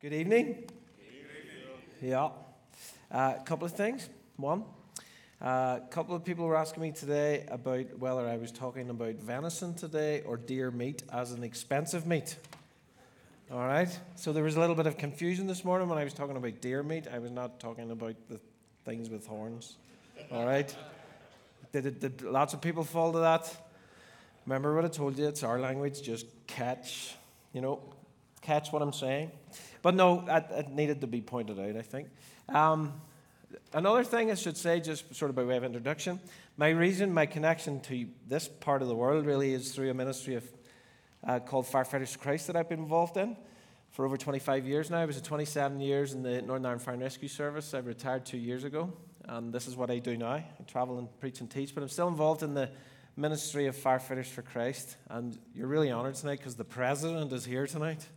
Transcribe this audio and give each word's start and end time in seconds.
Good 0.00 0.12
evening. 0.12 0.62
Yeah. 2.00 2.28
Uh, 3.10 3.34
a 3.36 3.42
couple 3.44 3.66
of 3.66 3.72
things. 3.72 4.08
One, 4.36 4.62
uh, 5.42 5.80
a 5.82 5.88
couple 5.90 6.14
of 6.14 6.24
people 6.24 6.46
were 6.46 6.54
asking 6.54 6.84
me 6.84 6.92
today 6.92 7.44
about 7.50 7.98
whether 7.98 8.24
I 8.24 8.36
was 8.36 8.52
talking 8.52 8.90
about 8.90 9.16
venison 9.16 9.74
today 9.74 10.22
or 10.24 10.36
dear 10.36 10.70
meat 10.70 11.02
as 11.12 11.32
an 11.32 11.42
expensive 11.42 12.06
meat. 12.06 12.36
All 13.50 13.66
right. 13.66 13.88
So 14.14 14.32
there 14.32 14.44
was 14.44 14.54
a 14.54 14.60
little 14.60 14.76
bit 14.76 14.86
of 14.86 14.98
confusion 14.98 15.48
this 15.48 15.64
morning 15.64 15.88
when 15.88 15.98
I 15.98 16.04
was 16.04 16.14
talking 16.14 16.36
about 16.36 16.60
dear 16.60 16.84
meat. 16.84 17.08
I 17.12 17.18
was 17.18 17.32
not 17.32 17.58
talking 17.58 17.90
about 17.90 18.14
the 18.28 18.38
things 18.84 19.10
with 19.10 19.26
horns. 19.26 19.78
All 20.30 20.46
right. 20.46 20.72
Did, 21.72 21.98
did 21.98 22.22
lots 22.22 22.54
of 22.54 22.60
people 22.60 22.84
fall 22.84 23.12
to 23.14 23.18
that? 23.18 23.52
Remember 24.46 24.76
what 24.76 24.84
I 24.84 24.88
told 24.88 25.18
you? 25.18 25.26
It's 25.26 25.42
our 25.42 25.58
language. 25.58 26.00
Just 26.02 26.26
catch, 26.46 27.16
you 27.52 27.60
know, 27.60 27.80
catch 28.48 28.72
what 28.72 28.80
I'm 28.80 28.94
saying. 28.94 29.30
But 29.82 29.94
no, 29.94 30.24
it, 30.26 30.70
needed 30.70 31.02
to 31.02 31.06
be 31.06 31.20
pointed 31.20 31.60
out, 31.60 31.76
I 31.76 31.82
think. 31.82 32.08
Um, 32.48 32.94
another 33.74 34.02
thing 34.02 34.30
I 34.30 34.34
should 34.34 34.56
say, 34.56 34.80
just 34.80 35.14
sort 35.14 35.28
of 35.28 35.36
by 35.36 35.44
way 35.44 35.58
of 35.58 35.64
introduction, 35.64 36.18
my 36.56 36.70
reason, 36.70 37.12
my 37.12 37.26
connection 37.26 37.80
to 37.80 38.06
this 38.26 38.48
part 38.48 38.80
of 38.80 38.88
the 38.88 38.94
world 38.94 39.26
really 39.26 39.52
is 39.52 39.72
through 39.72 39.90
a 39.90 39.94
ministry 39.94 40.36
of, 40.36 40.44
uh, 41.26 41.40
called 41.40 41.66
Firefighters 41.66 42.08
for 42.08 42.20
Christ 42.20 42.46
that 42.46 42.56
I've 42.56 42.70
been 42.70 42.78
involved 42.78 43.18
in 43.18 43.36
for 43.90 44.06
over 44.06 44.16
25 44.16 44.66
years 44.66 44.88
now. 44.88 45.00
I 45.00 45.04
was 45.04 45.18
at 45.18 45.24
27 45.24 45.78
years 45.80 46.14
in 46.14 46.22
the 46.22 46.40
Northern 46.40 46.64
Ireland 46.64 46.82
Fire 46.82 46.94
and 46.94 47.02
Rescue 47.02 47.28
Service. 47.28 47.74
I 47.74 47.80
retired 47.80 48.24
two 48.24 48.38
years 48.38 48.64
ago, 48.64 48.90
and 49.26 49.52
this 49.52 49.68
is 49.68 49.76
what 49.76 49.90
I 49.90 49.98
do 49.98 50.16
now. 50.16 50.32
I 50.32 50.44
travel 50.66 50.98
and 50.98 51.20
preach 51.20 51.40
and 51.40 51.50
teach, 51.50 51.74
but 51.74 51.82
I'm 51.82 51.90
still 51.90 52.08
involved 52.08 52.42
in 52.42 52.54
the 52.54 52.70
ministry 53.14 53.66
of 53.66 53.76
Firefighters 53.76 54.26
for 54.26 54.40
Christ. 54.40 54.96
And 55.10 55.38
you're 55.54 55.68
really 55.68 55.90
honored 55.90 56.14
tonight 56.14 56.38
because 56.38 56.56
the 56.56 56.64
president 56.64 57.30
is 57.34 57.44
here 57.44 57.66
tonight. 57.66 58.08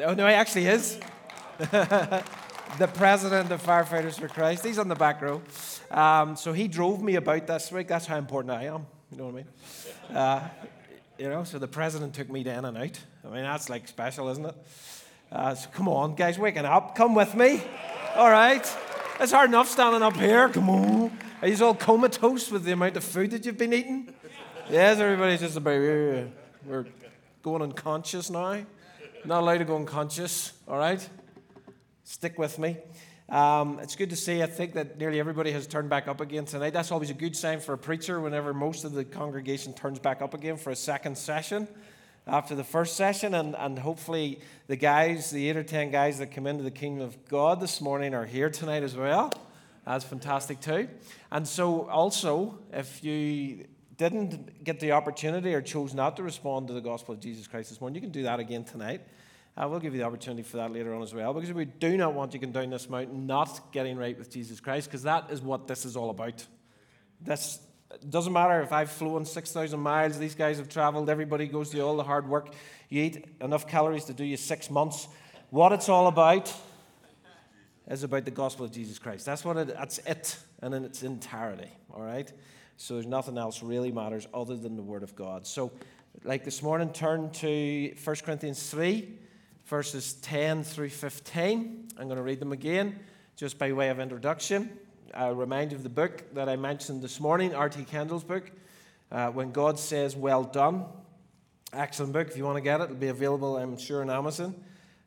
Oh, 0.00 0.14
no, 0.14 0.28
he 0.28 0.34
actually 0.34 0.66
is. 0.66 0.98
the 1.58 2.88
president 2.94 3.50
of 3.50 3.60
Firefighters 3.60 4.20
for 4.20 4.28
Christ. 4.28 4.64
He's 4.64 4.78
on 4.78 4.86
the 4.86 4.94
back 4.94 5.20
row. 5.20 5.42
Um, 5.90 6.36
so 6.36 6.52
he 6.52 6.68
drove 6.68 7.02
me 7.02 7.16
about 7.16 7.48
this 7.48 7.72
week. 7.72 7.88
That's 7.88 8.06
how 8.06 8.16
important 8.16 8.52
I 8.52 8.64
am. 8.66 8.86
You 9.10 9.18
know 9.18 9.26
what 9.26 9.30
I 9.30 9.36
mean? 9.36 10.16
Uh, 10.16 10.48
you 11.18 11.28
know, 11.28 11.42
so 11.42 11.58
the 11.58 11.66
president 11.66 12.14
took 12.14 12.30
me 12.30 12.42
in 12.42 12.64
and 12.64 12.78
out. 12.78 13.00
I 13.24 13.28
mean, 13.28 13.42
that's 13.42 13.68
like 13.68 13.88
special, 13.88 14.28
isn't 14.28 14.46
it? 14.46 14.54
Uh, 15.32 15.56
so 15.56 15.68
come 15.70 15.88
on, 15.88 16.14
guys, 16.14 16.38
waking 16.38 16.64
up. 16.64 16.94
Come 16.94 17.16
with 17.16 17.34
me. 17.34 17.60
All 18.14 18.30
right. 18.30 18.64
It's 19.18 19.32
hard 19.32 19.50
enough 19.50 19.68
standing 19.68 20.02
up 20.02 20.16
here. 20.16 20.48
Come 20.48 20.70
on. 20.70 21.18
Are 21.42 21.48
you 21.48 21.64
all 21.64 21.74
comatose 21.74 22.52
with 22.52 22.62
the 22.62 22.72
amount 22.72 22.96
of 22.96 23.02
food 23.02 23.32
that 23.32 23.44
you've 23.44 23.58
been 23.58 23.72
eating? 23.72 24.14
Yes, 24.70 25.00
everybody's 25.00 25.40
just 25.40 25.56
about, 25.56 25.80
we're 26.64 26.86
going 27.42 27.62
unconscious 27.62 28.30
now. 28.30 28.64
Not 29.24 29.42
allowed 29.42 29.58
to 29.58 29.64
go 29.64 29.76
unconscious, 29.76 30.52
all 30.66 30.78
right? 30.78 31.06
Stick 32.04 32.38
with 32.38 32.58
me. 32.58 32.78
Um, 33.28 33.78
it's 33.80 33.94
good 33.96 34.10
to 34.10 34.16
see. 34.16 34.42
I 34.42 34.46
think 34.46 34.74
that 34.74 34.96
nearly 34.96 35.20
everybody 35.20 35.50
has 35.52 35.66
turned 35.66 35.90
back 35.90 36.08
up 36.08 36.20
again 36.20 36.46
tonight. 36.46 36.72
That's 36.72 36.90
always 36.92 37.10
a 37.10 37.14
good 37.14 37.36
sign 37.36 37.60
for 37.60 37.74
a 37.74 37.78
preacher 37.78 38.20
whenever 38.20 38.54
most 38.54 38.84
of 38.84 38.92
the 38.92 39.04
congregation 39.04 39.74
turns 39.74 39.98
back 39.98 40.22
up 40.22 40.32
again 40.34 40.56
for 40.56 40.70
a 40.70 40.76
second 40.76 41.18
session 41.18 41.68
after 42.26 42.54
the 42.54 42.64
first 42.64 42.96
session. 42.96 43.34
And, 43.34 43.54
and 43.56 43.78
hopefully, 43.78 44.40
the 44.66 44.76
guys, 44.76 45.30
the 45.30 45.50
eight 45.50 45.56
or 45.56 45.64
ten 45.64 45.90
guys 45.90 46.18
that 46.20 46.28
come 46.32 46.46
into 46.46 46.62
the 46.62 46.70
kingdom 46.70 47.04
of 47.04 47.28
God 47.28 47.60
this 47.60 47.80
morning, 47.80 48.14
are 48.14 48.24
here 48.24 48.48
tonight 48.48 48.82
as 48.82 48.96
well. 48.96 49.32
That's 49.84 50.04
fantastic, 50.04 50.60
too. 50.60 50.88
And 51.30 51.46
so, 51.46 51.88
also, 51.88 52.60
if 52.72 53.04
you 53.04 53.66
didn't 53.98 54.64
get 54.64 54.80
the 54.80 54.92
opportunity 54.92 55.52
or 55.52 55.60
chose 55.60 55.92
not 55.92 56.16
to 56.16 56.22
respond 56.22 56.68
to 56.68 56.72
the 56.72 56.80
gospel 56.80 57.14
of 57.14 57.20
Jesus 57.20 57.46
Christ 57.46 57.68
this 57.68 57.80
morning, 57.80 57.96
you 57.96 58.00
can 58.00 58.12
do 58.12 58.22
that 58.22 58.40
again 58.40 58.64
tonight. 58.64 59.02
Uh, 59.56 59.66
we'll 59.68 59.80
give 59.80 59.92
you 59.92 59.98
the 59.98 60.06
opportunity 60.06 60.42
for 60.42 60.58
that 60.58 60.72
later 60.72 60.94
on 60.94 61.02
as 61.02 61.12
well, 61.12 61.34
because 61.34 61.52
we 61.52 61.64
do 61.64 61.96
not 61.96 62.14
want 62.14 62.32
you 62.32 62.38
going 62.38 62.52
down 62.52 62.70
this 62.70 62.88
mountain 62.88 63.26
not 63.26 63.72
getting 63.72 63.98
right 63.98 64.16
with 64.16 64.30
Jesus 64.30 64.60
Christ, 64.60 64.86
because 64.86 65.02
that 65.02 65.30
is 65.30 65.42
what 65.42 65.66
this 65.66 65.84
is 65.84 65.96
all 65.96 66.10
about. 66.10 66.46
This 67.20 67.58
doesn't 68.08 68.32
matter 68.32 68.62
if 68.62 68.72
I've 68.72 68.90
flown 68.90 69.24
6,000 69.24 69.80
miles, 69.80 70.16
these 70.16 70.36
guys 70.36 70.58
have 70.58 70.68
traveled, 70.68 71.10
everybody 71.10 71.48
goes 71.48 71.70
to 71.70 71.80
all 71.80 71.96
the 71.96 72.04
hard 72.04 72.28
work. 72.28 72.54
You 72.88 73.02
eat 73.02 73.24
enough 73.40 73.66
calories 73.66 74.04
to 74.04 74.14
do 74.14 74.24
you 74.24 74.36
six 74.36 74.70
months. 74.70 75.08
What 75.50 75.72
it's 75.72 75.88
all 75.88 76.06
about 76.06 76.54
is 77.88 78.04
about 78.04 78.26
the 78.26 78.30
gospel 78.30 78.66
of 78.66 78.70
Jesus 78.70 79.00
Christ. 79.00 79.26
That's 79.26 79.44
what 79.44 79.56
it, 79.56 79.68
that's 79.68 79.98
it, 79.98 80.36
and 80.62 80.72
in 80.72 80.84
its 80.84 81.02
entirety, 81.02 81.70
all 81.92 82.02
right? 82.02 82.32
So 82.80 82.94
there's 82.94 83.06
nothing 83.06 83.36
else 83.36 83.60
really 83.60 83.90
matters 83.90 84.28
other 84.32 84.54
than 84.54 84.76
the 84.76 84.82
Word 84.82 85.02
of 85.02 85.16
God. 85.16 85.44
So, 85.48 85.72
like 86.22 86.44
this 86.44 86.62
morning, 86.62 86.92
turn 86.92 87.28
to 87.30 87.92
1 88.04 88.16
Corinthians 88.24 88.70
3, 88.70 89.18
verses 89.66 90.12
10 90.14 90.62
through 90.62 90.90
15. 90.90 91.88
I'm 91.98 92.04
going 92.06 92.16
to 92.16 92.22
read 92.22 92.38
them 92.38 92.52
again 92.52 93.00
just 93.34 93.58
by 93.58 93.72
way 93.72 93.88
of 93.88 93.98
introduction. 93.98 94.78
I 95.12 95.30
remind 95.30 95.72
you 95.72 95.76
of 95.76 95.82
the 95.82 95.88
book 95.88 96.32
that 96.34 96.48
I 96.48 96.54
mentioned 96.54 97.02
this 97.02 97.18
morning, 97.18 97.52
R.T. 97.52 97.82
Kendall's 97.82 98.22
book, 98.22 98.48
uh, 99.10 99.26
When 99.30 99.50
God 99.50 99.76
Says, 99.76 100.14
Well 100.14 100.44
Done. 100.44 100.84
Excellent 101.72 102.12
book. 102.12 102.28
If 102.28 102.36
you 102.36 102.44
want 102.44 102.58
to 102.58 102.62
get 102.62 102.80
it, 102.80 102.84
it'll 102.84 102.96
be 102.96 103.08
available, 103.08 103.56
I'm 103.56 103.76
sure, 103.76 104.02
on 104.02 104.08
Amazon. 104.10 104.54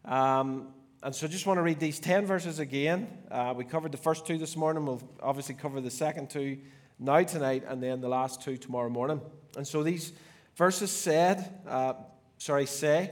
Um, 0.03 0.67
and 1.03 1.15
so 1.15 1.25
I 1.25 1.29
just 1.29 1.45
want 1.45 1.57
to 1.57 1.61
read 1.61 1.79
these 1.79 1.99
10 1.99 2.25
verses 2.25 2.59
again. 2.59 3.07
Uh, 3.31 3.53
we 3.55 3.63
covered 3.63 3.93
the 3.93 3.97
first 3.97 4.27
two 4.27 4.37
this 4.37 4.57
morning. 4.57 4.85
We'll 4.85 5.01
obviously 5.23 5.55
cover 5.55 5.79
the 5.79 5.89
second 5.89 6.29
two 6.29 6.57
now 7.01 7.23
tonight 7.23 7.63
and 7.67 7.81
then 7.81 7.99
the 7.99 8.07
last 8.07 8.41
two 8.41 8.57
tomorrow 8.57 8.89
morning. 8.89 9.19
And 9.57 9.67
so 9.67 9.81
these 9.83 10.13
verses 10.55 10.91
said, 10.91 11.59
uh, 11.67 11.93
sorry, 12.37 12.67
say, 12.67 13.11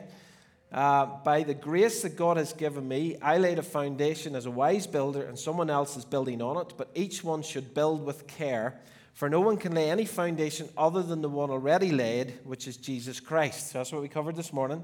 uh, 0.72 1.08
by 1.24 1.42
the 1.42 1.56
grace 1.56 2.04
that 2.04 2.16
God 2.16 2.38
has 2.38 2.54
given 2.54 2.88
me, 2.88 3.18
I 3.22 3.40
laid 3.40 3.58
a 3.58 3.64
foundation 3.64 4.36
as 4.36 4.46
a 4.46 4.52
wise 4.52 4.86
builder, 4.86 5.24
and 5.24 5.38
someone 5.38 5.72
else 5.72 5.98
is 5.98 6.06
building 6.06 6.42
on 6.44 6.58
it. 6.58 6.76
But 6.78 6.92
each 6.94 7.24
one 7.24 7.42
should 7.42 7.74
build 7.74 8.06
with 8.06 8.28
care, 8.28 8.80
for 9.14 9.28
no 9.28 9.40
one 9.40 9.58
can 9.58 9.74
lay 9.74 9.90
any 9.90 10.06
foundation 10.06 10.70
other 10.78 11.02
than 11.02 11.24
the 11.24 11.30
one 11.30 11.50
already 11.50 11.92
laid, 11.92 12.40
which 12.44 12.68
is 12.68 12.78
Jesus 12.78 13.20
Christ. 13.20 13.72
So 13.72 13.80
that's 13.80 13.92
what 13.92 14.04
we 14.04 14.08
covered 14.08 14.36
this 14.36 14.54
morning. 14.54 14.84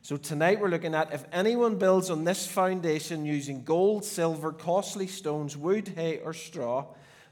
So 0.00 0.16
tonight 0.16 0.60
we're 0.60 0.68
looking 0.68 0.94
at 0.94 1.12
if 1.12 1.24
anyone 1.32 1.76
builds 1.76 2.08
on 2.08 2.24
this 2.24 2.46
foundation 2.46 3.26
using 3.26 3.62
gold, 3.64 4.04
silver, 4.04 4.52
costly 4.52 5.06
stones, 5.06 5.56
wood, 5.56 5.92
hay, 5.94 6.20
or 6.20 6.32
straw, 6.32 6.86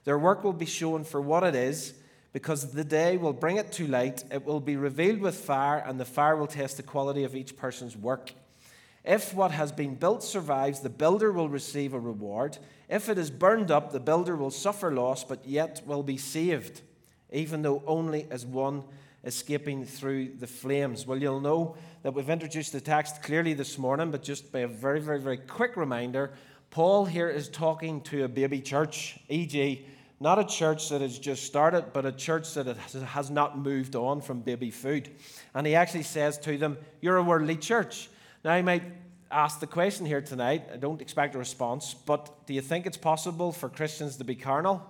their 0.04 0.18
work 0.18 0.44
will 0.44 0.52
be 0.52 0.66
shown 0.66 1.04
for 1.04 1.20
what 1.20 1.42
it 1.42 1.54
is, 1.54 1.94
because 2.32 2.72
the 2.72 2.84
day 2.84 3.16
will 3.16 3.32
bring 3.32 3.56
it 3.56 3.72
to 3.72 3.86
light. 3.86 4.24
It 4.30 4.44
will 4.44 4.60
be 4.60 4.76
revealed 4.76 5.20
with 5.20 5.36
fire, 5.36 5.82
and 5.86 5.98
the 5.98 6.04
fire 6.04 6.36
will 6.36 6.46
test 6.46 6.76
the 6.76 6.82
quality 6.82 7.24
of 7.24 7.34
each 7.36 7.56
person's 7.56 7.96
work. 7.96 8.32
If 9.04 9.34
what 9.34 9.50
has 9.50 9.70
been 9.70 9.94
built 9.94 10.22
survives, 10.22 10.80
the 10.80 10.88
builder 10.88 11.30
will 11.30 11.48
receive 11.48 11.94
a 11.94 12.00
reward. 12.00 12.58
If 12.88 13.08
it 13.08 13.18
is 13.18 13.30
burned 13.30 13.70
up, 13.70 13.92
the 13.92 14.00
builder 14.00 14.34
will 14.34 14.50
suffer 14.50 14.90
loss, 14.90 15.24
but 15.24 15.46
yet 15.46 15.82
will 15.86 16.02
be 16.02 16.16
saved, 16.16 16.80
even 17.30 17.62
though 17.62 17.82
only 17.86 18.26
as 18.30 18.44
one 18.44 18.82
escaping 19.24 19.84
through 19.84 20.34
the 20.38 20.46
flames. 20.46 21.06
Well, 21.06 21.18
you'll 21.18 21.40
know 21.40 21.76
that 22.02 22.12
we've 22.12 22.28
introduced 22.28 22.72
the 22.72 22.80
text 22.80 23.22
clearly 23.22 23.54
this 23.54 23.78
morning, 23.78 24.10
but 24.10 24.22
just 24.22 24.50
by 24.50 24.60
a 24.60 24.68
very, 24.68 25.00
very, 25.00 25.20
very 25.20 25.38
quick 25.38 25.76
reminder, 25.76 26.32
Paul 26.70 27.04
here 27.04 27.28
is 27.28 27.48
talking 27.48 28.00
to 28.02 28.24
a 28.24 28.28
baby 28.28 28.60
church, 28.60 29.18
e.g., 29.28 29.86
not 30.24 30.38
a 30.38 30.44
church 30.44 30.88
that 30.88 31.02
has 31.02 31.18
just 31.18 31.44
started, 31.44 31.92
but 31.92 32.06
a 32.06 32.10
church 32.10 32.54
that 32.54 32.78
has 32.78 33.30
not 33.30 33.58
moved 33.58 33.94
on 33.94 34.22
from 34.22 34.40
baby 34.40 34.70
food. 34.70 35.10
And 35.54 35.66
he 35.66 35.74
actually 35.74 36.04
says 36.04 36.38
to 36.38 36.56
them, 36.56 36.78
You're 37.02 37.18
a 37.18 37.22
worldly 37.22 37.56
church. 37.56 38.08
Now, 38.42 38.52
I 38.52 38.62
might 38.62 38.84
ask 39.30 39.60
the 39.60 39.66
question 39.66 40.06
here 40.06 40.22
tonight. 40.22 40.62
I 40.72 40.78
don't 40.78 41.02
expect 41.02 41.34
a 41.34 41.38
response, 41.38 41.92
but 41.92 42.46
do 42.46 42.54
you 42.54 42.62
think 42.62 42.86
it's 42.86 42.96
possible 42.96 43.52
for 43.52 43.68
Christians 43.68 44.16
to 44.16 44.24
be 44.24 44.34
carnal? 44.34 44.82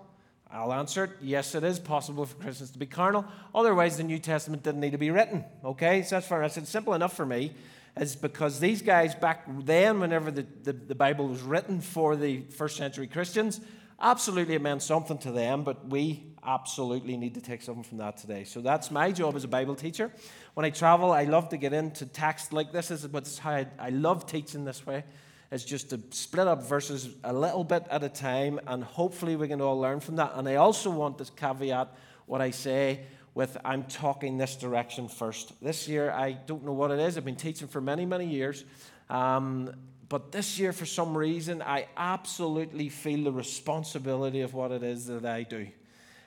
I'll 0.53 0.73
answer 0.73 1.03
it. 1.03 1.11
Yes, 1.21 1.57
it 1.57 1.65
is 1.65 1.81
possible 1.81 2.27
for 2.27 2.37
Christians 2.37 2.71
to 2.71 2.79
be 2.79 2.87
carnal. 2.87 3.25
Otherwise, 3.53 3.97
the 3.97 4.05
New 4.05 4.21
Testament 4.21 4.63
didn't 4.63 4.81
need 4.81 4.93
to 4.93 4.99
be 4.99 5.11
written. 5.11 5.45
Okay? 5.65 6.03
So 6.03 6.15
that's 6.15 6.29
for 6.29 6.45
us. 6.45 6.57
It's 6.57 6.71
simple 6.71 6.95
enough 6.95 7.17
for 7.17 7.27
me 7.27 7.55
is 7.97 8.17
because 8.17 8.61
these 8.61 8.83
guys 8.83 9.15
back 9.15 9.45
then, 9.65 9.99
whenever 10.01 10.31
the, 10.31 10.47
the, 10.63 10.73
the, 10.73 10.95
Bible 10.95 11.29
was 11.29 11.43
written 11.43 11.81
for 11.81 12.17
the 12.17 12.41
first 12.43 12.77
century 12.77 13.07
Christians, 13.07 13.61
Absolutely, 14.05 14.55
it 14.55 14.61
meant 14.61 14.83
something 14.83 15.17
to 15.17 15.33
them, 15.33 15.65
but 15.65 15.89
we 15.89 16.27
absolutely 16.45 17.17
need 17.17 17.33
to 17.37 17.41
take 17.41 17.63
something 17.63 17.83
from 17.83 17.97
that 17.97 18.19
today. 18.19 18.45
So 18.45 18.61
that's 18.61 18.91
my 18.91 19.11
job 19.11 19.35
as 19.35 19.45
a 19.45 19.49
Bible 19.49 19.75
teacher. 19.75 20.13
When 20.53 20.67
I 20.67 20.69
travel, 20.69 21.11
I 21.11 21.25
love 21.25 21.49
to 21.49 21.57
get 21.57 21.73
into 21.73 22.05
text 22.05 22.53
like 22.53 22.71
this. 22.71 22.89
This 22.89 23.03
is 23.03 23.09
what's 23.09 23.39
how 23.39 23.53
I, 23.53 23.67
I 23.79 23.89
love 23.89 24.27
teaching 24.27 24.67
this 24.67 24.85
way. 24.85 25.05
Is 25.51 25.65
just 25.65 25.89
to 25.89 26.01
split 26.11 26.47
up 26.47 26.63
verses 26.63 27.15
a 27.25 27.33
little 27.33 27.65
bit 27.65 27.87
at 27.91 28.05
a 28.05 28.11
time, 28.11 28.61
and 28.67 28.85
hopefully 28.85 29.37
we 29.37 29.49
can 29.49 29.63
all 29.63 29.81
learn 29.81 30.01
from 30.01 30.17
that. 30.17 30.33
And 30.35 30.47
I 30.47 30.57
also 30.57 30.91
want 30.91 31.17
to 31.19 31.33
caveat 31.33 31.89
what 32.27 32.43
I 32.43 32.51
say 32.51 33.07
with 33.33 33.57
I'm 33.65 33.85
talking 33.85 34.37
this 34.37 34.55
direction 34.57 35.09
first. 35.09 35.55
This 35.63 35.89
year, 35.89 36.11
I 36.11 36.33
don't 36.33 36.63
know 36.63 36.75
what 36.75 36.91
it 36.91 36.99
is. 36.99 37.17
I've 37.17 37.25
been 37.25 37.37
teaching 37.37 37.69
for 37.69 37.81
many, 37.81 38.05
many 38.05 38.27
years. 38.27 38.65
Um, 39.09 39.73
but 40.09 40.33
this 40.33 40.59
year, 40.59 40.73
for 40.73 40.87
some 40.87 41.17
reason, 41.17 41.63
I 41.63 41.87
absolutely 41.97 42.89
feel 42.89 43.25
the 43.25 43.33
responsibility 43.33 44.43
of 44.43 44.55
what 44.55 44.71
it 44.71 44.83
is 44.83 45.07
that 45.07 45.25
I 45.25 45.45
do. 45.45 45.69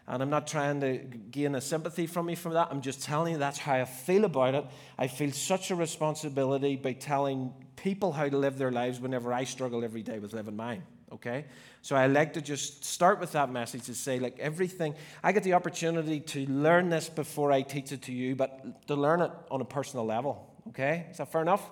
And 0.08 0.24
I'm 0.24 0.30
not 0.30 0.48
trying 0.48 0.80
to 0.82 0.98
gain 0.98 1.54
a 1.56 1.62
sympathy 1.62 2.08
from 2.08 2.30
you 2.30 2.38
from 2.38 2.54
that. 2.54 2.70
I'm 2.72 2.82
just 2.82 3.04
telling 3.04 3.34
you 3.34 3.40
that's 3.40 3.60
how 3.60 3.74
I 3.76 3.86
feel 3.86 4.24
about 4.24 4.56
it. 4.56 4.66
I 4.98 5.08
feel 5.08 5.32
such 5.32 5.70
a 5.70 5.76
responsibility 5.76 6.78
by 6.78 6.94
telling 6.94 7.54
people 7.76 8.14
how 8.14 8.30
to 8.30 8.38
live 8.38 8.58
their 8.58 8.72
lives 8.72 9.02
whenever 9.02 9.34
I 9.34 9.44
struggle 9.44 9.84
every 9.84 10.04
day 10.04 10.20
with 10.20 10.34
living 10.34 10.56
mine. 10.56 10.84
Okay? 11.12 11.46
So 11.82 11.96
I 11.96 12.08
like 12.08 12.34
to 12.34 12.42
just 12.42 12.86
start 12.86 13.20
with 13.20 13.34
that 13.34 13.52
message 13.52 13.84
to 13.84 13.96
say, 13.96 14.20
like, 14.20 14.40
everything, 14.40 14.96
I 15.24 15.34
get 15.34 15.44
the 15.44 15.54
opportunity 15.54 16.22
to 16.22 16.46
learn 16.46 16.90
this 16.90 17.10
before 17.10 17.52
I 17.52 17.62
teach 17.62 17.92
it 17.92 18.04
to 18.04 18.14
you, 18.14 18.36
but 18.36 18.88
to 18.88 18.96
learn 18.96 19.22
it 19.22 19.32
on 19.52 19.60
a 19.60 19.66
personal 19.66 20.06
level. 20.06 20.54
Okay? 20.70 21.08
Is 21.12 21.18
that 21.18 21.32
fair 21.32 21.42
enough? 21.42 21.70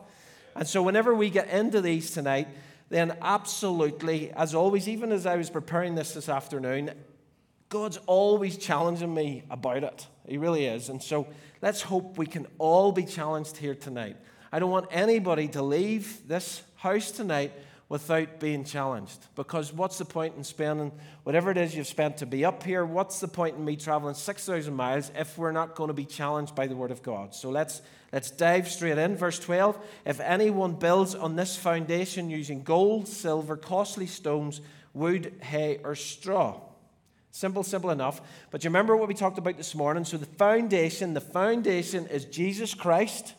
And 0.56 0.68
so 0.68 0.82
whenever 0.82 1.14
we 1.14 1.30
get 1.30 1.50
into 1.50 1.82
these 1.82 2.12
tonight, 2.12 2.48
then 2.90 3.18
absolutely, 3.22 4.32
as 4.32 4.56
always, 4.56 4.88
even 4.88 5.12
as 5.12 5.26
I 5.26 5.36
was 5.36 5.50
preparing 5.50 5.96
this 5.96 6.14
this 6.14 6.30
afternoon, 6.30 6.92
God's 7.70 7.98
always 8.06 8.58
challenging 8.58 9.14
me 9.14 9.44
about 9.50 9.84
it. 9.84 10.08
He 10.28 10.38
really 10.38 10.66
is. 10.66 10.90
And 10.90 11.02
so 11.02 11.28
let's 11.62 11.82
hope 11.82 12.18
we 12.18 12.28
can 12.28 12.48
all 12.58 12.92
be 12.92 13.04
challenged 13.04 13.58
here 13.58 13.76
tonight. 13.76 14.18
I 14.52 14.60
don't 14.60 14.72
want 14.72 14.88
anybody 14.92 15.48
to 15.50 15.62
leave 15.62 16.28
this 16.28 16.64
house 16.76 17.12
tonight 17.12 17.52
without 17.90 18.40
being 18.40 18.64
challenged. 18.64 19.20
Because 19.36 19.74
what's 19.74 19.98
the 19.98 20.06
point 20.06 20.36
in 20.38 20.44
spending 20.44 20.92
whatever 21.24 21.52
it 21.52 21.58
is 21.58 21.76
you've 21.76 21.88
spent 21.88 22.18
to 22.18 22.26
be 22.26 22.46
up 22.46 22.64
here? 22.64 22.86
What's 22.86 23.20
the 23.20 23.28
point 23.28 23.58
in 23.58 23.66
me 23.66 23.76
traveling 23.76 24.16
6,000 24.16 24.74
miles 24.74 25.12
if 25.16 25.38
we're 25.38 25.52
not 25.52 25.76
going 25.76 25.90
to 25.90 25.94
be 25.94 26.06
challenged 26.06 26.56
by 26.56 26.68
the 26.68 26.76
Word 26.76 26.92
of 26.92 27.04
God? 27.04 27.36
So 27.36 27.50
let's, 27.50 27.82
let's 28.16 28.32
dive 28.32 28.68
straight 28.68 28.98
in. 28.98 29.16
Verse 29.16 29.38
12 29.38 29.78
If 30.06 30.20
anyone 30.20 30.74
builds 30.74 31.14
on 31.14 31.36
this 31.36 31.56
foundation 31.56 32.32
using 32.32 32.64
gold, 32.64 33.08
silver, 33.08 33.56
costly 33.56 34.08
stones, 34.08 34.62
wood, 34.96 35.34
hay, 35.42 35.80
or 35.84 35.94
straw, 35.94 36.62
Simple, 37.36 37.64
simple 37.64 37.92
enough. 37.92 38.22
But 38.50 38.64
you 38.64 38.70
remember 38.70 38.96
what 38.96 39.10
we 39.10 39.14
talked 39.14 39.38
about 39.38 39.58
this 39.58 39.76
morning? 39.76 40.06
So 40.06 40.16
the 40.16 40.26
foundation, 40.26 41.14
the 41.14 41.20
foundation 41.20 42.08
is 42.08 42.24
Jesus 42.24 42.74
Christ. 42.74 43.34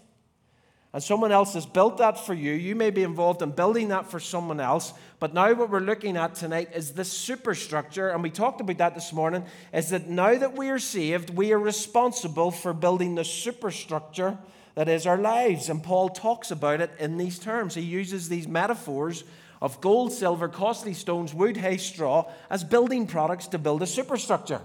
And 0.92 1.02
someone 1.02 1.32
else 1.32 1.54
has 1.54 1.64
built 1.64 1.96
that 1.96 2.20
for 2.26 2.34
you. 2.34 2.52
You 2.52 2.74
may 2.74 2.90
be 2.90 3.04
involved 3.04 3.40
in 3.40 3.52
building 3.52 3.88
that 3.88 4.10
for 4.10 4.20
someone 4.20 4.60
else. 4.60 4.92
But 5.18 5.32
now 5.32 5.54
what 5.54 5.70
we're 5.70 5.80
looking 5.80 6.18
at 6.18 6.34
tonight 6.34 6.72
is 6.74 6.92
this 6.92 7.10
superstructure, 7.10 8.10
and 8.10 8.22
we 8.22 8.28
talked 8.28 8.60
about 8.60 8.76
that 8.76 8.94
this 8.94 9.14
morning, 9.14 9.46
is 9.72 9.88
that 9.88 10.10
now 10.10 10.36
that 10.36 10.58
we 10.58 10.68
are 10.68 10.78
saved, 10.78 11.30
we 11.30 11.54
are 11.54 11.58
responsible 11.58 12.50
for 12.50 12.74
building 12.74 13.14
the 13.14 13.24
superstructure 13.24 14.36
that 14.76 14.88
is 14.88 15.06
our 15.06 15.18
lives. 15.18 15.68
And 15.68 15.82
Paul 15.82 16.10
talks 16.10 16.50
about 16.50 16.80
it 16.80 16.92
in 17.00 17.16
these 17.16 17.38
terms. 17.38 17.74
He 17.74 17.82
uses 17.82 18.28
these 18.28 18.46
metaphors 18.46 19.24
of 19.60 19.80
gold, 19.80 20.12
silver, 20.12 20.48
costly 20.48 20.92
stones, 20.92 21.34
wood, 21.34 21.56
hay, 21.56 21.78
straw 21.78 22.30
as 22.50 22.62
building 22.62 23.06
products 23.06 23.48
to 23.48 23.58
build 23.58 23.82
a 23.82 23.86
superstructure. 23.86 24.60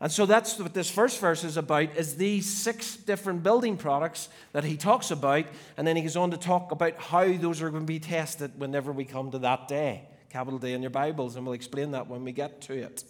And 0.00 0.12
so 0.12 0.26
that's 0.26 0.58
what 0.58 0.74
this 0.74 0.90
first 0.90 1.20
verse 1.20 1.42
is 1.44 1.56
about 1.56 1.96
is 1.96 2.16
these 2.16 2.46
six 2.46 2.96
different 2.96 3.42
building 3.42 3.76
products 3.76 4.28
that 4.52 4.64
he 4.64 4.76
talks 4.76 5.10
about 5.10 5.46
and 5.76 5.86
then 5.86 5.96
he 5.96 6.02
goes 6.02 6.16
on 6.16 6.30
to 6.32 6.36
talk 6.36 6.70
about 6.70 6.96
how 6.98 7.32
those 7.32 7.62
are 7.62 7.70
going 7.70 7.82
to 7.82 7.86
be 7.86 7.98
tested 7.98 8.52
whenever 8.58 8.92
we 8.92 9.04
come 9.04 9.30
to 9.32 9.38
that 9.40 9.66
day. 9.66 10.02
Capital 10.30 10.58
day 10.58 10.72
in 10.72 10.82
your 10.82 10.90
Bibles 10.90 11.36
and 11.36 11.44
we'll 11.44 11.54
explain 11.54 11.92
that 11.92 12.08
when 12.08 12.24
we 12.24 12.32
get 12.32 12.60
to 12.62 12.74
it. 12.74 13.04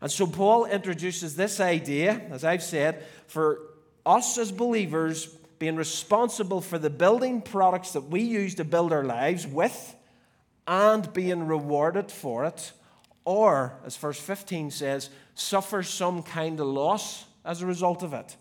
And 0.00 0.10
so 0.10 0.26
Paul 0.26 0.66
introduces 0.66 1.36
this 1.36 1.60
idea, 1.60 2.20
as 2.30 2.44
I've 2.44 2.62
said, 2.62 3.04
for 3.26 3.60
us 4.04 4.36
as 4.36 4.50
believers 4.50 5.36
being 5.58 5.76
responsible 5.76 6.60
for 6.60 6.78
the 6.78 6.90
building 6.90 7.40
products 7.40 7.92
that 7.92 8.02
we 8.02 8.20
use 8.20 8.54
to 8.56 8.64
build 8.64 8.92
our 8.92 9.04
lives 9.04 9.46
with 9.46 9.94
and 10.66 11.12
being 11.12 11.46
rewarded 11.46 12.10
for 12.10 12.44
it, 12.44 12.72
or, 13.24 13.78
as 13.84 13.96
verse 13.96 14.18
15 14.18 14.70
says, 14.70 15.10
suffer 15.34 15.82
some 15.82 16.22
kind 16.22 16.60
of 16.60 16.66
loss 16.66 17.24
as 17.44 17.62
a 17.62 17.66
result 17.66 18.02
of 18.02 18.12
it. 18.12 18.36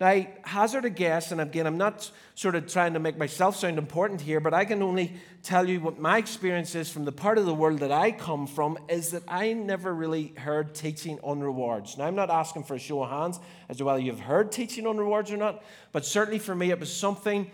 Now, 0.00 0.08
I 0.08 0.28
hazard 0.42 0.84
a 0.84 0.90
guess, 0.90 1.30
and 1.30 1.40
again, 1.40 1.66
I'm 1.66 1.78
not 1.78 2.10
sort 2.34 2.56
of 2.56 2.66
trying 2.66 2.94
to 2.94 2.98
make 2.98 3.16
myself 3.16 3.56
sound 3.56 3.78
important 3.78 4.20
here, 4.20 4.40
but 4.40 4.52
I 4.52 4.64
can 4.64 4.82
only 4.82 5.14
tell 5.44 5.68
you 5.68 5.80
what 5.80 6.00
my 6.00 6.18
experience 6.18 6.74
is 6.74 6.90
from 6.90 7.04
the 7.04 7.12
part 7.12 7.38
of 7.38 7.46
the 7.46 7.54
world 7.54 7.78
that 7.78 7.92
I 7.92 8.10
come 8.10 8.48
from 8.48 8.76
is 8.88 9.12
that 9.12 9.22
I 9.28 9.52
never 9.52 9.94
really 9.94 10.34
heard 10.36 10.74
teaching 10.74 11.20
on 11.22 11.40
rewards. 11.40 11.96
Now, 11.96 12.06
I'm 12.06 12.16
not 12.16 12.28
asking 12.28 12.64
for 12.64 12.74
a 12.74 12.78
show 12.78 13.04
of 13.04 13.10
hands 13.10 13.38
as 13.68 13.76
to 13.76 13.84
whether 13.84 14.00
you've 14.00 14.20
heard 14.20 14.50
teaching 14.50 14.86
on 14.86 14.98
rewards 14.98 15.30
or 15.30 15.36
not, 15.36 15.62
but 15.92 16.04
certainly 16.04 16.40
for 16.40 16.54
me, 16.54 16.70
it 16.70 16.80
was 16.80 16.92
something 16.92 17.50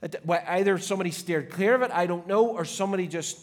that 0.00 0.16
Either 0.28 0.76
somebody 0.76 1.10
steered 1.10 1.50
clear 1.50 1.74
of 1.74 1.80
it, 1.80 1.90
I 1.90 2.04
don't 2.04 2.26
know, 2.26 2.48
or 2.48 2.66
somebody 2.66 3.06
just 3.06 3.40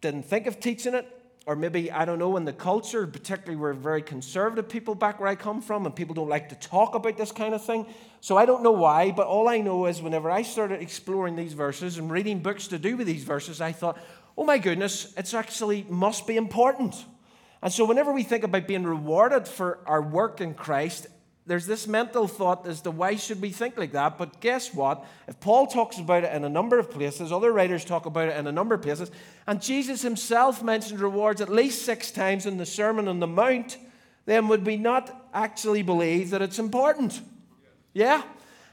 didn't 0.00 0.24
think 0.24 0.46
of 0.46 0.60
teaching 0.60 0.94
it, 0.94 1.08
or 1.46 1.56
maybe, 1.56 1.92
I 1.92 2.04
don't 2.04 2.18
know, 2.18 2.36
in 2.36 2.44
the 2.44 2.52
culture, 2.52 3.06
particularly 3.06 3.56
we're 3.56 3.74
very 3.74 4.00
conservative 4.00 4.68
people 4.68 4.94
back 4.94 5.20
where 5.20 5.28
I 5.28 5.34
come 5.34 5.60
from, 5.60 5.84
and 5.84 5.94
people 5.94 6.14
don't 6.14 6.28
like 6.28 6.48
to 6.48 6.54
talk 6.54 6.94
about 6.94 7.18
this 7.18 7.32
kind 7.32 7.54
of 7.54 7.62
thing. 7.62 7.86
So 8.20 8.38
I 8.38 8.46
don't 8.46 8.62
know 8.62 8.72
why, 8.72 9.10
but 9.10 9.26
all 9.26 9.48
I 9.48 9.58
know 9.58 9.86
is 9.86 10.00
whenever 10.00 10.30
I 10.30 10.42
started 10.42 10.80
exploring 10.80 11.36
these 11.36 11.52
verses 11.52 11.98
and 11.98 12.10
reading 12.10 12.40
books 12.40 12.68
to 12.68 12.78
do 12.78 12.96
with 12.96 13.06
these 13.06 13.24
verses, 13.24 13.60
I 13.60 13.72
thought, 13.72 13.98
oh 14.38 14.44
my 14.44 14.56
goodness, 14.56 15.12
it's 15.16 15.34
actually 15.34 15.84
must 15.90 16.26
be 16.26 16.36
important. 16.36 17.04
And 17.60 17.72
so 17.72 17.84
whenever 17.84 18.12
we 18.12 18.22
think 18.22 18.44
about 18.44 18.66
being 18.66 18.84
rewarded 18.84 19.46
for 19.46 19.78
our 19.86 20.00
work 20.00 20.40
in 20.40 20.54
Christ, 20.54 21.06
there's 21.46 21.66
this 21.66 21.86
mental 21.86 22.26
thought 22.26 22.66
as 22.66 22.80
to 22.80 22.90
why 22.90 23.16
should 23.16 23.40
we 23.40 23.50
think 23.50 23.76
like 23.76 23.92
that 23.92 24.18
but 24.18 24.40
guess 24.40 24.72
what? 24.72 25.04
If 25.28 25.40
paul 25.40 25.66
talks 25.66 25.98
about 25.98 26.24
it 26.24 26.32
in 26.32 26.44
a 26.44 26.48
number 26.48 26.78
of 26.78 26.90
places 26.90 27.32
other 27.32 27.52
writers 27.52 27.84
talk 27.84 28.06
about 28.06 28.28
it 28.28 28.36
in 28.36 28.46
a 28.46 28.52
number 28.52 28.74
of 28.74 28.82
places 28.82 29.10
and 29.46 29.60
jesus 29.60 30.02
himself 30.02 30.62
mentioned 30.62 31.00
rewards 31.00 31.40
at 31.40 31.48
least 31.48 31.82
six 31.82 32.10
times 32.10 32.46
in 32.46 32.56
the 32.56 32.66
sermon 32.66 33.08
on 33.08 33.20
the 33.20 33.26
mount 33.26 33.78
then 34.26 34.48
would 34.48 34.64
we 34.64 34.76
not 34.76 35.28
actually 35.32 35.82
believe 35.82 36.30
that 36.30 36.42
it's 36.42 36.58
important? 36.58 37.20
Yeah? 37.92 38.22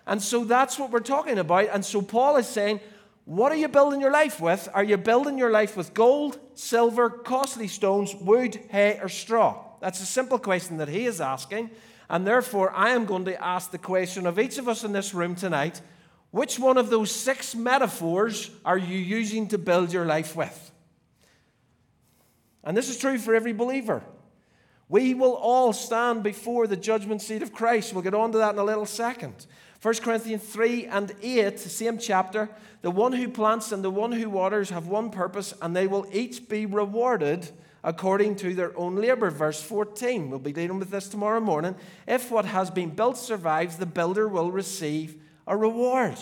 And 0.08 0.22
so 0.22 0.44
that's 0.44 0.80
what 0.80 0.92
we're 0.92 1.00
talking 1.00 1.38
about. 1.38 1.68
And 1.72 1.86
so 1.86 2.02
paul 2.02 2.38
is 2.38 2.48
saying 2.48 2.80
what 3.26 3.52
are 3.52 3.56
you 3.56 3.68
building 3.68 4.02
your 4.02 4.12
life 4.12 4.42
with? 4.42 4.68
Are 4.74 4.84
you 4.84 4.98
building 4.98 5.38
your 5.38 5.52
life 5.52 5.78
with 5.78 5.94
gold 5.94 6.40
silver 6.56 7.10
costly 7.10 7.68
stones 7.68 8.16
wood 8.16 8.60
hay 8.70 9.00
or 9.02 9.10
straw? 9.10 9.64
That's 9.80 10.02
a 10.02 10.06
simple 10.06 10.40
question 10.40 10.78
that 10.78 10.90
he 10.90 11.06
is 11.06 11.22
asking 11.22 11.70
and 12.12 12.28
therefore, 12.28 12.74
I 12.76 12.90
am 12.90 13.06
going 13.06 13.24
to 13.26 13.42
ask 13.42 13.72
the 13.72 13.78
question 13.78 14.26
of 14.28 14.38
each 14.38 14.58
of 14.58 14.68
us 14.68 14.84
in 14.84 14.92
this 14.92 15.14
room 15.14 15.34
tonight 15.34 15.80
which 16.32 16.60
one 16.60 16.78
of 16.78 16.90
those 16.90 17.10
six 17.10 17.56
metaphors 17.56 18.52
are 18.64 18.78
you 18.78 18.98
using 18.98 19.48
to 19.48 19.58
build 19.58 19.92
your 19.92 20.06
life 20.06 20.36
with? 20.36 20.72
And 22.64 22.76
this 22.76 22.90
is 22.90 22.98
true 22.98 23.18
for 23.18 23.34
every 23.34 23.54
believer. 23.54 24.04
We 24.90 25.14
will 25.14 25.36
all 25.36 25.72
stand 25.72 26.22
before 26.22 26.68
the 26.68 26.76
judgment 26.76 27.22
seat 27.22 27.42
of 27.42 27.54
Christ. 27.54 27.94
We'll 27.94 28.04
get 28.04 28.14
on 28.14 28.34
to 28.34 28.38
that 28.40 28.54
in 28.54 28.60
a 28.60 28.64
little 28.64 28.86
second. 28.86 29.46
1 29.82 29.96
Corinthians 29.96 30.44
3 30.44 30.88
and 30.88 31.16
8, 31.22 31.60
same 31.60 31.98
chapter. 31.98 32.50
The 32.82 32.92
one 32.92 33.14
who 33.14 33.30
plants 33.30 33.72
and 33.72 33.84
the 33.84 33.90
one 33.90 34.12
who 34.12 34.30
waters 34.30 34.70
have 34.70 34.88
one 34.88 35.12
purpose, 35.12 35.54
and 35.62 35.74
they 35.74 35.88
will 35.88 36.06
each 36.12 36.50
be 36.50 36.66
rewarded 36.66 37.50
according 37.84 38.36
to 38.38 38.54
their 38.54 38.78
own 38.78 38.96
labor. 38.96 39.30
Verse 39.30 39.62
14. 39.62 40.30
We'll 40.30 40.40
be 40.40 40.52
dealing 40.52 40.80
with 40.80 40.92
this 40.92 41.08
tomorrow 41.08 41.40
morning. 41.40 41.76
If 42.08 42.32
what 42.32 42.46
has 42.46 42.70
been 42.70 42.92
built 42.92 43.18
survives, 43.18 43.78
the 43.78 43.86
builder 43.86 44.28
will 44.28 44.52
receive 44.52 45.16
a 45.48 45.56
reward. 45.56 46.18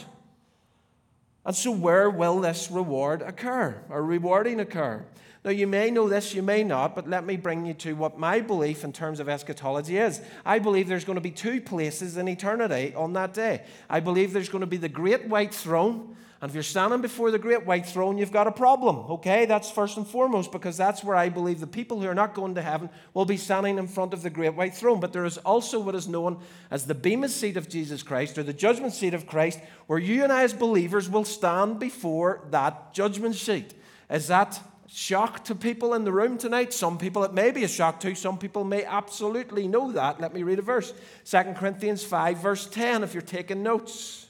And 1.45 1.55
so, 1.55 1.71
where 1.71 2.09
will 2.09 2.41
this 2.41 2.69
reward 2.69 3.21
occur 3.21 3.81
or 3.89 4.03
rewarding 4.03 4.59
occur? 4.59 5.05
Now, 5.43 5.51
you 5.51 5.67
may 5.67 5.89
know 5.89 6.09
this, 6.09 6.33
you 6.33 6.43
may 6.43 6.65
not, 6.65 6.95
but 6.95 7.09
let 7.09 7.25
me 7.25 7.37
bring 7.37 7.65
you 7.65 7.73
to 7.75 7.93
what 7.93 8.19
my 8.19 8.41
belief 8.41 8.83
in 8.83 8.91
terms 8.91 9.21
of 9.21 9.29
eschatology 9.29 9.97
is. 9.97 10.19
I 10.45 10.59
believe 10.59 10.89
there's 10.89 11.05
going 11.05 11.15
to 11.15 11.21
be 11.21 11.31
two 11.31 11.61
places 11.61 12.17
in 12.17 12.27
eternity 12.27 12.93
on 12.93 13.13
that 13.13 13.33
day. 13.33 13.63
I 13.89 14.01
believe 14.01 14.33
there's 14.33 14.49
going 14.49 14.61
to 14.61 14.67
be 14.67 14.77
the 14.77 14.89
great 14.89 15.27
white 15.27 15.53
throne, 15.53 16.17
and 16.41 16.49
if 16.49 16.53
you're 16.53 16.63
standing 16.63 17.01
before 17.01 17.31
the 17.31 17.39
great 17.39 17.65
white 17.65 17.85
throne, 17.85 18.17
you've 18.17 18.31
got 18.31 18.47
a 18.47 18.51
problem, 18.51 18.97
okay? 19.11 19.45
That's 19.45 19.69
first 19.69 19.97
and 19.97 20.07
foremost 20.07 20.53
because 20.53 20.77
that's 20.77 21.03
where 21.03 21.17
I 21.17 21.27
believe 21.27 21.59
the 21.59 21.67
people 21.67 21.99
who 21.99 22.07
are 22.07 22.15
not 22.15 22.33
going 22.33 22.55
to 22.55 22.61
heaven 22.61 22.89
will 23.13 23.25
be 23.25 23.35
standing 23.35 23.77
in 23.77 23.87
front 23.87 24.13
of 24.13 24.21
the 24.21 24.29
great 24.29 24.53
white 24.53 24.73
throne. 24.73 25.01
But 25.01 25.11
there 25.11 25.25
is 25.25 25.37
also 25.39 25.81
what 25.81 25.95
is 25.95 26.07
known 26.07 26.39
as 26.71 26.85
the 26.85 26.95
Bema 26.95 27.27
seat 27.27 27.57
of 27.57 27.67
Jesus 27.67 28.03
Christ 28.03 28.37
or 28.37 28.43
the 28.43 28.53
judgment 28.53 28.93
seat 28.93 29.13
of 29.13 29.27
Christ, 29.27 29.59
where 29.87 29.99
you 29.99 30.23
and 30.23 30.31
I, 30.31 30.43
as 30.43 30.53
believers, 30.53 31.09
will 31.09 31.25
stand 31.25 31.77
before 31.77 32.47
that 32.51 32.93
judgment 32.93 33.35
seat. 33.35 33.73
Is 34.09 34.27
that 34.27 34.61
shock 34.87 35.43
to 35.43 35.55
people 35.55 35.93
in 35.93 36.05
the 36.05 36.13
room 36.13 36.37
tonight? 36.37 36.71
Some 36.71 36.97
people 36.97 37.25
it 37.25 37.33
may 37.33 37.51
be 37.51 37.65
a 37.65 37.67
shock 37.67 37.99
to, 37.99 38.15
some 38.15 38.37
people 38.37 38.63
may 38.63 38.85
absolutely 38.85 39.67
know 39.67 39.91
that. 39.91 40.21
Let 40.21 40.33
me 40.33 40.43
read 40.43 40.59
a 40.59 40.61
verse 40.61 40.93
2 41.25 41.37
Corinthians 41.57 42.05
5, 42.05 42.37
verse 42.37 42.65
10, 42.65 43.03
if 43.03 43.13
you're 43.13 43.21
taking 43.21 43.61
notes. 43.61 44.28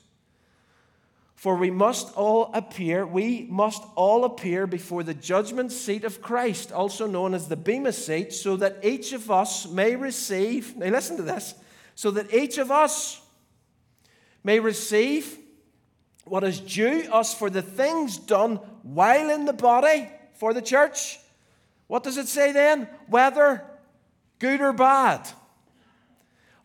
For 1.39 1.55
we 1.55 1.71
must 1.71 2.13
all 2.17 2.51
appear, 2.53 3.07
we 3.07 3.47
must 3.49 3.81
all 3.95 4.25
appear 4.25 4.67
before 4.67 5.03
the 5.03 5.13
judgment 5.13 5.71
seat 5.71 6.03
of 6.03 6.21
Christ, 6.21 6.73
also 6.73 7.07
known 7.07 7.33
as 7.33 7.47
the 7.47 7.55
Bema 7.55 7.93
seat, 7.93 8.33
so 8.33 8.57
that 8.57 8.83
each 8.83 9.13
of 9.13 9.31
us 9.31 9.65
may 9.65 9.95
receive, 9.95 10.75
now 10.75 10.87
listen 10.87 11.15
to 11.15 11.23
this, 11.23 11.55
so 11.95 12.11
that 12.11 12.33
each 12.33 12.57
of 12.57 12.71
us 12.71 13.21
may 14.43 14.59
receive 14.59 15.37
what 16.25 16.43
is 16.43 16.59
due 16.59 17.07
us 17.09 17.33
for 17.33 17.49
the 17.49 17.61
things 17.61 18.17
done 18.17 18.57
while 18.83 19.29
in 19.29 19.45
the 19.45 19.53
body 19.53 20.09
for 20.33 20.53
the 20.53 20.61
church. 20.61 21.21
What 21.87 22.03
does 22.03 22.17
it 22.17 22.27
say 22.27 22.51
then? 22.51 22.85
Whether 23.07 23.63
good 24.39 24.59
or 24.59 24.73
bad. 24.73 25.25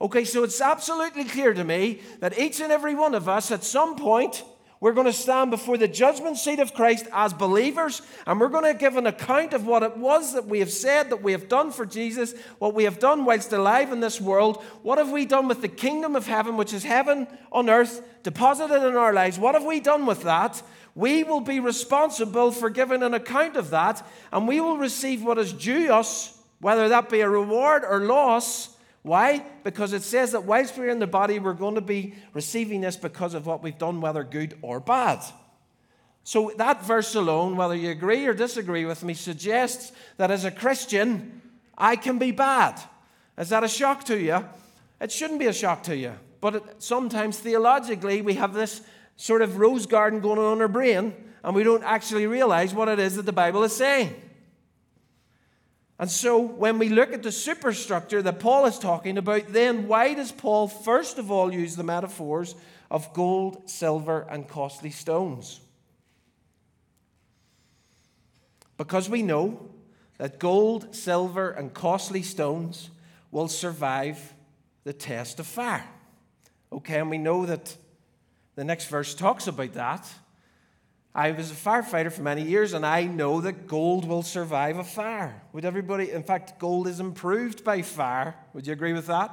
Okay, 0.00 0.24
so 0.24 0.42
it's 0.42 0.60
absolutely 0.60 1.26
clear 1.26 1.54
to 1.54 1.62
me 1.62 2.00
that 2.18 2.36
each 2.36 2.60
and 2.60 2.72
every 2.72 2.96
one 2.96 3.14
of 3.14 3.28
us 3.28 3.52
at 3.52 3.62
some 3.62 3.94
point 3.94 4.42
We're 4.84 4.92
going 4.92 5.06
to 5.06 5.14
stand 5.14 5.50
before 5.50 5.78
the 5.78 5.88
judgment 5.88 6.36
seat 6.36 6.58
of 6.58 6.74
Christ 6.74 7.06
as 7.10 7.32
believers, 7.32 8.02
and 8.26 8.38
we're 8.38 8.50
going 8.50 8.70
to 8.70 8.78
give 8.78 8.98
an 8.98 9.06
account 9.06 9.54
of 9.54 9.66
what 9.66 9.82
it 9.82 9.96
was 9.96 10.34
that 10.34 10.44
we 10.44 10.58
have 10.58 10.70
said, 10.70 11.08
that 11.08 11.22
we 11.22 11.32
have 11.32 11.48
done 11.48 11.72
for 11.72 11.86
Jesus, 11.86 12.34
what 12.58 12.74
we 12.74 12.84
have 12.84 12.98
done 12.98 13.24
whilst 13.24 13.54
alive 13.54 13.92
in 13.92 14.00
this 14.00 14.20
world. 14.20 14.62
What 14.82 14.98
have 14.98 15.10
we 15.10 15.24
done 15.24 15.48
with 15.48 15.62
the 15.62 15.68
kingdom 15.68 16.14
of 16.14 16.26
heaven, 16.26 16.58
which 16.58 16.74
is 16.74 16.84
heaven 16.84 17.26
on 17.50 17.70
earth, 17.70 18.06
deposited 18.24 18.86
in 18.86 18.94
our 18.94 19.14
lives? 19.14 19.38
What 19.38 19.54
have 19.54 19.64
we 19.64 19.80
done 19.80 20.04
with 20.04 20.22
that? 20.24 20.62
We 20.94 21.24
will 21.24 21.40
be 21.40 21.60
responsible 21.60 22.50
for 22.50 22.68
giving 22.68 23.02
an 23.02 23.14
account 23.14 23.56
of 23.56 23.70
that, 23.70 24.06
and 24.34 24.46
we 24.46 24.60
will 24.60 24.76
receive 24.76 25.24
what 25.24 25.38
is 25.38 25.54
due 25.54 25.90
us, 25.94 26.38
whether 26.60 26.90
that 26.90 27.08
be 27.08 27.22
a 27.22 27.28
reward 27.30 27.86
or 27.86 28.00
loss 28.00 28.73
why? 29.04 29.44
Because 29.64 29.92
it 29.92 30.02
says 30.02 30.32
that 30.32 30.44
whilst 30.44 30.78
we're 30.78 30.88
in 30.88 30.98
the 30.98 31.06
body, 31.06 31.38
we're 31.38 31.52
going 31.52 31.74
to 31.74 31.82
be 31.82 32.14
receiving 32.32 32.80
this 32.80 32.96
because 32.96 33.34
of 33.34 33.44
what 33.44 33.62
we've 33.62 33.76
done, 33.76 34.00
whether 34.00 34.24
good 34.24 34.56
or 34.62 34.80
bad. 34.80 35.22
So 36.24 36.52
that 36.56 36.82
verse 36.82 37.14
alone, 37.14 37.54
whether 37.54 37.74
you 37.74 37.90
agree 37.90 38.26
or 38.26 38.32
disagree 38.32 38.86
with 38.86 39.04
me, 39.04 39.12
suggests 39.12 39.92
that 40.16 40.30
as 40.30 40.46
a 40.46 40.50
Christian, 40.50 41.42
I 41.76 41.96
can 41.96 42.18
be 42.18 42.30
bad. 42.30 42.80
Is 43.36 43.50
that 43.50 43.62
a 43.62 43.68
shock 43.68 44.04
to 44.04 44.18
you? 44.18 44.42
It 45.02 45.12
shouldn't 45.12 45.38
be 45.38 45.48
a 45.48 45.52
shock 45.52 45.82
to 45.82 45.94
you. 45.94 46.14
But 46.40 46.54
it, 46.54 46.62
sometimes 46.78 47.38
theologically, 47.38 48.22
we 48.22 48.34
have 48.34 48.54
this 48.54 48.80
sort 49.16 49.42
of 49.42 49.58
rose 49.58 49.84
garden 49.84 50.20
going 50.20 50.38
on 50.38 50.54
in 50.56 50.62
our 50.62 50.68
brain, 50.68 51.12
and 51.42 51.54
we 51.54 51.62
don't 51.62 51.84
actually 51.84 52.26
realize 52.26 52.72
what 52.72 52.88
it 52.88 52.98
is 52.98 53.16
that 53.16 53.26
the 53.26 53.32
Bible 53.32 53.64
is 53.64 53.76
saying. 53.76 54.14
And 55.98 56.10
so, 56.10 56.40
when 56.40 56.78
we 56.78 56.88
look 56.88 57.12
at 57.12 57.22
the 57.22 57.30
superstructure 57.30 58.20
that 58.22 58.40
Paul 58.40 58.66
is 58.66 58.78
talking 58.78 59.16
about, 59.16 59.52
then 59.52 59.86
why 59.86 60.14
does 60.14 60.32
Paul 60.32 60.66
first 60.66 61.18
of 61.18 61.30
all 61.30 61.52
use 61.52 61.76
the 61.76 61.84
metaphors 61.84 62.56
of 62.90 63.12
gold, 63.14 63.70
silver, 63.70 64.26
and 64.28 64.48
costly 64.48 64.90
stones? 64.90 65.60
Because 68.76 69.08
we 69.08 69.22
know 69.22 69.70
that 70.18 70.40
gold, 70.40 70.94
silver, 70.94 71.50
and 71.50 71.72
costly 71.72 72.22
stones 72.22 72.90
will 73.30 73.48
survive 73.48 74.34
the 74.82 74.92
test 74.92 75.38
of 75.38 75.46
fire. 75.46 75.88
Okay, 76.72 76.98
and 76.98 77.10
we 77.10 77.18
know 77.18 77.46
that 77.46 77.76
the 78.56 78.64
next 78.64 78.88
verse 78.88 79.14
talks 79.14 79.46
about 79.46 79.74
that. 79.74 80.12
I 81.16 81.30
was 81.30 81.52
a 81.52 81.54
firefighter 81.54 82.10
for 82.10 82.22
many 82.22 82.42
years, 82.42 82.72
and 82.72 82.84
I 82.84 83.04
know 83.04 83.40
that 83.42 83.68
gold 83.68 84.04
will 84.04 84.24
survive 84.24 84.78
a 84.78 84.84
fire. 84.84 85.40
Would 85.52 85.64
everybody, 85.64 86.10
in 86.10 86.24
fact, 86.24 86.58
gold 86.58 86.88
is 86.88 86.98
improved 86.98 87.62
by 87.62 87.82
fire. 87.82 88.34
Would 88.52 88.66
you 88.66 88.72
agree 88.72 88.92
with 88.92 89.06
that? 89.06 89.30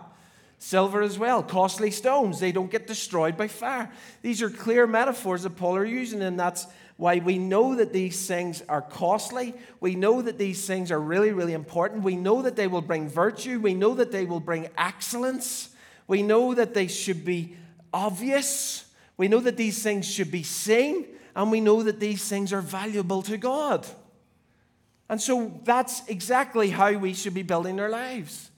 Silver 0.60 1.02
as 1.02 1.18
well, 1.18 1.42
costly 1.42 1.90
stones, 1.90 2.40
they 2.40 2.52
don't 2.52 2.70
get 2.70 2.86
destroyed 2.86 3.36
by 3.36 3.48
fire. 3.48 3.92
These 4.22 4.44
are 4.44 4.50
clear 4.52 4.86
metaphors 4.86 5.42
that 5.42 5.56
Paul 5.56 5.76
are 5.76 5.84
using, 5.84 6.22
and 6.22 6.40
that's 6.40 6.68
why 6.98 7.18
we 7.18 7.40
know 7.40 7.74
that 7.74 7.94
these 7.94 8.28
things 8.28 8.62
are 8.70 8.84
costly. 8.84 9.56
We 9.80 9.96
know 9.96 10.22
that 10.22 10.38
these 10.38 10.68
things 10.68 10.92
are 10.92 11.02
really, 11.02 11.32
really 11.32 11.54
important. 11.54 12.04
We 12.04 12.16
know 12.16 12.44
that 12.44 12.56
they 12.56 12.68
will 12.68 12.84
bring 12.84 13.10
virtue. 13.10 13.60
We 13.60 13.74
know 13.74 13.96
that 13.96 14.12
they 14.12 14.26
will 14.26 14.40
bring 14.40 14.70
excellence. 14.78 15.70
We 16.06 16.22
know 16.22 16.54
that 16.54 16.76
they 16.76 16.86
should 16.86 17.26
be 17.26 17.56
obvious. 17.92 18.86
We 19.18 19.28
know 19.28 19.40
that 19.40 19.58
these 19.58 19.82
things 19.82 20.06
should 20.06 20.30
be 20.30 20.44
seen 20.44 21.08
and 21.36 21.52
we 21.52 21.62
know 21.62 21.84
that 21.84 22.00
these 22.00 22.28
things 22.28 22.52
are 22.54 22.62
valuable 22.62 23.22
to 23.24 23.38
God. 23.38 23.86
And 25.10 25.22
so 25.22 25.60
that's 25.64 26.08
exactly 26.08 26.70
how 26.70 26.94
we 26.94 27.14
should 27.14 27.34
be 27.34 27.44
building 27.44 27.80
our 27.80 27.90
lives. 27.90 28.50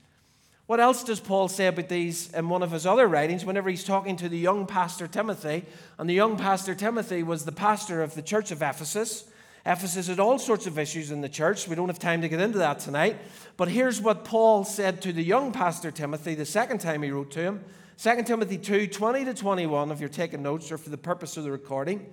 What 0.66 0.80
else 0.80 1.04
does 1.04 1.20
Paul 1.20 1.50
say 1.50 1.68
about 1.68 1.90
these 1.90 2.32
in 2.34 2.48
one 2.48 2.64
of 2.64 2.72
his 2.72 2.86
other 2.86 3.08
writings 3.08 3.44
whenever 3.44 3.70
he's 3.70 3.84
talking 3.84 4.16
to 4.18 4.30
the 4.30 4.38
young 4.38 4.66
pastor 4.66 5.08
Timothy? 5.08 5.66
And 5.98 6.10
the 6.10 6.14
young 6.14 6.38
pastor 6.38 6.74
Timothy 6.74 7.22
was 7.22 7.44
the 7.44 7.52
pastor 7.52 8.02
of 8.02 8.16
the 8.16 8.22
church 8.22 8.52
of 8.52 8.62
Ephesus. 8.62 9.26
Ephesus 9.66 10.08
had 10.08 10.20
all 10.20 10.40
sorts 10.40 10.66
of 10.66 10.80
issues 10.80 11.12
in 11.12 11.22
the 11.22 11.30
church. 11.30 11.68
We 11.68 11.76
don't 11.76 11.90
have 11.90 12.00
time 12.00 12.22
to 12.22 12.30
get 12.30 12.40
into 12.40 12.60
that 12.60 12.80
tonight. 12.80 13.18
But 13.58 13.70
here's 13.70 14.00
what 14.00 14.24
Paul 14.24 14.64
said 14.64 15.02
to 15.02 15.12
the 15.14 15.24
young 15.24 15.52
pastor 15.52 15.92
Timothy 15.92 16.36
the 16.36 16.46
second 16.46 16.80
time 16.80 17.04
he 17.04 17.12
wrote 17.12 17.32
to 17.32 17.42
him 17.42 17.64
2 17.98 18.24
Timothy 18.24 18.58
2 18.58 18.88
20 18.88 19.26
to 19.26 19.34
21, 19.34 19.92
if 19.92 20.00
you're 20.00 20.10
taking 20.10 20.44
notes 20.44 20.72
or 20.72 20.78
for 20.78 20.90
the 20.90 20.98
purpose 20.98 21.38
of 21.38 21.44
the 21.44 21.52
recording. 21.52 22.06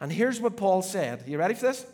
And 0.00 0.12
here's 0.12 0.40
what 0.40 0.56
Paul 0.56 0.82
said. 0.82 1.24
You 1.26 1.38
ready 1.38 1.54
for 1.54 1.66
this? 1.66 1.86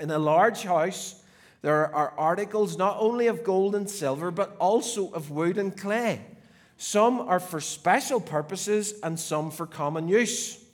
In 0.00 0.10
a 0.10 0.18
large 0.18 0.62
house, 0.62 1.22
there 1.62 1.94
are 1.94 2.12
articles 2.16 2.76
not 2.76 2.96
only 3.00 3.26
of 3.26 3.42
gold 3.42 3.74
and 3.74 3.88
silver, 3.88 4.30
but 4.30 4.56
also 4.58 5.10
of 5.12 5.30
wood 5.30 5.58
and 5.58 5.76
clay. 5.76 6.20
Some 6.76 7.20
are 7.20 7.40
for 7.40 7.60
special 7.60 8.20
purposes 8.20 8.94
and 9.02 9.18
some 9.18 9.50
for 9.50 9.66
common 9.66 10.06
use. 10.06 10.64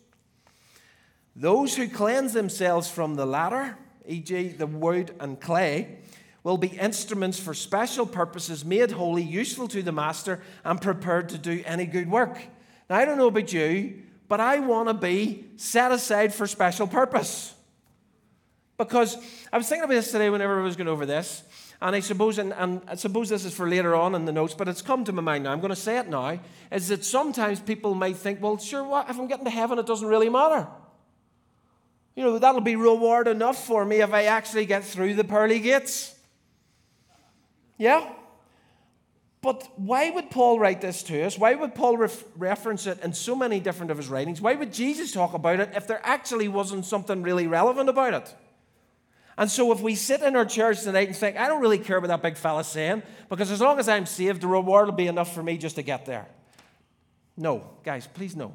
Those 1.34 1.76
who 1.76 1.88
cleanse 1.88 2.32
themselves 2.32 2.88
from 2.88 3.14
the 3.14 3.26
latter, 3.26 3.78
e.g., 4.06 4.48
the 4.48 4.66
wood 4.66 5.14
and 5.18 5.40
clay, 5.40 5.98
will 6.42 6.58
be 6.58 6.68
instruments 6.68 7.40
for 7.40 7.54
special 7.54 8.04
purposes, 8.04 8.64
made 8.64 8.90
holy, 8.90 9.22
useful 9.22 9.66
to 9.68 9.82
the 9.82 9.92
master, 9.92 10.42
and 10.62 10.80
prepared 10.80 11.30
to 11.30 11.38
do 11.38 11.62
any 11.64 11.86
good 11.86 12.10
work. 12.10 12.38
Now, 12.90 12.96
I 12.96 13.06
don't 13.06 13.16
know 13.16 13.28
about 13.28 13.52
you, 13.52 14.02
but 14.28 14.40
I 14.40 14.58
want 14.58 14.88
to 14.88 14.94
be 14.94 15.44
set 15.56 15.92
aside 15.92 16.32
for 16.32 16.46
special 16.46 16.86
purpose. 16.86 17.54
Because 18.76 19.16
I 19.52 19.58
was 19.58 19.68
thinking 19.68 19.84
about 19.84 19.94
this 19.94 20.10
today 20.10 20.30
whenever 20.30 20.60
I 20.60 20.62
was 20.62 20.76
going 20.76 20.88
over 20.88 21.06
this, 21.06 21.44
and 21.80 21.94
I 21.94 22.00
suppose, 22.00 22.38
and, 22.38 22.52
and, 22.54 22.80
I 22.88 22.94
suppose 22.94 23.28
this 23.28 23.44
is 23.44 23.52
for 23.52 23.68
later 23.68 23.94
on 23.94 24.14
in 24.14 24.24
the 24.24 24.32
notes, 24.32 24.54
but 24.54 24.68
it's 24.68 24.82
come 24.82 25.04
to 25.04 25.12
my 25.12 25.20
mind 25.20 25.44
now. 25.44 25.52
I'm 25.52 25.60
going 25.60 25.70
to 25.70 25.76
say 25.76 25.98
it 25.98 26.08
now. 26.08 26.38
Is 26.72 26.88
that 26.88 27.04
sometimes 27.04 27.60
people 27.60 27.94
might 27.94 28.16
think, 28.16 28.40
well, 28.40 28.56
sure, 28.56 28.82
what 28.82 29.10
if 29.10 29.18
I'm 29.18 29.26
getting 29.26 29.44
to 29.44 29.50
heaven, 29.50 29.78
it 29.78 29.86
doesn't 29.86 30.08
really 30.08 30.30
matter. 30.30 30.66
You 32.16 32.24
know, 32.24 32.38
that'll 32.38 32.60
be 32.60 32.76
reward 32.76 33.28
enough 33.28 33.64
for 33.66 33.84
me 33.84 34.00
if 34.00 34.12
I 34.12 34.24
actually 34.24 34.66
get 34.66 34.84
through 34.84 35.14
the 35.14 35.24
pearly 35.24 35.58
gates. 35.60 36.14
Yeah? 37.76 38.10
But 39.44 39.68
why 39.76 40.08
would 40.08 40.30
Paul 40.30 40.58
write 40.58 40.80
this 40.80 41.02
to 41.02 41.22
us? 41.22 41.38
Why 41.38 41.54
would 41.54 41.74
Paul 41.74 41.98
ref- 41.98 42.24
reference 42.34 42.86
it 42.86 43.04
in 43.04 43.12
so 43.12 43.36
many 43.36 43.60
different 43.60 43.90
of 43.90 43.98
his 43.98 44.08
writings? 44.08 44.40
Why 44.40 44.54
would 44.54 44.72
Jesus 44.72 45.12
talk 45.12 45.34
about 45.34 45.60
it 45.60 45.68
if 45.76 45.86
there 45.86 46.00
actually 46.02 46.48
wasn't 46.48 46.86
something 46.86 47.22
really 47.22 47.46
relevant 47.46 47.90
about 47.90 48.14
it? 48.14 48.34
And 49.36 49.50
so 49.50 49.70
if 49.70 49.82
we 49.82 49.96
sit 49.96 50.22
in 50.22 50.34
our 50.34 50.46
church 50.46 50.80
tonight 50.80 51.08
and 51.08 51.16
think, 51.16 51.36
I 51.36 51.46
don't 51.46 51.60
really 51.60 51.76
care 51.76 52.00
what 52.00 52.06
that 52.06 52.22
big 52.22 52.38
fella 52.38 52.64
saying, 52.64 53.02
because 53.28 53.50
as 53.50 53.60
long 53.60 53.78
as 53.78 53.86
I'm 53.86 54.06
saved, 54.06 54.40
the 54.40 54.46
reward 54.46 54.86
will 54.86 54.94
be 54.94 55.08
enough 55.08 55.34
for 55.34 55.42
me 55.42 55.58
just 55.58 55.76
to 55.76 55.82
get 55.82 56.06
there. 56.06 56.26
No, 57.36 57.68
guys, 57.82 58.06
please 58.06 58.34
no. 58.34 58.54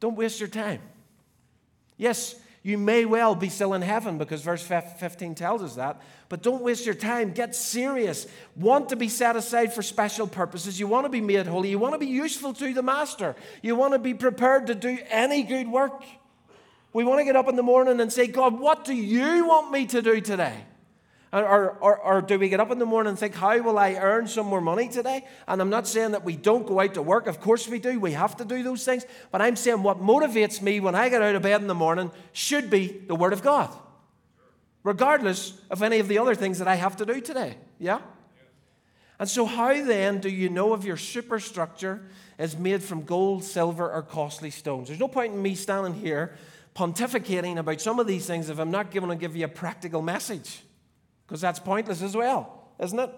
Don't 0.00 0.16
waste 0.16 0.40
your 0.40 0.48
time. 0.48 0.80
Yes, 1.98 2.34
you 2.68 2.76
may 2.76 3.06
well 3.06 3.34
be 3.34 3.48
still 3.48 3.72
in 3.72 3.80
heaven 3.80 4.18
because 4.18 4.42
verse 4.42 4.62
15 4.62 5.34
tells 5.34 5.62
us 5.62 5.76
that. 5.76 6.02
But 6.28 6.42
don't 6.42 6.62
waste 6.62 6.84
your 6.84 6.94
time. 6.94 7.32
Get 7.32 7.54
serious. 7.54 8.26
Want 8.56 8.90
to 8.90 8.96
be 8.96 9.08
set 9.08 9.36
aside 9.36 9.72
for 9.72 9.80
special 9.80 10.26
purposes. 10.26 10.78
You 10.78 10.86
want 10.86 11.06
to 11.06 11.08
be 11.08 11.22
made 11.22 11.46
holy. 11.46 11.70
You 11.70 11.78
want 11.78 11.94
to 11.94 11.98
be 11.98 12.04
useful 12.04 12.52
to 12.52 12.74
the 12.74 12.82
master. 12.82 13.36
You 13.62 13.74
want 13.74 13.94
to 13.94 13.98
be 13.98 14.12
prepared 14.12 14.66
to 14.66 14.74
do 14.74 14.98
any 15.08 15.44
good 15.44 15.66
work. 15.66 16.04
We 16.92 17.04
want 17.04 17.20
to 17.20 17.24
get 17.24 17.36
up 17.36 17.48
in 17.48 17.56
the 17.56 17.62
morning 17.62 18.00
and 18.00 18.12
say, 18.12 18.26
God, 18.26 18.60
what 18.60 18.84
do 18.84 18.94
you 18.94 19.46
want 19.46 19.72
me 19.72 19.86
to 19.86 20.02
do 20.02 20.20
today? 20.20 20.66
Or, 21.30 21.76
or, 21.80 21.98
or, 21.98 22.22
do 22.22 22.38
we 22.38 22.48
get 22.48 22.58
up 22.58 22.70
in 22.70 22.78
the 22.78 22.86
morning 22.86 23.10
and 23.10 23.18
think, 23.18 23.34
how 23.34 23.58
will 23.60 23.78
I 23.78 23.94
earn 23.94 24.28
some 24.28 24.46
more 24.46 24.62
money 24.62 24.88
today? 24.88 25.26
And 25.46 25.60
I'm 25.60 25.68
not 25.68 25.86
saying 25.86 26.12
that 26.12 26.24
we 26.24 26.36
don't 26.36 26.66
go 26.66 26.80
out 26.80 26.94
to 26.94 27.02
work. 27.02 27.26
Of 27.26 27.38
course 27.38 27.68
we 27.68 27.78
do. 27.78 28.00
We 28.00 28.12
have 28.12 28.38
to 28.38 28.46
do 28.46 28.62
those 28.62 28.82
things. 28.82 29.04
But 29.30 29.42
I'm 29.42 29.54
saying 29.54 29.82
what 29.82 30.00
motivates 30.00 30.62
me 30.62 30.80
when 30.80 30.94
I 30.94 31.10
get 31.10 31.20
out 31.20 31.34
of 31.34 31.42
bed 31.42 31.60
in 31.60 31.66
the 31.66 31.74
morning 31.74 32.10
should 32.32 32.70
be 32.70 32.86
the 32.86 33.14
Word 33.14 33.34
of 33.34 33.42
God, 33.42 33.70
regardless 34.84 35.52
of 35.70 35.82
any 35.82 35.98
of 35.98 36.08
the 36.08 36.16
other 36.16 36.34
things 36.34 36.60
that 36.60 36.68
I 36.68 36.76
have 36.76 36.96
to 36.96 37.04
do 37.04 37.20
today. 37.20 37.56
Yeah? 37.78 38.00
And 39.18 39.28
so, 39.28 39.44
how 39.44 39.74
then 39.84 40.20
do 40.20 40.30
you 40.30 40.48
know 40.48 40.72
if 40.72 40.84
your 40.84 40.96
superstructure 40.96 42.00
is 42.38 42.56
made 42.56 42.82
from 42.82 43.02
gold, 43.02 43.44
silver, 43.44 43.92
or 43.92 44.00
costly 44.00 44.50
stones? 44.50 44.88
There's 44.88 45.00
no 45.00 45.08
point 45.08 45.34
in 45.34 45.42
me 45.42 45.54
standing 45.56 45.92
here 45.92 46.36
pontificating 46.74 47.58
about 47.58 47.82
some 47.82 47.98
of 47.98 48.06
these 48.06 48.24
things 48.24 48.48
if 48.48 48.58
I'm 48.58 48.70
not 48.70 48.92
going 48.92 49.08
to 49.10 49.16
give 49.16 49.36
you 49.36 49.44
a 49.44 49.48
practical 49.48 50.00
message 50.00 50.62
because 51.28 51.42
that's 51.42 51.60
pointless 51.60 52.00
as 52.00 52.16
well, 52.16 52.70
isn't 52.80 52.98
it? 52.98 53.10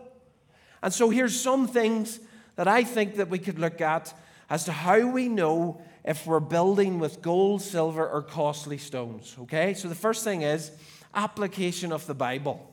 And 0.83 0.93
so 0.93 1.11
here's 1.11 1.41
some 1.41 1.69
things 1.69 2.19
that 2.57 2.67
I 2.67 2.83
think 2.83 3.17
that 3.17 3.29
we 3.29 3.39
could 3.39 3.59
look 3.59 3.81
at 3.81 4.13
as 4.51 4.65
to 4.65 4.73
how 4.73 5.07
we 5.07 5.29
know 5.29 5.81
if 6.05 6.27
we're 6.27 6.41
building 6.41 6.99
with 6.99 7.23
gold, 7.23 7.63
silver, 7.63 8.07
or 8.07 8.23
costly 8.23 8.79
stones. 8.79 9.37
Okay? 9.43 9.75
So 9.75 9.89
the 9.89 9.95
first 9.95 10.25
thing 10.25 10.43
is 10.43 10.73
application 11.15 11.93
of 11.93 12.05
the 12.07 12.15
Bible. 12.15 12.67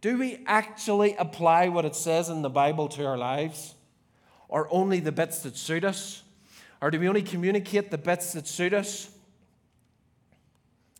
Do 0.00 0.18
we 0.18 0.42
actually 0.46 1.14
apply 1.14 1.68
what 1.68 1.84
it 1.84 1.94
says 1.94 2.28
in 2.28 2.42
the 2.42 2.50
Bible 2.50 2.88
to 2.88 3.06
our 3.06 3.16
lives? 3.16 3.76
Or 4.48 4.66
only 4.72 4.98
the 4.98 5.12
bits 5.12 5.42
that 5.44 5.56
suit 5.56 5.84
us? 5.84 6.22
Or 6.80 6.90
do 6.90 6.98
we 6.98 7.08
only 7.08 7.22
communicate 7.22 7.92
the 7.92 7.98
bits 7.98 8.32
that 8.32 8.48
suit 8.48 8.74
us? 8.74 9.10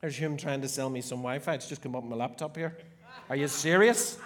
There's 0.00 0.16
him 0.16 0.36
trying 0.36 0.60
to 0.62 0.68
sell 0.68 0.88
me 0.88 1.00
some 1.00 1.18
Wi 1.18 1.40
Fi. 1.40 1.54
It's 1.54 1.68
just 1.68 1.82
come 1.82 1.96
up 1.96 2.04
on 2.04 2.10
my 2.10 2.16
laptop 2.16 2.56
here. 2.56 2.76
Are 3.32 3.36
you 3.36 3.48
serious? 3.48 4.18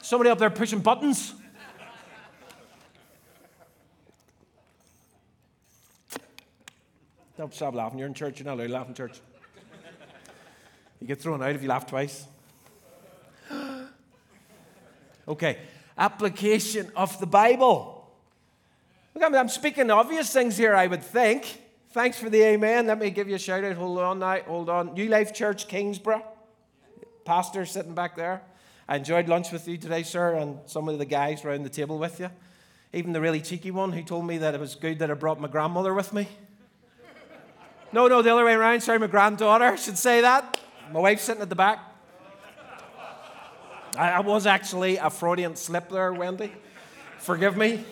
Somebody 0.00 0.30
up 0.30 0.38
there 0.38 0.48
pushing 0.48 0.78
buttons? 0.78 1.34
Don't 7.36 7.52
stop 7.52 7.74
laughing. 7.74 7.98
You're 7.98 8.08
in 8.08 8.14
church. 8.14 8.38
You're 8.40 8.46
not 8.46 8.54
allowed 8.54 8.66
to 8.68 8.72
laugh 8.72 8.88
in 8.88 8.94
church. 8.94 9.20
You 11.02 11.06
get 11.06 11.20
thrown 11.20 11.42
out 11.42 11.50
if 11.50 11.62
you 11.62 11.68
laugh 11.68 11.86
twice. 11.86 12.24
okay, 15.28 15.58
application 15.98 16.90
of 16.96 17.20
the 17.20 17.26
Bible. 17.26 18.10
Look, 19.14 19.24
I'm, 19.24 19.34
I'm 19.34 19.50
speaking 19.50 19.90
obvious 19.90 20.32
things 20.32 20.56
here, 20.56 20.74
I 20.74 20.86
would 20.86 21.02
think. 21.02 21.60
Thanks 21.90 22.18
for 22.18 22.30
the 22.30 22.42
amen. 22.44 22.86
Let 22.86 22.98
me 22.98 23.10
give 23.10 23.28
you 23.28 23.34
a 23.34 23.38
shout 23.38 23.62
out. 23.62 23.76
Hold 23.76 23.98
on 23.98 24.20
now. 24.20 24.40
Hold 24.46 24.70
on. 24.70 24.94
New 24.94 25.10
Life 25.10 25.34
Church, 25.34 25.68
Kingsborough. 25.68 26.22
Pastor 27.28 27.66
sitting 27.66 27.92
back 27.92 28.16
there. 28.16 28.40
I 28.88 28.96
enjoyed 28.96 29.28
lunch 29.28 29.52
with 29.52 29.68
you 29.68 29.76
today, 29.76 30.02
sir, 30.02 30.36
and 30.36 30.60
some 30.64 30.88
of 30.88 30.96
the 30.96 31.04
guys 31.04 31.44
around 31.44 31.62
the 31.62 31.68
table 31.68 31.98
with 31.98 32.20
you. 32.20 32.30
Even 32.94 33.12
the 33.12 33.20
really 33.20 33.42
cheeky 33.42 33.70
one 33.70 33.92
who 33.92 34.02
told 34.02 34.26
me 34.26 34.38
that 34.38 34.54
it 34.54 34.60
was 34.60 34.74
good 34.74 34.98
that 35.00 35.10
I 35.10 35.12
brought 35.12 35.38
my 35.38 35.46
grandmother 35.46 35.92
with 35.92 36.14
me. 36.14 36.26
No, 37.92 38.08
no, 38.08 38.22
the 38.22 38.32
other 38.32 38.46
way 38.46 38.54
around. 38.54 38.80
Sorry, 38.82 38.98
my 38.98 39.08
granddaughter 39.08 39.76
should 39.76 39.98
say 39.98 40.22
that. 40.22 40.58
My 40.90 41.00
wife's 41.00 41.24
sitting 41.24 41.42
at 41.42 41.50
the 41.50 41.54
back. 41.54 41.80
I, 43.94 44.12
I 44.12 44.20
was 44.20 44.46
actually 44.46 44.96
a 44.96 45.10
Freudian 45.10 45.54
slip 45.54 45.90
there, 45.90 46.14
Wendy. 46.14 46.50
Forgive 47.18 47.58
me. 47.58 47.84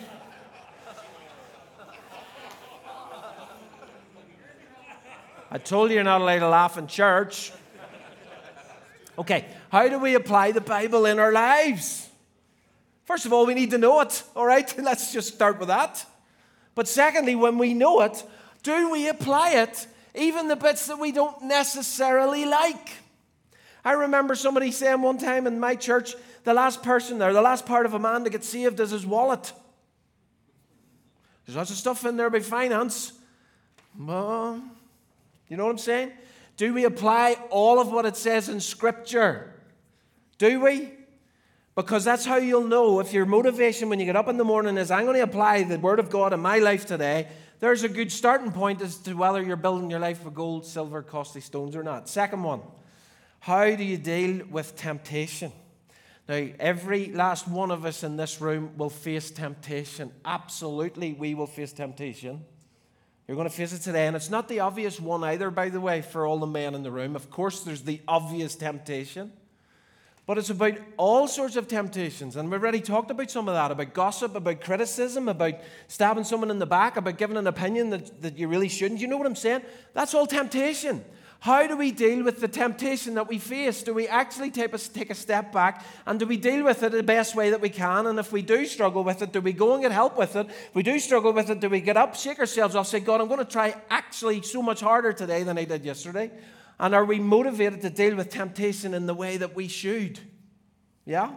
I 5.51 5.59
told 5.59 5.91
you 5.91 5.97
you're 5.97 6.05
not 6.05 6.23
allowed 6.23 6.39
to 6.39 6.49
laugh 6.49 6.79
in 6.79 6.87
church. 6.87 7.53
Okay, 9.19 9.47
how 9.71 9.89
do 9.89 9.99
we 9.99 10.15
apply 10.15 10.53
the 10.53 10.61
Bible 10.61 11.07
in 11.07 11.19
our 11.19 11.33
lives? 11.33 12.09
First 13.05 13.25
of 13.25 13.33
all, 13.33 13.47
we 13.47 13.55
need 13.55 13.71
to 13.71 13.79
know 13.79 14.01
it, 14.01 14.23
all 14.35 14.45
right? 14.45 14.77
Let's 14.83 15.13
just 15.13 15.35
start 15.35 15.59
with 15.59 15.69
that. 15.69 16.05
But 16.75 16.89
secondly, 16.89 17.35
when 17.35 17.57
we 17.57 17.73
know 17.73 18.03
it, 18.03 18.23
do 18.63 18.91
we 18.91 19.09
apply 19.09 19.53
it, 19.53 19.87
even 20.15 20.49
the 20.49 20.57
bits 20.57 20.87
that 20.89 20.99
we 20.99 21.13
don't 21.13 21.43
necessarily 21.43 22.45
like? 22.45 22.91
I 23.85 23.93
remember 23.93 24.35
somebody 24.35 24.73
saying 24.73 25.01
one 25.01 25.17
time 25.17 25.47
in 25.47 25.61
my 25.61 25.77
church, 25.77 26.15
the 26.45 26.53
last 26.53 26.83
person 26.83 27.19
there, 27.19 27.33
the 27.33 27.41
last 27.41 27.65
part 27.65 27.87
of 27.87 27.95
a 27.95 27.99
man 27.99 28.25
to 28.25 28.31
get 28.31 28.45
saved 28.45 28.81
is 28.81 28.91
his 28.91 29.07
wallet. 29.07 29.53
There's 31.47 31.57
lots 31.57 31.71
of 31.71 31.77
stuff 31.77 32.05
in 32.05 32.17
there 32.17 32.27
about 32.27 32.43
finance. 32.43 33.13
Well, 33.99 34.61
you 35.49 35.57
know 35.57 35.65
what 35.65 35.71
I'm 35.71 35.79
saying? 35.79 36.13
Do 36.57 36.73
we 36.73 36.85
apply 36.85 37.37
all 37.51 37.79
of 37.79 37.93
what 37.93 38.07
it 38.07 38.17
says 38.17 38.49
in 38.49 38.61
Scripture? 38.61 39.53
Do 40.39 40.61
we? 40.61 40.93
Because 41.75 42.05
that's 42.05 42.25
how 42.25 42.37
you'll 42.37 42.67
know 42.67 43.01
if 43.01 43.13
your 43.13 43.27
motivation 43.27 43.91
when 43.91 44.01
you 44.01 44.07
get 44.07 44.17
up 44.17 44.29
in 44.29 44.39
the 44.39 44.45
morning 44.45 44.79
is, 44.79 44.91
I'm 44.91 45.05
going 45.05 45.17
to 45.17 45.23
apply 45.23 45.63
the 45.65 45.79
Word 45.79 45.99
of 45.99 46.09
God 46.09 46.33
in 46.33 46.41
my 46.41 46.59
life 46.59 46.87
today, 46.87 47.29
there's 47.61 47.85
a 47.85 47.89
good 47.89 48.11
starting 48.11 48.53
point 48.53 48.81
as 48.81 48.97
to 48.99 49.15
whether 49.15 49.43
you're 49.43 49.57
building 49.57 49.91
your 49.91 50.01
life 50.01 50.25
with 50.25 50.35
gold, 50.35 50.65
silver, 50.67 51.03
costly 51.03 51.43
stones 51.43 51.77
or 51.77 51.83
not. 51.83 52.09
Second 52.09 52.43
one, 52.43 52.61
how 53.41 53.75
do 53.77 53.85
you 53.85 53.99
deal 53.99 54.47
with 54.47 54.77
temptation? 54.77 55.53
Now, 56.29 56.49
every 56.59 57.13
last 57.13 57.47
one 57.47 57.71
of 57.71 57.85
us 57.85 58.03
in 58.03 58.17
this 58.17 58.41
room 58.41 58.73
will 58.77 58.91
face 58.91 59.31
temptation. 59.31 60.13
Absolutely, 60.25 61.13
we 61.13 61.35
will 61.35 61.47
face 61.47 61.73
temptation. 61.73 62.45
You're 63.27 63.37
going 63.37 63.49
to 63.49 63.55
face 63.55 63.73
it 63.73 63.83
today. 63.83 64.07
And 64.07 64.15
it's 64.15 64.31
not 64.31 64.49
the 64.49 64.61
obvious 64.61 65.01
one 65.01 65.25
either, 65.25 65.51
by 65.51 65.69
the 65.69 65.81
way, 65.81 66.01
for 66.01 66.27
all 66.27 66.39
the 66.39 66.47
men 66.47 66.75
in 66.75 66.83
the 66.83 66.93
room. 66.93 67.17
Of 67.17 67.31
course, 67.31 67.61
there's 67.63 67.83
the 67.83 68.01
obvious 68.07 68.55
temptation. 68.55 69.33
But 70.27 70.39
it's 70.39 70.51
about 70.51 70.75
all 70.97 71.29
sorts 71.29 71.55
of 71.55 71.69
temptations. 71.69 72.35
And 72.35 72.51
we've 72.51 72.61
already 72.61 72.81
talked 72.81 73.13
about 73.13 73.31
some 73.31 73.49
of 73.49 73.55
that 73.55 73.71
about 73.71 73.95
gossip, 73.95 74.35
about 74.35 74.61
criticism, 74.61 75.29
about 75.29 75.55
stabbing 75.87 76.25
someone 76.25 76.51
in 76.51 76.59
the 76.59 76.67
back, 76.67 76.97
about 76.97 77.17
giving 77.17 77.37
an 77.37 77.47
opinion 77.47 77.91
that, 77.91 78.23
that 78.23 78.39
you 78.39 78.49
really 78.49 78.69
shouldn't. 78.69 79.01
You 79.01 79.07
know 79.07 79.17
what 79.17 79.27
I'm 79.27 79.37
saying? 79.37 79.63
That's 79.93 80.15
all 80.15 80.27
temptation. 80.27 81.05
How 81.41 81.67
do 81.67 81.77
we 81.77 81.93
deal 81.93 82.25
with 82.25 82.41
the 82.41 82.49
temptation 82.49 83.15
that 83.15 83.29
we 83.29 83.39
face? 83.39 83.83
Do 83.83 83.95
we 83.95 84.09
actually 84.09 84.51
take 84.51 84.73
a, 84.73 84.79
take 84.79 85.11
a 85.11 85.15
step 85.15 85.53
back 85.53 85.85
and 86.07 86.19
do 86.19 86.27
we 86.27 86.37
deal 86.37 86.65
with 86.65 86.83
it 86.83 86.93
the 86.93 87.03
best 87.03 87.37
way 87.37 87.51
that 87.51 87.61
we 87.61 87.69
can? 87.69 88.07
And 88.07 88.19
if 88.19 88.33
we 88.33 88.43
do 88.43 88.67
struggle 88.67 89.05
with 89.05 89.23
it, 89.23 89.33
do 89.33 89.41
we 89.41 89.53
go 89.53 89.75
and 89.75 89.83
get 89.83 89.93
help 89.93 90.17
with 90.17 90.35
it? 90.35 90.47
If 90.49 90.75
we 90.75 90.83
do 90.83 90.99
struggle 90.99 91.33
with 91.33 91.51
it, 91.51 91.61
do 91.61 91.69
we 91.69 91.81
get 91.81 91.97
up, 91.97 92.15
shake 92.15 92.39
ourselves 92.39 92.75
off, 92.75 92.87
say, 92.87 93.01
God, 93.01 93.21
I'm 93.21 93.29
going 93.29 93.39
to 93.39 93.45
try 93.45 93.77
actually 93.91 94.43
so 94.43 94.63
much 94.63 94.81
harder 94.81 95.13
today 95.13 95.43
than 95.43 95.59
I 95.59 95.65
did 95.65 95.85
yesterday? 95.85 96.31
And 96.81 96.95
are 96.95 97.05
we 97.05 97.19
motivated 97.19 97.81
to 97.83 97.91
deal 97.91 98.17
with 98.17 98.31
temptation 98.31 98.95
in 98.95 99.07
the 99.07 99.15
way 99.15 99.37
that 99.37 99.55
we 99.55 99.69
should? 99.69 100.19
Yeah? 101.05 101.31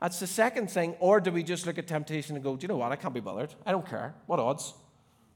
That's 0.00 0.20
the 0.20 0.26
second 0.26 0.70
thing. 0.70 0.96
Or 1.00 1.20
do 1.20 1.30
we 1.30 1.42
just 1.42 1.66
look 1.66 1.78
at 1.78 1.86
temptation 1.86 2.34
and 2.34 2.44
go, 2.44 2.56
do 2.56 2.64
you 2.64 2.68
know 2.68 2.76
what? 2.76 2.92
I 2.92 2.96
can't 2.96 3.14
be 3.14 3.20
bothered. 3.20 3.54
I 3.64 3.72
don't 3.72 3.86
care. 3.86 4.14
What 4.26 4.38
odds? 4.38 4.74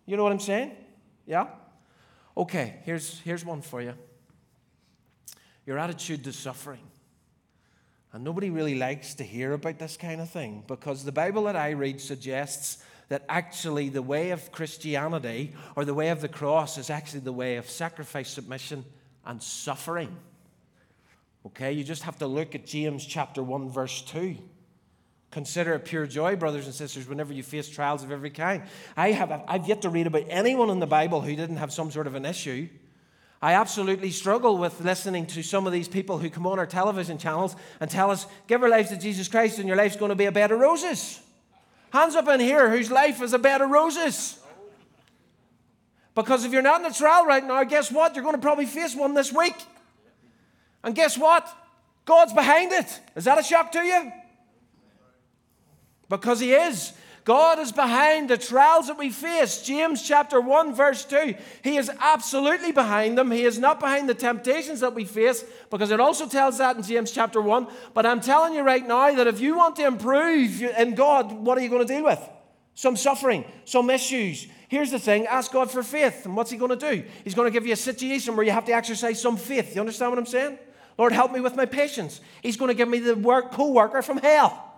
You 0.07 0.17
know 0.17 0.25
what 0.25 0.33
I'm 0.33 0.41
saying? 0.41 0.73
Yeah? 1.27 1.47
Okay, 2.37 2.77
here's, 2.85 3.21
here's 3.21 3.45
one 3.45 3.63
for 3.63 3.81
you 3.81 3.95
your 5.67 5.79
attitude 5.79 6.25
to 6.25 6.33
suffering. 6.33 6.83
And 8.13 8.23
nobody 8.23 8.51
really 8.51 8.75
likes 8.75 9.15
to 9.15 9.25
hear 9.25 9.55
about 9.55 9.79
this 9.79 9.97
kind 9.97 10.21
of 10.21 10.29
thing 10.31 10.63
because 10.69 11.05
the 11.05 11.11
Bible 11.11 11.45
that 11.45 11.57
I 11.57 11.71
read 11.71 12.01
suggests 12.01 12.85
that 13.09 13.25
actually 13.29 13.89
the 13.89 14.03
way 14.03 14.31
of 14.31 14.53
Christianity 14.53 15.53
or 15.75 15.85
the 15.85 15.95
way 15.95 16.11
of 16.11 16.21
the 16.21 16.29
cross 16.29 16.79
is 16.79 16.91
actually 16.91 17.21
the 17.21 17.33
way 17.33 17.57
of 17.57 17.69
sacrifice, 17.69 18.29
submission, 18.29 18.85
and 19.27 19.43
suffering. 19.43 20.15
Okay, 21.47 21.73
you 21.73 21.83
just 21.83 22.03
have 22.05 22.19
to 22.19 22.27
look 22.27 22.55
at 22.55 22.67
James 22.67 23.05
chapter 23.05 23.43
1, 23.43 23.71
verse 23.71 24.03
2. 24.03 24.37
Consider 25.35 25.75
it 25.75 25.85
pure 25.85 26.07
joy, 26.07 26.37
brothers 26.37 26.67
and 26.67 26.73
sisters, 26.73 27.09
whenever 27.09 27.33
you 27.33 27.43
face 27.43 27.69
trials 27.69 28.05
of 28.05 28.13
every 28.13 28.31
kind. 28.31 28.63
I 28.97 29.11
have, 29.11 29.43
I've 29.49 29.67
yet 29.67 29.83
to 29.83 29.89
read 29.89 30.07
about 30.07 30.23
anyone 30.29 30.71
in 30.71 30.79
the 30.79 30.87
Bible 30.87 31.23
who 31.23 31.35
didn't 31.35 31.57
have 31.57 31.73
some 31.73 31.91
sort 31.91 32.07
of 32.07 32.15
an 32.15 32.25
issue. 32.25 32.69
I 33.43 33.55
absolutely 33.55 34.13
struggle 34.13 34.59
with 34.59 34.81
listening 34.81 35.27
to 35.27 35.43
some 35.43 35.67
of 35.67 35.73
these 35.73 35.89
people 35.89 36.19
who 36.19 36.31
come 36.31 36.47
on 36.47 36.61
our 36.61 36.67
television 36.67 37.19
channels 37.19 37.57
and 37.81 37.91
tell 37.91 38.13
us, 38.13 38.29
give 38.47 38.63
our 38.63 38.69
lives 38.69 38.91
to 38.91 38.97
Jesus 38.97 39.27
Christ 39.27 39.59
and 39.59 39.67
your 39.67 39.77
life's 39.77 39.97
going 39.97 40.11
to 40.11 40.15
be 40.15 40.27
a 40.27 40.33
bed 40.33 40.53
of 40.53 40.61
roses. 40.61 41.21
Hands 41.93 42.15
up 42.15 42.29
in 42.29 42.39
here 42.39 42.71
whose 42.71 42.93
life 42.93 43.21
is 43.21 43.33
a 43.33 43.39
bed 43.41 43.61
of 43.61 43.71
roses. 43.71 44.39
Because 46.15 46.45
if 46.45 46.53
you're 46.53 46.63
not 46.63 46.81
in 46.81 46.87
a 46.87 46.95
trial 46.95 47.27
right 47.27 47.45
now, 47.45 47.65
guess 47.65 47.91
what? 47.91 48.15
You're 48.15 48.23
going 48.23 48.37
to 48.37 48.41
probably 48.41 48.67
face 48.67 48.95
one 48.95 49.15
this 49.15 49.33
week. 49.33 49.57
And 50.85 50.95
guess 50.95 51.19
what? 51.19 51.53
God's 52.05 52.33
behind 52.33 52.71
it. 52.71 53.01
Is 53.17 53.25
that 53.25 53.41
a 53.41 53.43
shock 53.43 53.73
to 53.73 53.81
you? 53.81 54.13
Because 56.09 56.41
He 56.41 56.53
is. 56.53 56.93
God 57.25 57.59
is 57.59 57.73
behind 57.73 58.29
the 58.29 58.37
trials 58.37 58.89
that 58.89 58.99
we 58.99 59.09
face. 59.09 59.63
James 59.63 60.07
chapter 60.07 60.43
1, 60.43 60.75
verse 60.75 61.07
2. 61.07 61.35
He 61.63 61.79
is 61.79 61.91
absolutely 61.99 62.71
behind 62.71 63.17
them. 63.17 63.31
He 63.31 63.45
is 63.45 63.59
not 63.59 63.81
behind 63.81 64.11
the 64.11 64.15
temptations 64.15 64.81
that 64.81 64.95
we 64.95 65.07
face, 65.07 65.43
because 65.71 65.91
it 65.91 66.01
also 66.01 66.29
tells 66.29 66.59
that 66.59 66.77
in 66.77 66.83
James 66.83 67.11
chapter 67.11 67.41
1. 67.41 67.67
But 67.95 68.05
I'm 68.05 68.21
telling 68.21 68.53
you 68.53 68.63
right 68.63 68.87
now 68.87 69.15
that 69.15 69.27
if 69.27 69.41
you 69.41 69.57
want 69.57 69.77
to 69.77 69.87
improve 69.87 70.61
in 70.61 70.95
God, 70.95 71.33
what 71.33 71.57
are 71.57 71.63
you 71.63 71.71
going 71.71 71.87
to 71.87 71.95
deal 71.95 72.05
with? 72.05 72.21
Some 72.75 72.97
suffering, 72.97 73.47
some 73.65 73.89
issues. 73.89 74.47
Here's 74.69 74.91
the 74.91 74.99
thing 74.99 75.27
ask 75.27 75.51
God 75.51 75.71
for 75.71 75.83
faith. 75.83 76.27
And 76.27 76.37
what's 76.37 76.51
He 76.51 76.59
going 76.59 76.77
to 76.79 76.91
do? 76.91 77.05
He's 77.23 77.35
going 77.35 77.47
to 77.47 77.53
give 77.53 77.67
you 77.67 77.73
a 77.73 77.77
situation 77.77 78.37
where 78.37 78.45
you 78.45 78.53
have 78.53 78.67
to 78.67 78.73
exercise 78.73 79.23
some 79.23 79.39
faith. 79.39 79.75
You 79.75 79.81
understand 79.81 80.13
what 80.13 80.19
I'm 80.19 80.27
saying? 80.27 80.59
Lord, 80.99 81.13
help 81.13 81.33
me 81.33 81.41
with 81.41 81.57
my 81.57 81.65
patience. 81.65 82.21
He's 82.43 82.59
going 82.59 82.69
to 82.69 82.75
give 82.75 82.89
me 82.89 82.99
the 82.99 83.15
work 83.17 83.51
co-worker 83.53 84.03
from 84.03 84.19
hell. 84.19 84.73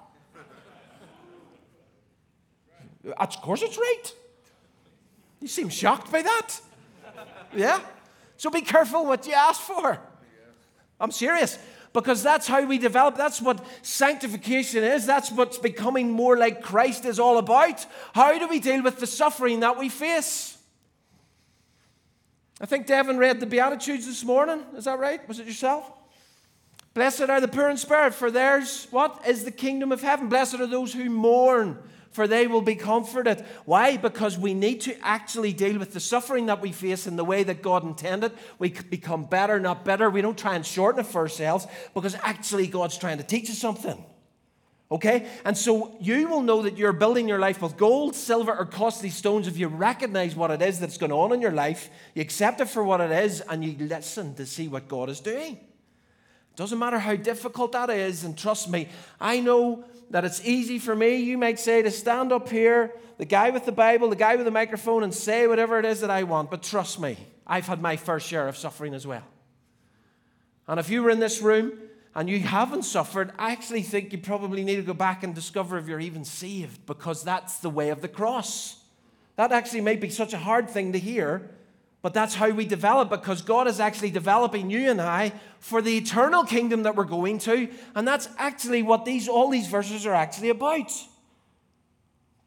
Of 3.16 3.40
course, 3.40 3.62
it's 3.62 3.78
right. 3.78 4.02
You 5.40 5.48
seem 5.48 5.68
shocked 5.68 6.10
by 6.10 6.22
that. 6.22 6.60
Yeah? 7.54 7.80
So 8.36 8.50
be 8.50 8.62
careful 8.62 9.06
what 9.06 9.26
you 9.26 9.32
ask 9.32 9.60
for. 9.60 9.98
I'm 11.00 11.10
serious. 11.10 11.58
Because 11.92 12.22
that's 12.22 12.46
how 12.46 12.62
we 12.64 12.76
develop. 12.76 13.16
That's 13.16 13.40
what 13.40 13.64
sanctification 13.80 14.84
is. 14.84 15.06
That's 15.06 15.32
what's 15.32 15.56
becoming 15.56 16.10
more 16.10 16.36
like 16.36 16.60
Christ 16.60 17.06
is 17.06 17.18
all 17.18 17.38
about. 17.38 17.86
How 18.12 18.38
do 18.38 18.48
we 18.48 18.60
deal 18.60 18.82
with 18.82 18.98
the 18.98 19.06
suffering 19.06 19.60
that 19.60 19.78
we 19.78 19.88
face? 19.88 20.58
I 22.60 22.66
think 22.66 22.86
Devin 22.86 23.18
read 23.18 23.40
the 23.40 23.46
Beatitudes 23.46 24.06
this 24.06 24.24
morning. 24.24 24.62
Is 24.76 24.84
that 24.84 24.98
right? 24.98 25.26
Was 25.28 25.38
it 25.38 25.46
yourself? 25.46 25.90
Blessed 26.92 27.22
are 27.28 27.40
the 27.40 27.48
poor 27.48 27.68
in 27.68 27.76
spirit, 27.76 28.14
for 28.14 28.30
theirs, 28.30 28.88
what? 28.90 29.22
Is 29.26 29.44
the 29.44 29.50
kingdom 29.50 29.92
of 29.92 30.00
heaven. 30.00 30.28
Blessed 30.28 30.54
are 30.54 30.66
those 30.66 30.94
who 30.94 31.10
mourn, 31.10 31.78
for 32.16 32.26
they 32.26 32.46
will 32.46 32.62
be 32.62 32.74
comforted. 32.74 33.44
Why? 33.66 33.98
Because 33.98 34.38
we 34.38 34.54
need 34.54 34.80
to 34.80 34.96
actually 35.06 35.52
deal 35.52 35.78
with 35.78 35.92
the 35.92 36.00
suffering 36.00 36.46
that 36.46 36.62
we 36.62 36.72
face 36.72 37.06
in 37.06 37.16
the 37.16 37.24
way 37.24 37.42
that 37.42 37.60
God 37.60 37.84
intended. 37.84 38.32
We 38.58 38.70
become 38.70 39.24
better, 39.24 39.60
not 39.60 39.84
better. 39.84 40.08
We 40.08 40.22
don't 40.22 40.38
try 40.38 40.54
and 40.56 40.64
shorten 40.64 41.00
it 41.02 41.06
for 41.06 41.20
ourselves 41.20 41.66
because 41.92 42.14
actually 42.22 42.68
God's 42.68 42.96
trying 42.96 43.18
to 43.18 43.22
teach 43.22 43.50
us 43.50 43.58
something. 43.58 44.02
Okay? 44.90 45.28
And 45.44 45.58
so 45.58 45.94
you 46.00 46.26
will 46.26 46.40
know 46.40 46.62
that 46.62 46.78
you're 46.78 46.94
building 46.94 47.28
your 47.28 47.38
life 47.38 47.60
with 47.60 47.76
gold, 47.76 48.14
silver, 48.14 48.56
or 48.56 48.64
costly 48.64 49.10
stones 49.10 49.46
if 49.46 49.58
you 49.58 49.68
recognize 49.68 50.34
what 50.34 50.50
it 50.50 50.62
is 50.62 50.80
that's 50.80 50.96
going 50.96 51.12
on 51.12 51.34
in 51.34 51.42
your 51.42 51.52
life, 51.52 51.90
you 52.14 52.22
accept 52.22 52.62
it 52.62 52.70
for 52.70 52.82
what 52.82 53.02
it 53.02 53.10
is, 53.10 53.42
and 53.42 53.62
you 53.62 53.76
listen 53.86 54.34
to 54.36 54.46
see 54.46 54.68
what 54.68 54.88
God 54.88 55.10
is 55.10 55.20
doing. 55.20 55.58
Doesn't 56.54 56.78
matter 56.78 56.98
how 56.98 57.14
difficult 57.14 57.72
that 57.72 57.90
is, 57.90 58.24
and 58.24 58.38
trust 58.38 58.70
me, 58.70 58.88
I 59.20 59.40
know 59.40 59.84
that 60.10 60.24
it's 60.24 60.44
easy 60.44 60.78
for 60.78 60.94
me, 60.94 61.16
you 61.16 61.36
might 61.36 61.58
say, 61.58 61.82
to 61.82 61.90
stand 61.90 62.32
up 62.32 62.48
here, 62.48 62.94
the 63.18 63.24
guy 63.24 63.50
with 63.50 63.64
the 63.64 63.72
Bible, 63.72 64.08
the 64.08 64.16
guy 64.16 64.36
with 64.36 64.44
the 64.44 64.50
microphone, 64.50 65.02
and 65.02 65.12
say 65.12 65.46
whatever 65.46 65.78
it 65.78 65.84
is 65.84 66.00
that 66.00 66.10
I 66.10 66.22
want. 66.22 66.50
But 66.50 66.62
trust 66.62 67.00
me, 67.00 67.16
I've 67.46 67.66
had 67.66 67.80
my 67.80 67.96
first 67.96 68.26
share 68.26 68.48
of 68.48 68.56
suffering 68.56 68.94
as 68.94 69.06
well. 69.06 69.24
And 70.68 70.80
if 70.80 70.90
you 70.90 71.02
were 71.02 71.10
in 71.10 71.20
this 71.20 71.40
room 71.40 71.72
and 72.14 72.28
you 72.28 72.40
haven't 72.40 72.84
suffered, 72.84 73.32
I 73.38 73.52
actually 73.52 73.82
think 73.82 74.12
you 74.12 74.18
probably 74.18 74.64
need 74.64 74.76
to 74.76 74.82
go 74.82 74.94
back 74.94 75.22
and 75.22 75.34
discover 75.34 75.78
if 75.78 75.86
you're 75.86 76.00
even 76.00 76.24
saved 76.24 76.86
because 76.86 77.22
that's 77.22 77.58
the 77.58 77.70
way 77.70 77.90
of 77.90 78.00
the 78.00 78.08
cross. 78.08 78.82
That 79.36 79.52
actually 79.52 79.82
may 79.82 79.96
be 79.96 80.08
such 80.08 80.32
a 80.32 80.38
hard 80.38 80.68
thing 80.70 80.92
to 80.92 80.98
hear, 80.98 81.50
but 82.02 82.14
that's 82.14 82.34
how 82.34 82.50
we 82.50 82.66
develop 82.66 83.10
because 83.10 83.42
God 83.42 83.66
is 83.66 83.80
actually 83.80 84.10
developing 84.10 84.70
you 84.70 84.90
and 84.90 85.00
I 85.00 85.32
for 85.58 85.82
the 85.82 85.96
eternal 85.96 86.44
kingdom 86.44 86.84
that 86.84 86.94
we're 86.94 87.04
going 87.04 87.38
to. 87.40 87.68
And 87.94 88.06
that's 88.06 88.28
actually 88.38 88.82
what 88.82 89.04
these, 89.04 89.28
all 89.28 89.50
these 89.50 89.66
verses 89.66 90.06
are 90.06 90.14
actually 90.14 90.50
about. 90.50 90.92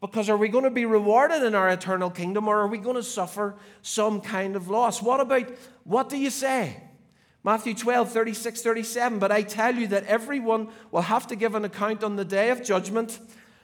Because 0.00 0.30
are 0.30 0.36
we 0.36 0.48
going 0.48 0.64
to 0.64 0.70
be 0.70 0.86
rewarded 0.86 1.42
in 1.42 1.54
our 1.54 1.68
eternal 1.68 2.10
kingdom 2.10 2.48
or 2.48 2.60
are 2.60 2.68
we 2.68 2.78
going 2.78 2.96
to 2.96 3.02
suffer 3.02 3.54
some 3.82 4.22
kind 4.22 4.56
of 4.56 4.70
loss? 4.70 5.02
What 5.02 5.20
about, 5.20 5.50
what 5.84 6.08
do 6.08 6.16
you 6.16 6.30
say? 6.30 6.82
Matthew 7.44 7.74
12, 7.74 8.10
36, 8.10 8.62
37. 8.62 9.18
But 9.18 9.32
I 9.32 9.42
tell 9.42 9.74
you 9.74 9.88
that 9.88 10.06
everyone 10.06 10.68
will 10.90 11.02
have 11.02 11.26
to 11.26 11.36
give 11.36 11.54
an 11.54 11.66
account 11.66 12.02
on 12.02 12.16
the 12.16 12.24
day 12.24 12.48
of 12.50 12.64
judgment 12.64 13.18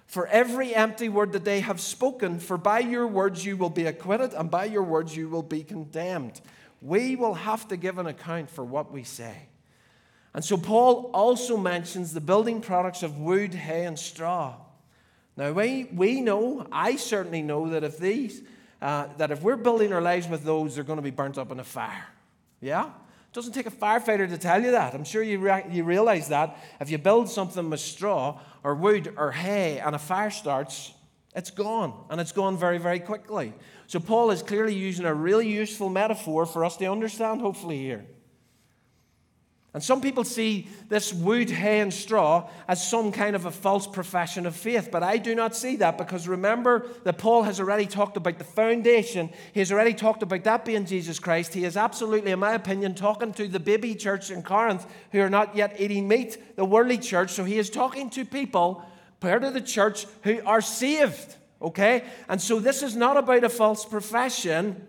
for 0.07 0.27
every 0.29 0.75
empty 0.75 1.09
word 1.09 1.33
that 1.33 1.45
they 1.45 1.61
have 1.61 1.81
spoken. 1.81 2.38
For 2.38 2.57
by 2.57 2.81
your 2.81 3.07
words 3.07 3.45
you 3.45 3.57
will 3.57 3.71
be 3.71 3.87
acquitted, 3.87 4.33
and 4.35 4.51
by 4.51 4.66
your 4.66 4.83
words 4.83 5.16
you 5.16 5.29
will 5.29 5.42
be 5.42 5.62
condemned. 5.62 6.40
We 6.81 7.16
will 7.16 7.35
have 7.35 7.69
to 7.69 7.77
give 7.77 7.99
an 7.99 8.07
account 8.07 8.51
for 8.51 8.64
what 8.64 8.92
we 8.92 9.03
say. 9.03 9.49
And 10.35 10.45
so 10.45 10.57
Paul 10.57 11.11
also 11.14 11.57
mentions 11.57 12.12
the 12.12 12.21
building 12.21 12.61
products 12.61 13.03
of 13.03 13.19
wood, 13.19 13.55
hay, 13.55 13.87
and 13.87 13.99
straw. 13.99 14.55
Now 15.37 15.53
we, 15.53 15.85
we 15.92 16.21
know, 16.21 16.66
I 16.71 16.97
certainly 16.97 17.42
know 17.42 17.71
that 17.71 17.85
if 17.85 17.99
these, 17.99 18.42
uh, 18.81 19.09
that 19.16 19.31
if 19.31 19.42
we're 19.42 19.57
building 19.57 19.92
our 19.92 20.03
lives 20.03 20.29
with 20.29 20.45
those, 20.45 20.75
they're 20.75 20.85
going 20.85 20.99
to 20.99 21.03
be 21.03 21.11
burnt 21.11 21.38
up 21.38 21.51
in 21.51 21.59
a 21.59 21.64
fire. 21.64 22.07
Yeah? 22.61 22.90
Doesn't 23.37 23.53
take 23.53 23.66
a 23.66 23.70
firefighter 23.70 24.27
to 24.27 24.38
tell 24.38 24.62
you 24.62 24.70
that. 24.70 24.94
I'm 24.94 25.05
sure 25.05 25.22
you, 25.22 25.38
re- 25.38 25.66
you 25.70 25.85
realize 25.85 26.29
that. 26.29 26.57
If 26.81 26.90
you 26.90 26.96
build 26.96 27.29
something 27.29 27.68
with 27.68 27.81
straw 27.81 28.40
or 28.64 28.75
wood 28.75 29.12
or 29.18 29.31
hay 29.31 29.79
and 29.79 29.94
a 29.94 29.99
fire 29.99 30.31
starts, 30.31 30.94
it's 31.35 31.51
gone. 31.51 32.07
And 32.09 32.18
it's 32.18 32.33
gone 32.33 32.57
very, 32.57 32.79
very 32.79 32.99
quickly. 32.99 33.53
So, 33.88 34.01
Paul 34.01 34.31
is 34.31 34.42
clearly 34.42 34.75
using 34.75 35.05
a 35.05 35.12
really 35.12 35.46
useful 35.46 35.90
metaphor 35.90 36.46
for 36.46 36.64
us 36.64 36.79
to 36.79 36.87
understand, 36.87 37.42
hopefully, 37.42 37.77
here. 37.77 38.07
And 39.77 39.85
some 39.85 40.01
people 40.01 40.25
see 40.25 40.69
this 40.89 41.12
wood, 41.12 41.51
hay, 41.51 41.81
and 41.81 41.93
straw 41.93 42.49
as 42.67 42.89
some 42.89 43.12
kind 43.12 43.37
of 43.37 43.45
a 43.45 43.51
false 43.51 43.87
profession 43.87 44.47
of 44.47 44.57
faith. 44.57 44.89
But 44.91 45.03
I 45.03 45.19
do 45.19 45.35
not 45.35 45.55
see 45.55 45.77
that 45.77 45.99
because 45.99 46.27
remember 46.27 46.87
that 47.05 47.19
Paul 47.19 47.43
has 47.43 47.61
already 47.61 47.85
talked 47.85 48.17
about 48.17 48.39
the 48.39 48.45
foundation. 48.45 49.29
He 49.53 49.61
has 49.61 49.71
already 49.71 49.93
talked 49.93 50.23
about 50.23 50.45
that 50.45 50.65
being 50.65 50.87
Jesus 50.87 51.19
Christ. 51.19 51.53
He 51.53 51.67
is 51.67 51.77
absolutely, 51.77 52.33
in 52.33 52.39
my 52.39 52.55
opinion, 52.55 52.95
talking 52.95 53.35
to 53.35 53.49
the 53.49 53.61
baby 53.61 53.95
church 53.95 54.31
in 54.31 54.43
Corinth 54.43 54.87
who 55.12 55.21
are 55.21 55.29
not 55.29 55.55
yet 55.55 55.79
eating 55.79 56.09
meat, 56.09 56.57
the 56.57 56.65
worldly 56.65 56.97
church. 56.97 57.33
So 57.33 57.45
he 57.45 57.59
is 57.59 57.69
talking 57.69 58.09
to 58.09 58.25
people, 58.25 58.83
part 59.21 59.45
of 59.45 59.53
the 59.53 59.61
church, 59.61 60.07
who 60.23 60.41
are 60.47 60.62
saved. 60.62 61.37
Okay? 61.61 62.05
And 62.31 62.41
so 62.41 62.61
this 62.61 62.83
is 62.83 62.97
not 62.97 63.19
about 63.19 63.45
a 63.45 63.51
false 63.51 63.85
profession. 63.85 64.87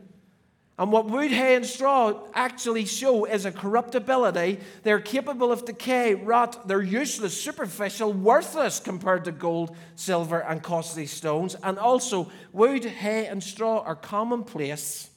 And 0.79 0.91
what 0.91 1.07
wood, 1.07 1.31
hay, 1.31 1.55
and 1.55 1.65
straw 1.65 2.21
actually 2.35 2.85
show 2.85 3.25
is 3.25 3.45
a 3.45 3.51
corruptibility. 3.51 4.59
They're 4.83 4.99
capable 4.99 5.51
of 5.51 5.65
decay, 5.65 6.13
rot, 6.13 6.67
they're 6.67 6.83
useless, 6.83 7.39
superficial, 7.39 8.13
worthless 8.13 8.79
compared 8.79 9.25
to 9.25 9.31
gold, 9.31 9.75
silver, 9.95 10.39
and 10.39 10.61
costly 10.61 11.07
stones. 11.07 11.55
And 11.63 11.79
also, 11.79 12.31
wood, 12.53 12.85
hay, 12.85 13.25
and 13.25 13.43
straw 13.43 13.79
are 13.79 13.95
commonplace, 13.95 15.09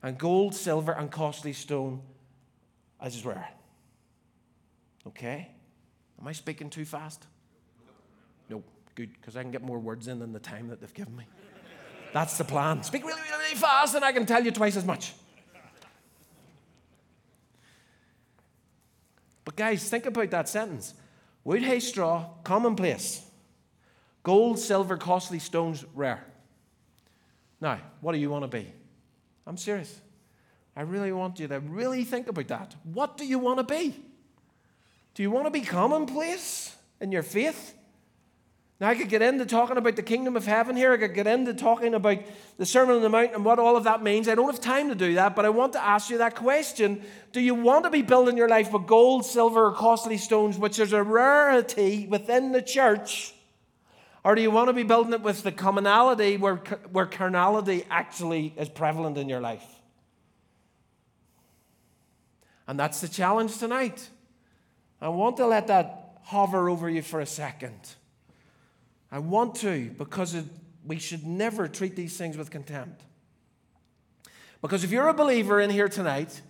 and 0.00 0.16
gold, 0.16 0.54
silver, 0.54 0.92
and 0.92 1.10
costly 1.10 1.52
stone 1.52 2.00
as 3.00 3.16
is 3.16 3.24
rare. 3.24 3.48
Okay? 5.08 5.48
Am 6.20 6.28
I 6.28 6.32
speaking 6.32 6.70
too 6.70 6.84
fast? 6.84 7.26
No, 8.48 8.62
good, 8.94 9.12
because 9.12 9.36
I 9.36 9.42
can 9.42 9.50
get 9.50 9.62
more 9.62 9.78
words 9.78 10.06
in 10.06 10.20
than 10.20 10.32
the 10.32 10.40
time 10.40 10.68
that 10.68 10.80
they've 10.80 10.94
given 10.94 11.16
me. 11.16 11.24
That's 12.12 12.38
the 12.38 12.44
plan. 12.44 12.82
Speak 12.82 13.04
really, 13.04 13.20
really 13.20 13.54
fast, 13.54 13.94
and 13.94 14.04
I 14.04 14.12
can 14.12 14.26
tell 14.26 14.44
you 14.44 14.50
twice 14.50 14.76
as 14.76 14.84
much. 14.84 15.12
But, 19.44 19.56
guys, 19.56 19.88
think 19.88 20.06
about 20.06 20.30
that 20.30 20.48
sentence 20.48 20.94
wood, 21.44 21.62
hay, 21.62 21.80
straw, 21.80 22.26
commonplace. 22.44 23.24
Gold, 24.22 24.58
silver, 24.58 24.96
costly 24.96 25.38
stones, 25.38 25.84
rare. 25.94 26.24
Now, 27.60 27.78
what 28.00 28.12
do 28.12 28.18
you 28.18 28.30
want 28.30 28.44
to 28.44 28.48
be? 28.48 28.70
I'm 29.46 29.56
serious. 29.56 30.00
I 30.76 30.82
really 30.82 31.12
want 31.12 31.40
you 31.40 31.48
to 31.48 31.60
really 31.60 32.04
think 32.04 32.28
about 32.28 32.48
that. 32.48 32.74
What 32.84 33.16
do 33.16 33.24
you 33.24 33.38
want 33.38 33.58
to 33.58 33.64
be? 33.64 33.94
Do 35.14 35.22
you 35.22 35.30
want 35.30 35.46
to 35.46 35.50
be 35.50 35.62
commonplace 35.62 36.76
in 37.00 37.10
your 37.10 37.22
faith? 37.22 37.74
Now, 38.80 38.90
I 38.90 38.94
could 38.94 39.08
get 39.08 39.22
into 39.22 39.44
talking 39.44 39.76
about 39.76 39.96
the 39.96 40.04
kingdom 40.04 40.36
of 40.36 40.46
heaven 40.46 40.76
here. 40.76 40.92
I 40.92 40.98
could 40.98 41.14
get 41.14 41.26
into 41.26 41.52
talking 41.52 41.94
about 41.94 42.18
the 42.58 42.66
Sermon 42.66 42.94
on 42.94 43.02
the 43.02 43.08
Mount 43.08 43.34
and 43.34 43.44
what 43.44 43.58
all 43.58 43.76
of 43.76 43.82
that 43.84 44.04
means. 44.04 44.28
I 44.28 44.36
don't 44.36 44.48
have 44.48 44.60
time 44.60 44.88
to 44.88 44.94
do 44.94 45.14
that, 45.14 45.34
but 45.34 45.44
I 45.44 45.48
want 45.48 45.72
to 45.72 45.84
ask 45.84 46.10
you 46.10 46.18
that 46.18 46.36
question. 46.36 47.02
Do 47.32 47.40
you 47.40 47.56
want 47.56 47.84
to 47.84 47.90
be 47.90 48.02
building 48.02 48.36
your 48.36 48.48
life 48.48 48.72
with 48.72 48.86
gold, 48.86 49.24
silver, 49.24 49.66
or 49.66 49.72
costly 49.72 50.16
stones, 50.16 50.58
which 50.58 50.78
is 50.78 50.92
a 50.92 51.02
rarity 51.02 52.06
within 52.06 52.52
the 52.52 52.62
church? 52.62 53.34
Or 54.22 54.36
do 54.36 54.42
you 54.42 54.50
want 54.52 54.68
to 54.68 54.72
be 54.72 54.84
building 54.84 55.12
it 55.12 55.22
with 55.22 55.42
the 55.42 55.50
commonality 55.50 56.36
where, 56.36 56.56
where 56.92 57.06
carnality 57.06 57.84
actually 57.90 58.54
is 58.56 58.68
prevalent 58.68 59.18
in 59.18 59.28
your 59.28 59.40
life? 59.40 59.66
And 62.68 62.78
that's 62.78 63.00
the 63.00 63.08
challenge 63.08 63.58
tonight. 63.58 64.08
I 65.00 65.08
want 65.08 65.36
to 65.38 65.46
let 65.46 65.66
that 65.66 66.20
hover 66.22 66.68
over 66.68 66.88
you 66.88 67.02
for 67.02 67.20
a 67.20 67.26
second. 67.26 67.96
I 69.10 69.18
want 69.18 69.54
to 69.56 69.90
because 69.96 70.34
it, 70.34 70.44
we 70.86 70.98
should 70.98 71.26
never 71.26 71.68
treat 71.68 71.96
these 71.96 72.16
things 72.16 72.36
with 72.36 72.50
contempt. 72.50 73.02
Because 74.60 74.84
if 74.84 74.90
you're 74.90 75.08
a 75.08 75.14
believer 75.14 75.60
in 75.60 75.70
here 75.70 75.88
tonight, 75.88 76.42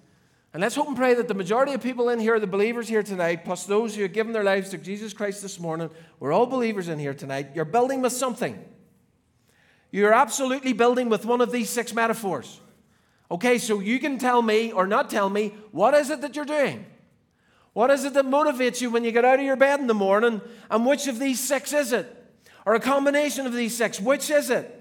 and 0.53 0.63
let's 0.63 0.75
hope 0.75 0.89
and 0.89 0.97
pray 0.97 1.15
that 1.15 1.29
the 1.29 1.35
majority 1.35 1.75
of 1.75 1.83
people 1.83 2.09
in 2.09 2.19
here, 2.19 2.41
the 2.41 2.47
believers 2.47 2.89
here 2.89 3.03
tonight, 3.03 3.45
plus 3.45 3.67
those 3.67 3.95
who 3.95 4.03
have 4.03 4.15
given 4.15 4.33
their 4.33 4.45
lives 4.45 4.71
to 4.71 4.79
Jesus 4.79 5.13
Christ 5.13 5.43
this 5.43 5.61
morning, 5.61 5.91
we're 6.19 6.33
all 6.33 6.47
believers 6.47 6.89
in 6.89 6.99
here 6.99 7.15
tonight. 7.15 7.49
You're 7.55 7.67
building 7.67 8.01
with 8.01 8.13
something. 8.13 8.59
You're 9.91 10.15
absolutely 10.15 10.73
building 10.73 11.11
with 11.11 11.27
one 11.27 11.41
of 11.41 11.53
these 11.53 11.69
six 11.69 11.95
metaphors. 11.95 12.61
Okay, 13.31 13.59
so 13.59 13.81
you 13.81 14.01
can 14.01 14.19
tell 14.19 14.41
me 14.41 14.73
or 14.73 14.87
not 14.87 15.11
tell 15.11 15.29
me 15.29 15.55
what 15.71 15.93
is 15.93 16.09
it 16.09 16.23
that 16.23 16.35
you're 16.35 16.47
doing? 16.47 16.87
What 17.75 17.91
is 17.91 18.05
it 18.05 18.15
that 18.15 18.25
motivates 18.25 18.81
you 18.81 18.91
when 18.91 19.05
you 19.05 19.13
get 19.13 19.25
out 19.25 19.39
of 19.39 19.45
your 19.45 19.57
bed 19.57 19.81
in 19.81 19.87
the 19.87 19.95
morning? 19.95 20.41
And 20.71 20.87
which 20.87 21.07
of 21.07 21.19
these 21.19 21.39
six 21.39 21.75
is 21.75 21.93
it? 21.93 22.18
Or 22.67 22.75
a 22.75 22.81
combination 22.81 23.47
of 23.47 23.53
these 23.53 23.77
six? 23.77 24.01
Which 24.01 24.31
is 24.31 24.51
it? 24.51 24.75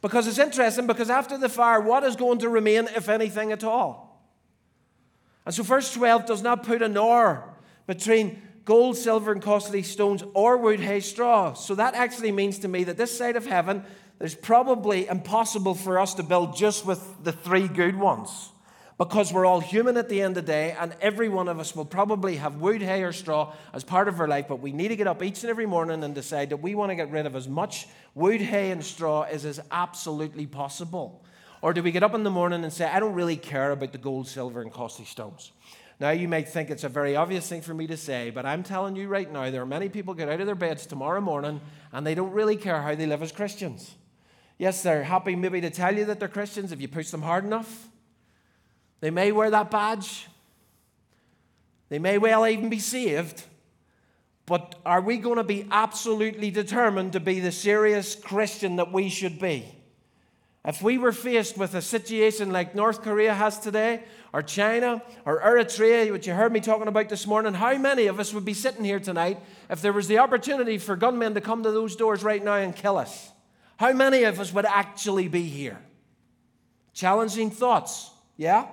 Because 0.00 0.26
it's 0.26 0.38
interesting, 0.38 0.86
because 0.86 1.10
after 1.10 1.36
the 1.36 1.48
fire, 1.48 1.80
what 1.80 2.04
is 2.04 2.16
going 2.16 2.38
to 2.38 2.48
remain, 2.48 2.88
if 2.96 3.08
anything 3.08 3.52
at 3.52 3.64
all? 3.64 4.22
And 5.44 5.54
so, 5.54 5.62
verse 5.62 5.92
12 5.92 6.26
does 6.26 6.42
not 6.42 6.62
put 6.62 6.82
an 6.82 6.96
or 6.96 7.42
between 7.86 8.42
gold, 8.64 8.96
silver, 8.96 9.32
and 9.32 9.42
costly 9.42 9.82
stones 9.82 10.22
or 10.34 10.56
wood, 10.58 10.78
hay, 10.78 11.00
straw. 11.00 11.54
So, 11.54 11.74
that 11.74 11.94
actually 11.94 12.32
means 12.32 12.58
to 12.60 12.68
me 12.68 12.84
that 12.84 12.96
this 12.96 13.16
side 13.16 13.34
of 13.34 13.46
heaven, 13.46 13.82
there's 14.18 14.34
probably 14.34 15.06
impossible 15.06 15.74
for 15.74 15.98
us 15.98 16.14
to 16.14 16.22
build 16.22 16.56
just 16.56 16.84
with 16.84 17.24
the 17.24 17.32
three 17.32 17.66
good 17.66 17.96
ones 17.96 18.52
because 18.98 19.32
we're 19.32 19.46
all 19.46 19.60
human 19.60 19.96
at 19.96 20.08
the 20.08 20.20
end 20.20 20.36
of 20.36 20.44
the 20.44 20.52
day, 20.52 20.76
and 20.78 20.94
every 21.00 21.28
one 21.28 21.46
of 21.46 21.60
us 21.60 21.74
will 21.74 21.84
probably 21.84 22.36
have 22.36 22.56
wood, 22.56 22.82
hay, 22.82 23.04
or 23.04 23.12
straw 23.12 23.54
as 23.72 23.84
part 23.84 24.08
of 24.08 24.18
our 24.18 24.26
life. 24.26 24.46
But 24.48 24.60
we 24.60 24.72
need 24.72 24.88
to 24.88 24.96
get 24.96 25.06
up 25.06 25.22
each 25.22 25.44
and 25.44 25.50
every 25.50 25.66
morning 25.66 26.02
and 26.02 26.14
decide 26.14 26.50
that 26.50 26.56
we 26.56 26.74
want 26.74 26.90
to 26.90 26.96
get 26.96 27.10
rid 27.10 27.24
of 27.24 27.36
as 27.36 27.46
much 27.46 27.86
wood, 28.16 28.40
hay, 28.40 28.72
and 28.72 28.84
straw 28.84 29.22
as 29.22 29.44
is 29.44 29.60
absolutely 29.70 30.46
possible. 30.46 31.24
Or 31.62 31.72
do 31.72 31.82
we 31.82 31.92
get 31.92 32.02
up 32.02 32.14
in 32.14 32.24
the 32.24 32.30
morning 32.30 32.64
and 32.64 32.72
say, 32.72 32.86
I 32.86 32.98
don't 32.98 33.14
really 33.14 33.36
care 33.36 33.70
about 33.70 33.92
the 33.92 33.98
gold, 33.98 34.26
silver, 34.26 34.62
and 34.62 34.72
costly 34.72 35.04
stones? 35.04 35.52
Now, 36.00 36.10
you 36.10 36.28
might 36.28 36.48
think 36.48 36.70
it's 36.70 36.84
a 36.84 36.88
very 36.88 37.16
obvious 37.16 37.48
thing 37.48 37.60
for 37.60 37.74
me 37.74 37.86
to 37.88 37.96
say, 37.96 38.30
but 38.30 38.46
I'm 38.46 38.62
telling 38.62 38.94
you 38.94 39.08
right 39.08 39.30
now, 39.30 39.50
there 39.50 39.62
are 39.62 39.66
many 39.66 39.88
people 39.88 40.14
get 40.14 40.28
out 40.28 40.40
of 40.40 40.46
their 40.46 40.54
beds 40.54 40.86
tomorrow 40.86 41.20
morning 41.20 41.60
and 41.92 42.06
they 42.06 42.14
don't 42.14 42.30
really 42.30 42.56
care 42.56 42.82
how 42.82 42.94
they 42.94 43.06
live 43.06 43.22
as 43.22 43.32
Christians. 43.32 43.94
Yes, 44.58 44.82
they're 44.82 45.02
happy 45.04 45.34
maybe 45.34 45.60
to 45.60 45.70
tell 45.70 45.96
you 45.96 46.04
that 46.04 46.20
they're 46.20 46.28
Christians 46.28 46.70
if 46.70 46.80
you 46.80 46.86
push 46.86 47.10
them 47.10 47.22
hard 47.22 47.44
enough. 47.44 47.88
They 49.00 49.10
may 49.10 49.32
wear 49.32 49.50
that 49.50 49.70
badge. 49.70 50.26
They 51.88 51.98
may 51.98 52.18
well 52.18 52.46
even 52.46 52.68
be 52.68 52.80
saved. 52.80 53.42
But 54.46 54.76
are 54.86 55.00
we 55.00 55.18
going 55.18 55.36
to 55.36 55.44
be 55.44 55.66
absolutely 55.70 56.50
determined 56.50 57.12
to 57.12 57.20
be 57.20 57.40
the 57.40 57.52
serious 57.52 58.14
Christian 58.14 58.76
that 58.76 58.92
we 58.92 59.08
should 59.08 59.38
be? 59.38 59.74
If 60.64 60.82
we 60.82 60.98
were 60.98 61.12
faced 61.12 61.56
with 61.56 61.74
a 61.74 61.82
situation 61.82 62.50
like 62.50 62.74
North 62.74 63.02
Korea 63.02 63.32
has 63.32 63.58
today, 63.58 64.04
or 64.32 64.42
China, 64.42 65.02
or 65.24 65.40
Eritrea, 65.40 66.10
which 66.10 66.26
you 66.26 66.34
heard 66.34 66.52
me 66.52 66.60
talking 66.60 66.88
about 66.88 67.08
this 67.08 67.26
morning, 67.26 67.54
how 67.54 67.76
many 67.78 68.06
of 68.06 68.18
us 68.18 68.34
would 68.34 68.44
be 68.44 68.54
sitting 68.54 68.84
here 68.84 69.00
tonight 69.00 69.38
if 69.70 69.80
there 69.80 69.92
was 69.92 70.08
the 70.08 70.18
opportunity 70.18 70.76
for 70.76 70.96
gunmen 70.96 71.34
to 71.34 71.40
come 71.40 71.62
to 71.62 71.70
those 71.70 71.96
doors 71.96 72.22
right 72.22 72.42
now 72.42 72.56
and 72.56 72.74
kill 72.74 72.98
us? 72.98 73.30
How 73.78 73.92
many 73.92 74.24
of 74.24 74.40
us 74.40 74.52
would 74.52 74.66
actually 74.66 75.28
be 75.28 75.42
here? 75.42 75.78
Challenging 76.92 77.50
thoughts, 77.50 78.10
yeah? 78.36 78.66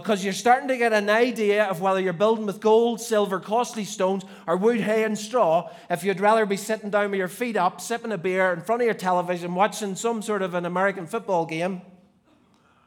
Because 0.00 0.22
you're 0.22 0.32
starting 0.32 0.68
to 0.68 0.76
get 0.76 0.92
an 0.92 1.10
idea 1.10 1.64
of 1.64 1.80
whether 1.80 1.98
you're 1.98 2.12
building 2.12 2.46
with 2.46 2.60
gold, 2.60 3.00
silver, 3.00 3.40
costly 3.40 3.84
stones, 3.84 4.24
or 4.46 4.56
wood, 4.56 4.80
hay, 4.80 5.04
and 5.04 5.18
straw, 5.18 5.70
if 5.90 6.04
you'd 6.04 6.20
rather 6.20 6.46
be 6.46 6.56
sitting 6.56 6.90
down 6.90 7.10
with 7.10 7.18
your 7.18 7.28
feet 7.28 7.56
up, 7.56 7.80
sipping 7.80 8.12
a 8.12 8.18
beer 8.18 8.52
in 8.52 8.60
front 8.60 8.82
of 8.82 8.86
your 8.86 8.94
television, 8.94 9.54
watching 9.54 9.96
some 9.96 10.22
sort 10.22 10.42
of 10.42 10.54
an 10.54 10.66
American 10.66 11.06
football 11.06 11.46
game. 11.46 11.82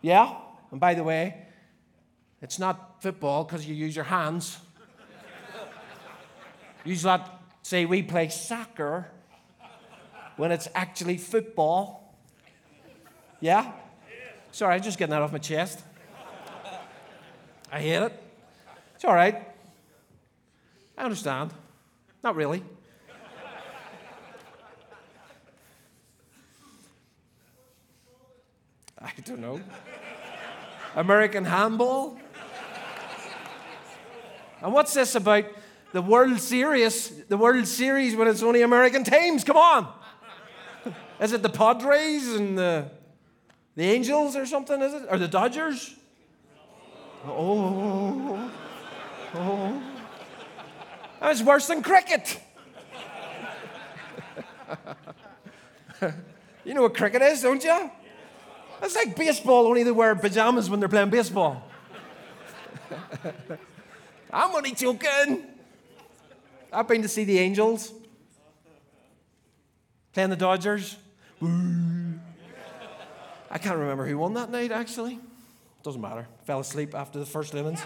Yeah? 0.02 0.36
And 0.72 0.80
by 0.80 0.94
the 0.94 1.04
way, 1.04 1.48
it's 2.42 2.60
not 2.60 3.02
football 3.02 3.44
because 3.44 3.68
you 3.68 3.76
use 3.76 3.96
your 3.96 4.06
hands. 4.06 4.58
you 6.86 6.96
not 7.04 7.44
say 7.62 7.86
we 7.86 8.02
play 8.02 8.30
soccer 8.30 9.08
when 10.38 10.52
it's 10.52 10.68
actually 10.74 11.18
football. 11.18 12.16
Yeah? 13.40 13.72
Sorry, 14.52 14.76
I'm 14.76 14.82
just 14.82 14.98
getting 14.98 15.12
that 15.12 15.22
off 15.22 15.32
my 15.32 15.38
chest. 15.38 15.82
I 17.72 17.80
hate 17.80 18.04
it. 18.04 18.12
It's 18.96 19.06
all 19.06 19.14
right. 19.14 19.48
I 20.98 21.06
understand. 21.06 21.54
Not 22.22 22.36
really. 22.36 22.62
I 29.02 29.14
don't 29.24 29.40
know. 29.40 29.62
American 30.96 31.46
handball? 31.46 32.20
And 34.62 34.74
what's 34.74 34.94
this 34.94 35.16
about 35.16 35.46
the 35.94 36.02
World 36.02 36.40
Series? 36.40 37.24
The 37.30 37.38
World 37.38 37.68
Series 37.68 38.18
when 38.18 38.28
it's 38.28 38.44
only 38.44 38.64
American 38.64 39.06
teams? 39.06 39.46
Come 39.46 39.56
on. 39.56 39.88
Is 41.22 41.32
it 41.32 41.42
the 41.42 41.50
Padres 41.50 42.36
and 42.36 42.58
the, 42.58 42.92
the 43.78 43.84
Angels 43.84 44.36
or 44.36 44.46
something, 44.46 44.82
is 44.82 44.94
it? 44.94 45.04
Or 45.10 45.18
the 45.18 45.30
Dodgers? 45.30 45.96
Oh, 47.26 48.52
oh. 49.36 49.84
That's 51.20 51.44
worse 51.44 51.68
than 51.68 51.84
cricket. 51.84 52.40
you 56.66 56.74
know 56.74 56.84
what 56.84 56.96
cricket 56.96 57.22
is, 57.22 57.42
don't 57.42 57.62
you? 57.64 57.92
It's 58.82 58.96
like 58.96 59.16
baseball, 59.16 59.68
only 59.68 59.84
they 59.84 59.92
wear 59.92 60.16
pajamas 60.16 60.70
when 60.70 60.80
they're 60.80 60.90
playing 60.90 61.12
baseball. 61.12 61.62
I'm 64.34 64.56
only 64.56 64.72
joking. 64.72 65.44
I've 66.74 66.88
been 66.88 67.04
to 67.04 67.08
see 67.08 67.26
the 67.26 67.38
Angels 67.38 67.94
playing 70.14 70.32
the 70.32 70.36
Dodgers. 70.36 70.98
I 71.42 72.18
can't 73.58 73.78
remember 73.78 74.08
who 74.08 74.18
won 74.18 74.34
that 74.36 74.50
night, 74.50 74.72
actually. 74.72 75.20
Doesn't 75.84 76.02
matter. 76.02 76.28
Fell 76.44 76.60
asleep 76.60 76.94
after 76.94 77.18
the 77.18 77.26
first 77.26 77.54
lemons. 77.54 77.80
Is 77.82 77.86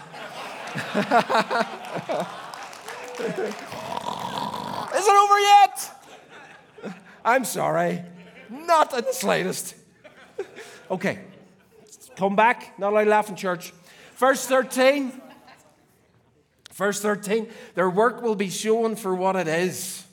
it 5.06 5.16
over 5.16 5.40
yet? 5.40 5.90
I'm 7.24 7.44
sorry. 7.46 8.02
Not 8.50 8.92
in 8.92 9.04
the 9.04 9.12
slightest. 9.12 9.74
Okay. 10.90 11.20
Come 12.16 12.36
back. 12.36 12.78
Not 12.78 12.92
allowed 12.92 13.08
laugh 13.08 13.28
in 13.30 13.36
church. 13.36 13.72
Verse 14.16 14.46
13. 14.46 15.20
Verse 16.74 17.00
13. 17.00 17.48
Their 17.74 17.88
work 17.88 18.20
will 18.20 18.34
be 18.34 18.50
shown 18.50 18.96
for 18.96 19.14
what 19.14 19.36
it 19.36 19.48
is. 19.48 20.04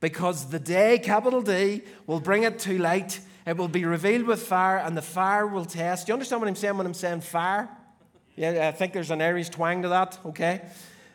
Because 0.00 0.50
the 0.50 0.60
day, 0.60 0.98
capital 0.98 1.42
D, 1.42 1.82
will 2.06 2.20
bring 2.20 2.44
it 2.44 2.60
to 2.60 2.78
light 2.78 3.18
it 3.48 3.56
will 3.56 3.68
be 3.68 3.84
revealed 3.84 4.26
with 4.26 4.42
fire, 4.42 4.78
and 4.78 4.96
the 4.96 5.02
fire 5.02 5.46
will 5.46 5.64
test. 5.64 6.06
Do 6.06 6.10
you 6.10 6.14
understand 6.14 6.42
what 6.42 6.48
I'm 6.48 6.56
saying 6.56 6.76
when 6.76 6.86
I'm 6.86 6.94
saying 6.94 7.22
fire? 7.22 7.68
Yeah, 8.36 8.68
I 8.68 8.72
think 8.72 8.92
there's 8.92 9.10
an 9.10 9.22
Irish 9.22 9.48
twang 9.48 9.82
to 9.82 9.88
that, 9.88 10.18
okay? 10.26 10.62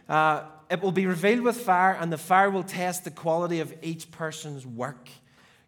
Uh, 0.10 0.44
it 0.70 0.82
will 0.82 0.92
be 0.92 1.06
revealed 1.06 1.42
with 1.42 1.58
fire, 1.58 1.94
and 2.00 2.12
the 2.12 2.18
fire 2.18 2.50
will 2.50 2.64
test 2.64 3.04
the 3.04 3.12
quality 3.12 3.60
of 3.60 3.74
each 3.82 4.10
person's 4.12 4.66
work. 4.66 5.10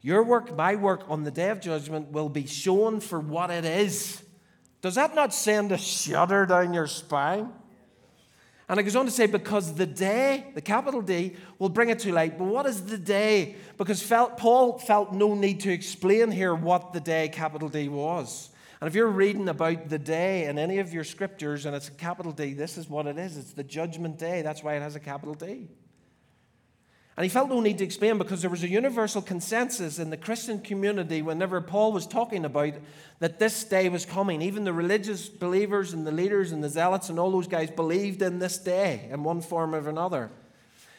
Your 0.01 0.23
work, 0.23 0.55
my 0.55 0.75
work 0.75 1.03
on 1.07 1.23
the 1.23 1.31
day 1.31 1.49
of 1.49 1.61
judgment 1.61 2.11
will 2.11 2.29
be 2.29 2.45
shown 2.45 2.99
for 2.99 3.19
what 3.19 3.51
it 3.51 3.65
is. 3.65 4.23
Does 4.81 4.95
that 4.95 5.15
not 5.15 5.33
send 5.33 5.71
a 5.71 5.77
shudder 5.77 6.45
down 6.45 6.73
your 6.73 6.87
spine? 6.87 7.51
And 8.67 8.79
it 8.79 8.83
goes 8.83 8.95
on 8.95 9.05
to 9.05 9.11
say, 9.11 9.27
because 9.27 9.75
the 9.75 9.85
day, 9.85 10.47
the 10.55 10.61
capital 10.61 11.01
D, 11.01 11.35
will 11.59 11.69
bring 11.69 11.89
it 11.89 11.99
to 11.99 12.11
light. 12.11 12.37
But 12.37 12.45
what 12.45 12.65
is 12.65 12.83
the 12.83 12.97
day? 12.97 13.57
Because 13.77 14.01
felt, 14.01 14.37
Paul 14.37 14.79
felt 14.79 15.13
no 15.13 15.35
need 15.35 15.59
to 15.61 15.71
explain 15.71 16.31
here 16.31 16.55
what 16.55 16.91
the 16.91 16.99
day, 16.99 17.29
capital 17.29 17.69
D, 17.69 17.89
was. 17.89 18.49
And 18.81 18.87
if 18.87 18.95
you're 18.95 19.07
reading 19.07 19.49
about 19.49 19.89
the 19.89 19.99
day 19.99 20.45
in 20.45 20.57
any 20.57 20.79
of 20.79 20.93
your 20.93 21.03
scriptures 21.03 21.65
and 21.65 21.75
it's 21.75 21.89
a 21.89 21.91
capital 21.91 22.31
D, 22.31 22.53
this 22.53 22.77
is 22.77 22.89
what 22.89 23.05
it 23.05 23.17
is. 23.17 23.37
It's 23.37 23.53
the 23.53 23.63
judgment 23.63 24.17
day. 24.17 24.41
That's 24.41 24.63
why 24.63 24.75
it 24.75 24.81
has 24.81 24.95
a 24.95 24.99
capital 24.99 25.35
D. 25.35 25.67
And 27.17 27.23
he 27.23 27.29
felt 27.29 27.49
no 27.49 27.61
need 27.61 27.77
to 27.77 27.83
explain 27.85 28.17
because 28.17 28.41
there 28.41 28.49
was 28.49 28.63
a 28.63 28.69
universal 28.69 29.21
consensus 29.21 29.99
in 29.99 30.09
the 30.09 30.17
Christian 30.17 30.59
community 30.59 31.21
whenever 31.21 31.61
Paul 31.61 31.93
was 31.93 32.05
talking 32.05 32.43
about 32.43 32.73
that 33.19 33.39
this 33.39 33.63
day 33.63 33.87
was 33.87 34.05
coming. 34.05 34.41
Even 34.41 34.65
the 34.65 34.73
religious 34.73 35.29
believers 35.29 35.93
and 35.93 36.05
the 36.05 36.11
leaders 36.11 36.51
and 36.51 36.61
the 36.61 36.67
zealots 36.67 37.09
and 37.09 37.17
all 37.17 37.31
those 37.31 37.47
guys 37.47 37.71
believed 37.71 38.21
in 38.21 38.39
this 38.39 38.57
day 38.57 39.07
in 39.09 39.23
one 39.23 39.39
form 39.39 39.73
or 39.73 39.87
another. 39.87 40.29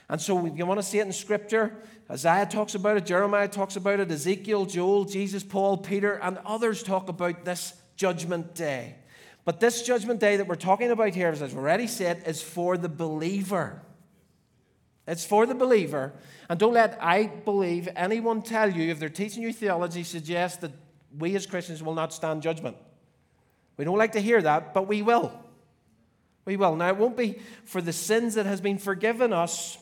And 0.08 0.18
so 0.18 0.46
you 0.46 0.64
want 0.64 0.80
to 0.80 0.86
see 0.86 1.00
it 1.00 1.06
in 1.06 1.12
Scripture. 1.12 1.76
Isaiah 2.10 2.46
talks 2.46 2.74
about 2.74 2.96
it, 2.96 3.04
Jeremiah 3.04 3.48
talks 3.48 3.76
about 3.76 4.00
it, 4.00 4.10
Ezekiel, 4.10 4.64
Joel, 4.64 5.04
Jesus, 5.04 5.42
Paul, 5.42 5.76
Peter, 5.76 6.14
and 6.22 6.38
others 6.46 6.82
talk 6.82 7.08
about 7.08 7.44
this 7.44 7.74
judgment 7.96 8.54
day. 8.54 8.94
But 9.44 9.60
this 9.60 9.82
judgment 9.82 10.20
day 10.20 10.36
that 10.36 10.46
we're 10.46 10.54
talking 10.54 10.90
about 10.90 11.14
here, 11.14 11.28
as 11.28 11.42
I've 11.42 11.56
already 11.56 11.88
said, 11.88 12.22
is 12.26 12.40
for 12.40 12.78
the 12.78 12.88
believer. 12.88 13.82
It's 15.06 15.24
for 15.24 15.46
the 15.46 15.54
believer. 15.54 16.12
And 16.48 16.58
don't 16.58 16.74
let 16.74 16.98
I 17.00 17.26
believe 17.26 17.88
anyone 17.94 18.42
tell 18.42 18.70
you, 18.70 18.90
if 18.90 18.98
they're 18.98 19.08
teaching 19.08 19.42
you 19.42 19.52
theology, 19.52 20.02
suggest 20.02 20.60
that 20.62 20.72
we 21.16 21.34
as 21.36 21.46
Christians 21.46 21.82
will 21.82 21.94
not 21.94 22.12
stand 22.12 22.42
judgment. 22.42 22.76
We 23.76 23.84
don't 23.84 23.98
like 23.98 24.12
to 24.12 24.20
hear 24.20 24.42
that, 24.42 24.74
but 24.74 24.88
we 24.88 25.02
will. 25.02 25.32
We 26.44 26.56
will. 26.56 26.76
Now, 26.76 26.88
it 26.88 26.96
won't 26.96 27.16
be 27.16 27.40
for 27.64 27.80
the 27.80 27.92
sins 27.92 28.34
that 28.34 28.46
has 28.46 28.60
been 28.60 28.78
forgiven 28.78 29.32
us 29.32 29.78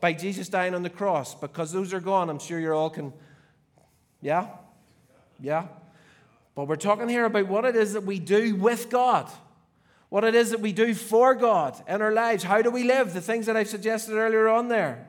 by 0.00 0.12
Jesus 0.12 0.48
dying 0.48 0.74
on 0.74 0.82
the 0.82 0.90
cross, 0.90 1.34
because 1.34 1.70
those 1.72 1.94
are 1.94 2.00
gone. 2.00 2.28
I'm 2.28 2.38
sure 2.38 2.58
you 2.58 2.72
all 2.72 2.90
can. 2.90 3.12
Yeah? 4.20 4.48
Yeah? 5.40 5.68
But 6.54 6.66
we're 6.66 6.76
talking 6.76 7.08
here 7.08 7.24
about 7.24 7.46
what 7.46 7.64
it 7.64 7.76
is 7.76 7.92
that 7.92 8.02
we 8.02 8.18
do 8.18 8.56
with 8.56 8.90
God 8.90 9.30
what 10.08 10.24
it 10.24 10.34
is 10.34 10.50
that 10.50 10.60
we 10.60 10.72
do 10.72 10.94
for 10.94 11.34
God 11.34 11.80
in 11.88 12.00
our 12.00 12.12
lives. 12.12 12.44
How 12.44 12.62
do 12.62 12.70
we 12.70 12.84
live? 12.84 13.12
The 13.12 13.20
things 13.20 13.46
that 13.46 13.56
I've 13.56 13.68
suggested 13.68 14.14
earlier 14.14 14.48
on 14.48 14.68
there. 14.68 15.08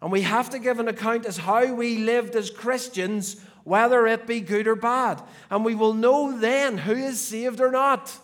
And 0.00 0.12
we 0.12 0.22
have 0.22 0.50
to 0.50 0.58
give 0.58 0.78
an 0.78 0.88
account 0.88 1.26
as 1.26 1.38
how 1.38 1.72
we 1.72 1.98
lived 1.98 2.36
as 2.36 2.50
Christians, 2.50 3.40
whether 3.64 4.06
it 4.06 4.26
be 4.26 4.40
good 4.40 4.68
or 4.68 4.76
bad. 4.76 5.22
And 5.50 5.64
we 5.64 5.74
will 5.74 5.94
know 5.94 6.38
then 6.38 6.78
who 6.78 6.92
is 6.92 7.20
saved 7.20 7.60
or 7.60 7.70
not. 7.70 8.16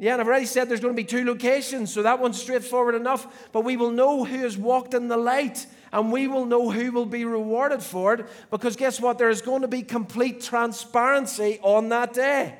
Yeah, 0.00 0.12
and 0.12 0.20
I've 0.20 0.28
already 0.28 0.46
said 0.46 0.68
there's 0.68 0.80
going 0.80 0.94
to 0.94 1.02
be 1.02 1.02
two 1.02 1.24
locations, 1.24 1.92
so 1.92 2.02
that 2.02 2.20
one's 2.20 2.40
straightforward 2.40 2.94
enough. 2.94 3.48
But 3.50 3.64
we 3.64 3.76
will 3.76 3.90
know 3.90 4.24
who 4.24 4.38
has 4.40 4.56
walked 4.56 4.94
in 4.94 5.08
the 5.08 5.16
light, 5.16 5.66
and 5.92 6.12
we 6.12 6.28
will 6.28 6.44
know 6.44 6.70
who 6.70 6.92
will 6.92 7.06
be 7.06 7.24
rewarded 7.24 7.82
for 7.82 8.14
it, 8.14 8.26
because 8.50 8.76
guess 8.76 9.00
what? 9.00 9.18
There 9.18 9.30
is 9.30 9.42
going 9.42 9.62
to 9.62 9.68
be 9.68 9.82
complete 9.82 10.40
transparency 10.40 11.58
on 11.62 11.88
that 11.88 12.12
day. 12.12 12.54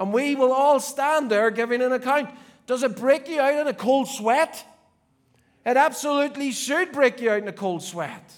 And 0.00 0.14
we 0.14 0.34
will 0.34 0.50
all 0.50 0.80
stand 0.80 1.30
there 1.30 1.50
giving 1.50 1.82
an 1.82 1.92
account. 1.92 2.30
Does 2.66 2.82
it 2.82 2.96
break 2.96 3.28
you 3.28 3.38
out 3.38 3.54
in 3.54 3.66
a 3.66 3.74
cold 3.74 4.08
sweat? 4.08 4.64
It 5.66 5.76
absolutely 5.76 6.52
should 6.52 6.90
break 6.90 7.20
you 7.20 7.30
out 7.30 7.42
in 7.42 7.48
a 7.48 7.52
cold 7.52 7.82
sweat. 7.82 8.32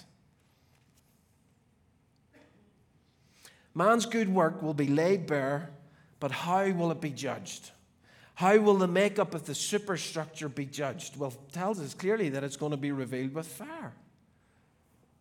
Man's 3.75 4.07
good 4.07 4.29
work 4.29 4.61
will 4.61 4.75
be 4.75 4.89
laid 4.89 5.29
bare, 5.29 5.71
but 6.19 6.33
how 6.33 6.69
will 6.71 6.91
it 6.91 7.01
be 7.01 7.11
judged? 7.11 7.71
How 8.35 8.59
will 8.59 8.75
the 8.75 8.89
makeup 8.89 9.33
of 9.33 9.47
the 9.47 9.55
superstructure 9.55 10.49
be 10.49 10.67
judged? 10.67 11.17
Well, 11.17 11.31
it 11.31 11.53
tells 11.53 11.79
us 11.79 11.95
clearly 11.95 12.29
that 12.31 12.43
it's 12.43 12.57
going 12.57 12.73
to 12.73 12.77
be 12.77 12.91
revealed 12.91 13.35
with 13.35 13.47
fire. 13.47 13.93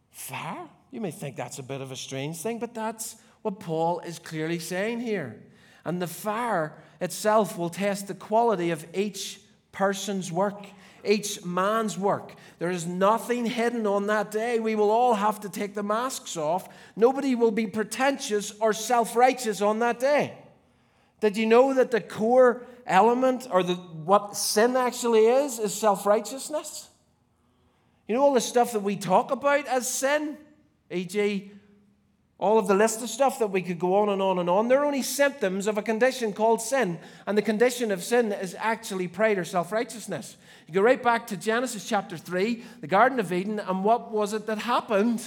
Fire? 0.10 0.68
You 0.90 1.02
may 1.02 1.12
think 1.12 1.36
that's 1.36 1.60
a 1.60 1.64
bit 1.64 1.82
of 1.82 1.92
a 1.92 1.96
strange 1.96 2.38
thing, 2.38 2.58
but 2.58 2.74
that's 2.74 3.16
what 3.44 3.60
Paul 3.60 4.00
is 4.00 4.18
clearly 4.18 4.58
saying 4.58 5.02
here. 5.02 5.40
And 5.84 6.02
the 6.02 6.08
fire 6.08 6.74
itself 7.00 7.58
will 7.58 7.70
test 7.70 8.08
the 8.08 8.14
quality 8.14 8.72
of 8.72 8.86
each 8.94 9.40
person's 9.72 10.32
work. 10.32 10.66
each 11.04 11.44
man's 11.44 11.98
work. 11.98 12.36
There 12.60 12.70
is 12.70 12.86
nothing 12.86 13.48
hidden 13.48 13.88
on 13.88 14.06
that 14.06 14.30
day. 14.30 14.60
We 14.60 14.76
will 14.76 14.92
all 14.92 15.16
have 15.16 15.40
to 15.40 15.50
take 15.50 15.74
the 15.74 15.82
masks 15.82 16.38
off. 16.38 16.70
Nobody 16.96 17.34
will 17.34 17.50
be 17.50 17.66
pretentious 17.66 18.52
or 18.60 18.72
self 18.72 19.16
righteous 19.16 19.62
on 19.62 19.80
that 19.80 20.00
day. 20.00 20.36
Did 21.20 21.38
you 21.38 21.48
know 21.48 21.74
that 21.74 21.90
the 21.90 22.02
core 22.02 22.68
element, 22.86 23.48
or 23.50 23.64
the, 23.64 23.76
what 23.76 24.36
sin 24.36 24.76
actually 24.76 25.26
is, 25.26 25.58
is 25.58 25.74
self 25.74 26.06
righteousness? 26.06 26.90
You 28.08 28.16
know 28.16 28.24
all 28.24 28.34
the 28.34 28.42
stuff 28.42 28.74
that 28.74 28.82
we 28.82 28.96
talk 28.96 29.32
about 29.32 29.66
as 29.68 29.90
sin, 29.90 30.38
e.g., 30.92 31.52
all 32.42 32.58
of 32.58 32.68
the 32.68 32.74
list 32.74 33.04
of 33.04 33.10
stuff 33.10 33.38
that 33.38 33.52
we 33.52 33.62
could 33.62 33.78
go 33.78 33.96
on 33.98 34.10
and 34.10 34.20
on 34.20 34.40
and 34.40 34.50
on, 34.50 34.68
they're 34.68 34.84
only 34.84 35.04
symptoms 35.04 35.68
of 35.68 35.78
a 35.78 35.84
condition 35.84 36.34
called 36.34 36.60
sin. 36.60 36.98
And 37.28 37.38
the 37.38 37.44
condition 37.44 37.92
of 37.92 38.04
sin 38.04 38.32
is 38.32 38.56
actually 38.58 39.08
pride 39.08 39.38
or 39.38 39.46
self 39.46 39.72
righteousness. 39.72 40.36
You 40.68 40.74
go 40.74 40.82
right 40.82 41.02
back 41.02 41.28
to 41.28 41.38
Genesis 41.38 41.88
chapter 41.88 42.18
3, 42.18 42.64
the 42.82 42.88
Garden 42.88 43.20
of 43.20 43.32
Eden, 43.32 43.60
and 43.60 43.84
what 43.84 44.12
was 44.12 44.34
it 44.34 44.48
that 44.48 44.58
happened? 44.58 45.22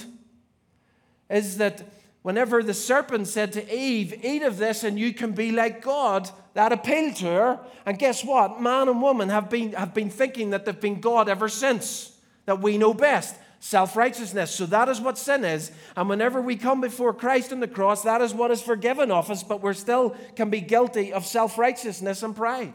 Is 1.29 1.57
that 1.57 1.83
whenever 2.21 2.61
the 2.61 2.73
serpent 2.73 3.29
said 3.29 3.53
to 3.53 3.73
Eve, 3.73 4.19
Eat 4.21 4.43
of 4.43 4.57
this 4.57 4.83
and 4.83 4.99
you 4.99 5.13
can 5.13 5.31
be 5.31 5.51
like 5.51 5.81
God, 5.81 6.29
that 6.53 6.73
appealed 6.73 7.15
to 7.17 7.25
her. 7.27 7.59
And 7.85 7.97
guess 7.97 8.25
what? 8.25 8.61
Man 8.61 8.89
and 8.89 9.01
woman 9.01 9.29
have 9.29 9.49
been, 9.49 9.71
have 9.71 9.93
been 9.93 10.09
thinking 10.09 10.49
that 10.49 10.65
they've 10.65 10.79
been 10.79 10.99
God 10.99 11.29
ever 11.29 11.47
since, 11.47 12.11
that 12.45 12.61
we 12.61 12.77
know 12.77 12.93
best 12.93 13.35
self 13.65 13.95
righteousness. 13.97 14.51
So 14.51 14.67
that 14.67 14.89
is 14.89 15.01
what 15.01 15.17
sin 15.17 15.43
is. 15.43 15.71
And 15.95 16.07
whenever 16.07 16.39
we 16.39 16.55
come 16.55 16.81
before 16.81 17.13
Christ 17.13 17.51
on 17.51 17.61
the 17.61 17.67
cross, 17.67 18.03
that 18.03 18.21
is 18.21 18.31
what 18.31 18.51
is 18.51 18.61
forgiven 18.61 19.09
of 19.09 19.31
us, 19.31 19.41
but 19.41 19.63
we 19.63 19.73
still 19.73 20.15
can 20.35 20.51
be 20.51 20.61
guilty 20.61 21.11
of 21.11 21.25
self 21.25 21.57
righteousness 21.57 22.21
and 22.21 22.35
pride. 22.35 22.73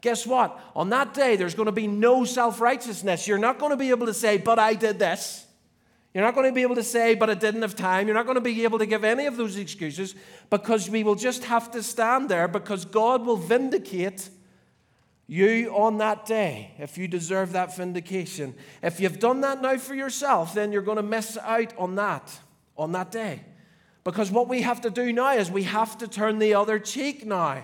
Guess 0.00 0.26
what? 0.26 0.60
On 0.74 0.90
that 0.90 1.14
day, 1.14 1.36
there's 1.36 1.54
going 1.54 1.66
to 1.66 1.72
be 1.72 1.86
no 1.86 2.24
self 2.24 2.60
righteousness. 2.60 3.28
You're 3.28 3.38
not 3.38 3.60
going 3.60 3.70
to 3.70 3.76
be 3.76 3.90
able 3.90 4.06
to 4.06 4.14
say, 4.14 4.36
but 4.36 4.58
I 4.58 4.74
did 4.74 4.98
this. 4.98 5.46
You're 6.12 6.24
not 6.24 6.34
going 6.34 6.48
to 6.48 6.52
be 6.52 6.62
able 6.62 6.76
to 6.76 6.82
say, 6.82 7.14
but 7.14 7.30
I 7.30 7.34
didn't 7.34 7.62
have 7.62 7.76
time. 7.76 8.08
You're 8.08 8.16
not 8.16 8.26
going 8.26 8.34
to 8.34 8.40
be 8.40 8.64
able 8.64 8.80
to 8.80 8.86
give 8.86 9.04
any 9.04 9.26
of 9.26 9.36
those 9.36 9.56
excuses 9.56 10.16
because 10.50 10.90
we 10.90 11.04
will 11.04 11.14
just 11.14 11.44
have 11.44 11.70
to 11.72 11.82
stand 11.82 12.28
there 12.28 12.48
because 12.48 12.84
God 12.84 13.24
will 13.24 13.36
vindicate 13.36 14.30
you 15.26 15.70
on 15.74 15.98
that 15.98 16.26
day, 16.26 16.72
if 16.78 16.98
you 16.98 17.08
deserve 17.08 17.52
that 17.52 17.74
vindication. 17.76 18.54
If 18.82 19.00
you've 19.00 19.18
done 19.18 19.40
that 19.40 19.62
now 19.62 19.78
for 19.78 19.94
yourself, 19.94 20.54
then 20.54 20.70
you're 20.70 20.82
going 20.82 20.98
to 20.98 21.02
miss 21.02 21.38
out 21.38 21.72
on 21.78 21.94
that, 21.94 22.38
on 22.76 22.92
that 22.92 23.10
day. 23.10 23.42
Because 24.04 24.30
what 24.30 24.48
we 24.48 24.62
have 24.62 24.82
to 24.82 24.90
do 24.90 25.12
now 25.12 25.32
is 25.32 25.50
we 25.50 25.62
have 25.62 25.96
to 25.98 26.08
turn 26.08 26.38
the 26.38 26.54
other 26.54 26.78
cheek 26.78 27.24
now. 27.24 27.62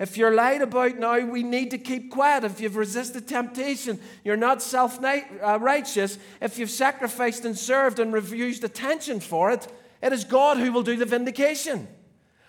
If 0.00 0.16
you're 0.16 0.34
lied 0.34 0.62
about 0.62 0.96
now, 0.98 1.18
we 1.20 1.42
need 1.42 1.70
to 1.72 1.78
keep 1.78 2.10
quiet. 2.10 2.44
If 2.44 2.60
you've 2.60 2.76
resisted 2.76 3.26
temptation, 3.26 4.00
you're 4.24 4.36
not 4.36 4.62
self 4.62 5.02
uh, 5.02 5.58
righteous. 5.60 6.18
If 6.40 6.58
you've 6.58 6.70
sacrificed 6.70 7.44
and 7.44 7.58
served 7.58 7.98
and 7.98 8.12
refused 8.12 8.62
attention 8.62 9.18
for 9.18 9.50
it, 9.50 9.66
it 10.00 10.12
is 10.12 10.24
God 10.24 10.58
who 10.58 10.70
will 10.70 10.84
do 10.84 10.96
the 10.96 11.04
vindication. 11.04 11.88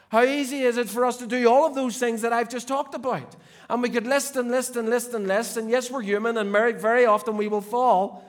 How 0.09 0.23
easy 0.23 0.63
is 0.63 0.77
it 0.77 0.89
for 0.89 1.05
us 1.05 1.17
to 1.17 1.27
do 1.27 1.47
all 1.47 1.67
of 1.67 1.75
those 1.75 1.99
things 1.99 2.21
that 2.23 2.33
I've 2.33 2.49
just 2.49 2.67
talked 2.67 2.95
about? 2.95 3.35
And 3.69 3.81
we 3.81 3.89
could 3.89 4.07
list 4.07 4.35
and 4.35 4.49
list 4.49 4.75
and 4.75 4.89
list 4.89 5.13
and 5.13 5.27
list, 5.27 5.55
and 5.55 5.69
yes, 5.69 5.91
we're 5.91 6.01
human, 6.01 6.35
and 6.37 6.51
very, 6.51 7.05
often 7.05 7.37
we 7.37 7.47
will 7.47 7.61
fall. 7.61 8.27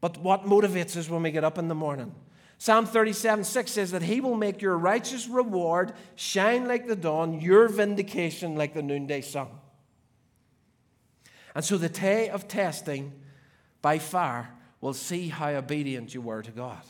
But 0.00 0.16
what 0.16 0.44
motivates 0.44 0.96
us 0.96 1.10
when 1.10 1.22
we 1.22 1.30
get 1.30 1.44
up 1.44 1.58
in 1.58 1.68
the 1.68 1.74
morning? 1.74 2.14
Psalm 2.56 2.86
37 2.86 3.44
6 3.44 3.70
says 3.70 3.90
that 3.90 4.02
He 4.02 4.22
will 4.22 4.36
make 4.36 4.62
your 4.62 4.78
righteous 4.78 5.28
reward 5.28 5.92
shine 6.14 6.66
like 6.66 6.86
the 6.86 6.96
dawn, 6.96 7.40
your 7.40 7.68
vindication 7.68 8.54
like 8.56 8.72
the 8.72 8.82
noonday 8.82 9.20
sun. 9.20 9.48
And 11.54 11.62
so 11.62 11.76
the 11.76 11.88
day 11.90 12.30
of 12.30 12.48
testing 12.48 13.12
by 13.82 13.98
far 13.98 14.54
will 14.80 14.94
see 14.94 15.28
how 15.28 15.50
obedient 15.50 16.14
you 16.14 16.22
were 16.22 16.42
to 16.42 16.50
God. 16.50 16.82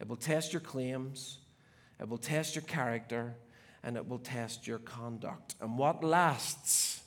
It 0.00 0.08
will 0.08 0.16
test 0.16 0.52
your 0.52 0.60
claims, 0.60 1.38
it 2.00 2.08
will 2.08 2.18
test 2.18 2.54
your 2.54 2.64
character, 2.64 3.34
and 3.82 3.96
it 3.96 4.08
will 4.08 4.18
test 4.18 4.66
your 4.66 4.78
conduct. 4.78 5.54
And 5.60 5.78
what 5.78 6.02
lasts 6.02 7.02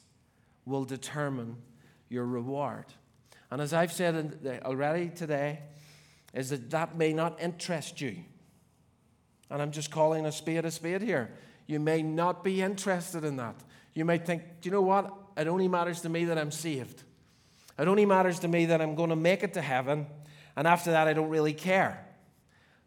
will 0.66 0.86
determine 0.86 1.58
your 2.10 2.26
reward. 2.26 2.86
And 3.52 3.62
as 3.62 3.74
I've 3.74 3.92
said 3.92 4.62
already 4.64 5.10
today, 5.10 5.60
is 6.34 6.50
that 6.50 6.70
that 6.70 6.98
may 6.98 7.14
not 7.14 7.42
interest 7.42 8.02
you. 8.02 8.18
And 9.50 9.62
I'm 9.62 9.72
just 9.72 9.90
calling 9.90 10.26
a 10.26 10.32
spade 10.32 10.66
a 10.66 10.72
spade 10.72 11.02
here. 11.02 11.32
You 11.66 11.80
may 11.80 12.02
not 12.02 12.44
be 12.44 12.62
interested 12.62 13.24
in 13.24 13.38
that. 13.38 13.56
You 13.94 14.06
might 14.06 14.26
think, 14.26 14.44
do 14.62 14.70
you 14.70 14.72
know 14.72 14.82
what? 14.82 15.12
It 15.38 15.48
only 15.48 15.68
matters 15.68 16.02
to 16.02 16.10
me 16.10 16.26
that 16.26 16.38
I'm 16.38 16.52
saved. 16.52 17.04
It 17.78 17.88
only 17.88 18.06
matters 18.06 18.40
to 18.40 18.48
me 18.48 18.66
that 18.68 18.82
I'm 18.82 18.96
going 18.96 19.10
to 19.10 19.16
make 19.16 19.44
it 19.44 19.54
to 19.56 19.62
heaven. 19.62 20.08
And 20.56 20.68
after 20.68 20.92
that, 20.92 21.08
I 21.08 21.14
don't 21.14 21.30
really 21.30 21.54
care. 21.54 22.06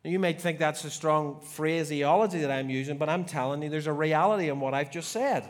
You 0.05 0.19
might 0.19 0.41
think 0.41 0.59
that's 0.59 0.85
a 0.85 0.91
strong 0.91 1.41
phraseology 1.41 2.41
that 2.41 2.51
I'm 2.51 2.69
using, 2.69 2.99
but 2.99 3.09
I'm 3.09 3.25
telling 3.25 3.63
you 3.63 3.69
there's 3.69 3.87
a 3.87 3.93
reality 3.93 4.49
in 4.49 4.59
what 4.59 4.75
I've 4.75 4.91
just 4.91 5.13
said. 5.13 5.49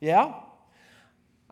Yeah? 0.00 0.32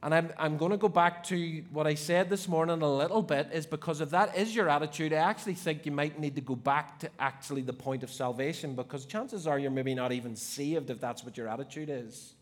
And 0.03 0.14
I'm, 0.14 0.33
I'm 0.38 0.57
going 0.57 0.71
to 0.73 0.79
go 0.79 0.88
back 0.88 1.25
to 1.25 1.62
what 1.71 1.87
I 1.87 1.95
said 1.95 2.31
this 2.31 2.49
morning 2.49 2.81
a 2.81 2.90
little 2.90 3.23
bit, 3.23 3.51
is 3.53 3.66
because 3.66 4.01
if 4.01 4.11
that 4.11 4.37
is 4.37 4.57
your 4.57 4.71
attitude, 4.71 5.12
I 5.12 5.16
actually 5.16 5.55
think 5.55 5.85
you 5.85 5.92
might 5.92 6.18
need 6.18 6.35
to 6.37 6.40
go 6.40 6.57
back 6.57 6.99
to 7.01 7.11
actually 7.21 7.62
the 7.62 7.75
point 7.75 8.03
of 8.03 8.11
salvation, 8.11 8.75
because 8.75 9.05
chances 9.05 9.47
are 9.47 9.59
you're 9.59 9.71
maybe 9.71 9.95
not 9.95 10.11
even 10.11 10.35
saved 10.35 10.88
if 10.88 11.01
that's 11.01 11.23
what 11.23 11.37
your 11.37 11.49
attitude 11.49 11.90
is. 11.90 12.33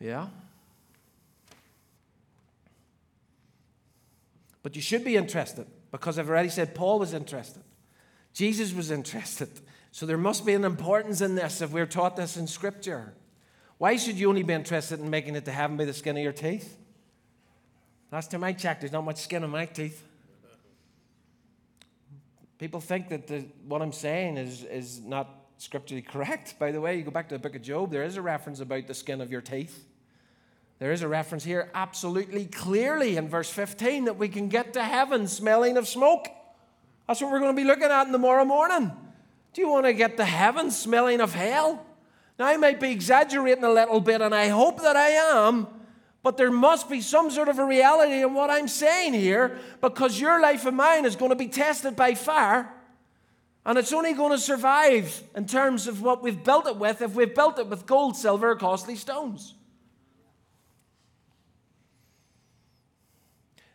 Yeah? 0.00 0.28
But 4.62 4.74
you 4.74 4.80
should 4.80 5.04
be 5.04 5.16
interested, 5.16 5.66
because 5.92 6.18
I've 6.18 6.30
already 6.30 6.48
said 6.48 6.74
Paul 6.74 6.98
was 6.98 7.12
interested. 7.12 7.62
Jesus 8.34 8.74
was 8.74 8.90
interested. 8.90 9.48
So 9.92 10.06
there 10.06 10.18
must 10.18 10.44
be 10.44 10.52
an 10.54 10.64
importance 10.64 11.20
in 11.20 11.36
this 11.36 11.62
if 11.62 11.70
we're 11.70 11.86
taught 11.86 12.16
this 12.16 12.36
in 12.36 12.48
Scripture. 12.48 13.14
Why 13.78 13.96
should 13.96 14.16
you 14.16 14.28
only 14.28 14.42
be 14.42 14.52
interested 14.52 14.98
in 14.98 15.08
making 15.08 15.36
it 15.36 15.44
to 15.44 15.52
heaven 15.52 15.76
by 15.76 15.84
the 15.84 15.92
skin 15.92 16.16
of 16.16 16.22
your 16.22 16.32
teeth? 16.32 16.76
Last 18.10 18.32
time 18.32 18.44
I 18.44 18.52
checked, 18.52 18.80
there's 18.80 18.92
not 18.92 19.04
much 19.04 19.18
skin 19.18 19.44
on 19.44 19.50
my 19.50 19.66
teeth. 19.66 20.02
People 22.58 22.80
think 22.80 23.08
that 23.08 23.26
the, 23.28 23.46
what 23.66 23.82
I'm 23.82 23.92
saying 23.92 24.36
is, 24.36 24.64
is 24.64 25.00
not 25.00 25.28
scripturally 25.58 26.02
correct. 26.02 26.58
By 26.58 26.72
the 26.72 26.80
way, 26.80 26.96
you 26.96 27.02
go 27.02 27.10
back 27.10 27.28
to 27.28 27.36
the 27.36 27.38
book 27.38 27.54
of 27.54 27.62
Job, 27.62 27.90
there 27.90 28.04
is 28.04 28.16
a 28.16 28.22
reference 28.22 28.60
about 28.60 28.86
the 28.86 28.94
skin 28.94 29.20
of 29.20 29.30
your 29.30 29.40
teeth. 29.40 29.86
There 30.80 30.92
is 30.92 31.02
a 31.02 31.08
reference 31.08 31.44
here 31.44 31.70
absolutely 31.72 32.46
clearly 32.46 33.16
in 33.16 33.28
verse 33.28 33.50
15 33.50 34.06
that 34.06 34.18
we 34.18 34.28
can 34.28 34.48
get 34.48 34.72
to 34.74 34.82
heaven 34.82 35.28
smelling 35.28 35.76
of 35.76 35.86
smoke. 35.86 36.28
That's 37.06 37.20
what 37.20 37.30
we're 37.30 37.40
going 37.40 37.54
to 37.54 37.60
be 37.60 37.66
looking 37.66 37.84
at 37.84 38.06
in 38.06 38.12
tomorrow 38.12 38.44
morning. 38.44 38.90
Do 39.52 39.60
you 39.60 39.68
want 39.68 39.86
to 39.86 39.92
get 39.92 40.16
to 40.16 40.24
heaven 40.24 40.70
smelling 40.70 41.20
of 41.20 41.34
hell? 41.34 41.84
Now, 42.38 42.46
I 42.46 42.56
might 42.56 42.80
be 42.80 42.90
exaggerating 42.90 43.62
a 43.62 43.70
little 43.70 44.00
bit, 44.00 44.20
and 44.20 44.34
I 44.34 44.48
hope 44.48 44.82
that 44.82 44.96
I 44.96 45.10
am, 45.10 45.68
but 46.22 46.36
there 46.36 46.50
must 46.50 46.88
be 46.88 47.00
some 47.00 47.30
sort 47.30 47.48
of 47.48 47.58
a 47.58 47.64
reality 47.64 48.22
in 48.22 48.34
what 48.34 48.50
I'm 48.50 48.66
saying 48.66 49.12
here 49.12 49.58
because 49.80 50.18
your 50.18 50.40
life 50.40 50.66
and 50.66 50.76
mine 50.76 51.04
is 51.04 51.14
going 51.14 51.30
to 51.30 51.36
be 51.36 51.48
tested 51.48 51.94
by 51.94 52.14
fire. 52.14 52.72
And 53.66 53.78
it's 53.78 53.92
only 53.92 54.12
going 54.12 54.32
to 54.32 54.38
survive 54.38 55.22
in 55.34 55.46
terms 55.46 55.86
of 55.86 56.02
what 56.02 56.22
we've 56.22 56.42
built 56.42 56.66
it 56.66 56.76
with 56.76 57.00
if 57.00 57.14
we've 57.14 57.34
built 57.34 57.58
it 57.58 57.66
with 57.66 57.86
gold, 57.86 58.16
silver, 58.16 58.50
or 58.50 58.56
costly 58.56 58.96
stones. 58.96 59.54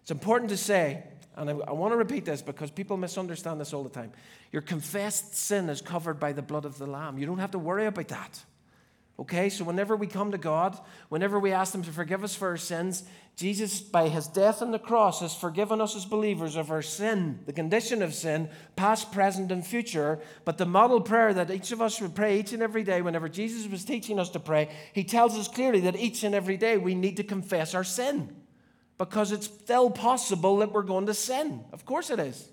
It's 0.01 0.11
important 0.11 0.49
to 0.49 0.57
say 0.57 1.03
and 1.39 1.49
I, 1.49 1.53
I 1.53 1.71
want 1.71 1.93
to 1.93 1.97
repeat 1.97 2.25
this 2.25 2.41
because 2.41 2.69
people 2.69 2.97
misunderstand 2.97 3.59
this 3.61 3.73
all 3.73 3.83
the 3.83 3.89
time. 3.89 4.11
Your 4.51 4.61
confessed 4.61 5.35
sin 5.35 5.69
is 5.69 5.81
covered 5.81 6.19
by 6.19 6.33
the 6.33 6.41
blood 6.41 6.65
of 6.65 6.77
the 6.77 6.85
Lamb. 6.85 7.17
You 7.17 7.25
don't 7.25 7.39
have 7.39 7.51
to 7.51 7.59
worry 7.59 7.85
about 7.85 8.09
that. 8.09 8.43
Okay, 9.19 9.49
so 9.49 9.65
whenever 9.65 9.97
we 9.97 10.07
come 10.07 10.31
to 10.31 10.37
God, 10.37 10.79
whenever 11.09 11.39
we 11.39 11.51
ask 11.51 11.75
Him 11.75 11.83
to 11.83 11.91
forgive 11.91 12.23
us 12.23 12.35
for 12.35 12.47
our 12.47 12.57
sins, 12.57 13.03
Jesus, 13.35 13.81
by 13.81 14.07
His 14.07 14.27
death 14.27 14.61
on 14.61 14.71
the 14.71 14.79
cross, 14.79 15.19
has 15.19 15.35
forgiven 15.35 15.81
us 15.81 15.93
as 15.93 16.05
believers 16.05 16.55
of 16.55 16.71
our 16.71 16.81
sin, 16.81 17.39
the 17.45 17.51
condition 17.51 18.01
of 18.01 18.13
sin, 18.13 18.49
past, 18.77 19.11
present, 19.11 19.51
and 19.51 19.65
future. 19.65 20.19
But 20.45 20.57
the 20.57 20.65
model 20.65 21.01
prayer 21.01 21.33
that 21.33 21.51
each 21.51 21.73
of 21.73 21.81
us 21.81 21.99
would 21.99 22.15
pray 22.15 22.39
each 22.39 22.53
and 22.53 22.63
every 22.63 22.83
day, 22.83 23.01
whenever 23.01 23.27
Jesus 23.27 23.69
was 23.69 23.83
teaching 23.83 24.19
us 24.19 24.29
to 24.29 24.39
pray, 24.39 24.69
He 24.93 25.03
tells 25.03 25.37
us 25.37 25.49
clearly 25.49 25.81
that 25.81 25.97
each 25.97 26.23
and 26.23 26.33
every 26.33 26.55
day 26.55 26.77
we 26.77 26.95
need 26.95 27.17
to 27.17 27.23
confess 27.23 27.75
our 27.75 27.83
sin 27.83 28.38
because 28.99 29.31
it's 29.31 29.47
still 29.47 29.89
possible 29.89 30.57
that 30.57 30.71
we're 30.71 30.83
going 30.83 31.07
to 31.07 31.13
sin. 31.15 31.63
Of 31.73 31.85
course 31.85 32.11
it 32.11 32.19
is. 32.19 32.47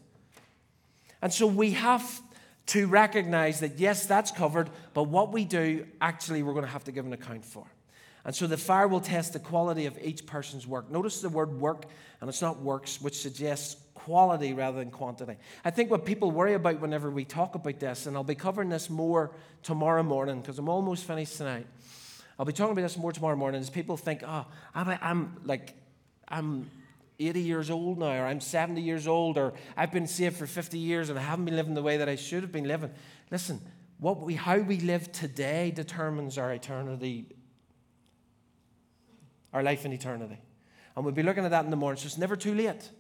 And 1.20 1.34
so 1.34 1.47
we 1.47 1.72
have 1.72 2.22
to 2.66 2.86
recognize 2.86 3.61
that, 3.61 3.78
yes, 3.78 4.07
that's 4.07 4.30
covered, 4.30 4.70
but 4.94 5.05
what 5.05 5.32
we 5.32 5.44
do, 5.44 5.86
actually, 6.01 6.42
we're 6.42 6.53
going 6.53 6.64
to 6.64 6.70
have 6.70 6.84
to 6.84 6.92
give 6.92 7.05
an 7.05 7.12
account 7.12 7.44
for. 7.44 7.66
And 8.24 8.34
so 8.34 8.47
the 8.47 8.57
fire 8.57 8.88
will 8.88 9.01
test 9.01 9.34
the 9.34 9.38
quality 9.38 9.86
of 9.86 9.99
each 10.03 10.26
person's 10.26 10.66
work. 10.66 10.90
Notice 10.90 11.20
the 11.20 11.28
word 11.28 11.61
work, 11.61 11.86
and 12.20 12.28
it's 12.28 12.42
not 12.42 12.61
works, 12.61 13.01
which 13.01 13.18
suggests 13.18 13.76
quality 13.94 14.53
rather 14.53 14.78
than 14.78 14.90
quantity. 14.90 15.36
I 15.64 15.70
think 15.70 15.90
what 15.90 16.05
people 16.05 16.30
worry 16.30 16.55
about 16.55 16.80
whenever 16.80 17.11
we 17.11 17.24
talk 17.24 17.57
about 17.57 17.80
this, 17.80 18.07
and 18.07 18.16
I'll 18.16 18.24
be 18.24 18.34
covering 18.34 18.68
this 18.68 18.88
more 18.88 19.32
tomorrow 19.62 20.03
morning 20.03 20.40
because 20.40 20.59
I'm 20.59 20.68
almost 20.68 21.05
finished 21.05 21.36
tonight. 21.36 21.66
I'll 22.38 22.47
be 22.47 22.53
talking 22.53 22.72
about 22.72 22.82
this 22.82 22.97
more 22.97 23.12
tomorrow 23.12 23.36
morning. 23.36 23.61
Is 23.61 23.70
people 23.70 23.97
think, 23.97 24.22
oh, 24.26 24.47
I'm, 24.74 24.99
I'm 25.01 25.36
like, 25.44 25.74
I'm 26.28 26.70
80 27.18 27.40
years 27.40 27.70
old 27.70 27.98
now, 27.98 28.12
or 28.22 28.26
I'm 28.26 28.40
70 28.40 28.80
years 28.80 29.06
old, 29.06 29.38
or 29.38 29.54
I've 29.76 29.92
been 29.92 30.06
saved 30.06 30.36
for 30.36 30.46
50 30.46 30.78
years 30.78 31.08
and 31.08 31.18
I 31.18 31.22
haven't 31.22 31.44
been 31.46 31.56
living 31.56 31.74
the 31.74 31.82
way 31.82 31.96
that 31.96 32.08
I 32.08 32.16
should 32.16 32.42
have 32.42 32.52
been 32.52 32.68
living. 32.68 32.90
Listen, 33.30 33.60
what 33.98 34.20
we, 34.20 34.34
how 34.34 34.58
we 34.58 34.80
live 34.80 35.10
today 35.12 35.70
determines 35.70 36.36
our 36.36 36.52
eternity, 36.52 37.26
our 39.52 39.62
life 39.62 39.84
in 39.84 39.92
eternity. 39.92 40.38
And 40.94 41.04
we'll 41.04 41.14
be 41.14 41.22
looking 41.22 41.44
at 41.44 41.50
that 41.50 41.64
in 41.64 41.70
the 41.70 41.76
morning, 41.76 42.00
so 42.00 42.06
it's 42.06 42.18
never 42.18 42.36
too 42.36 42.54
late. 42.54 42.90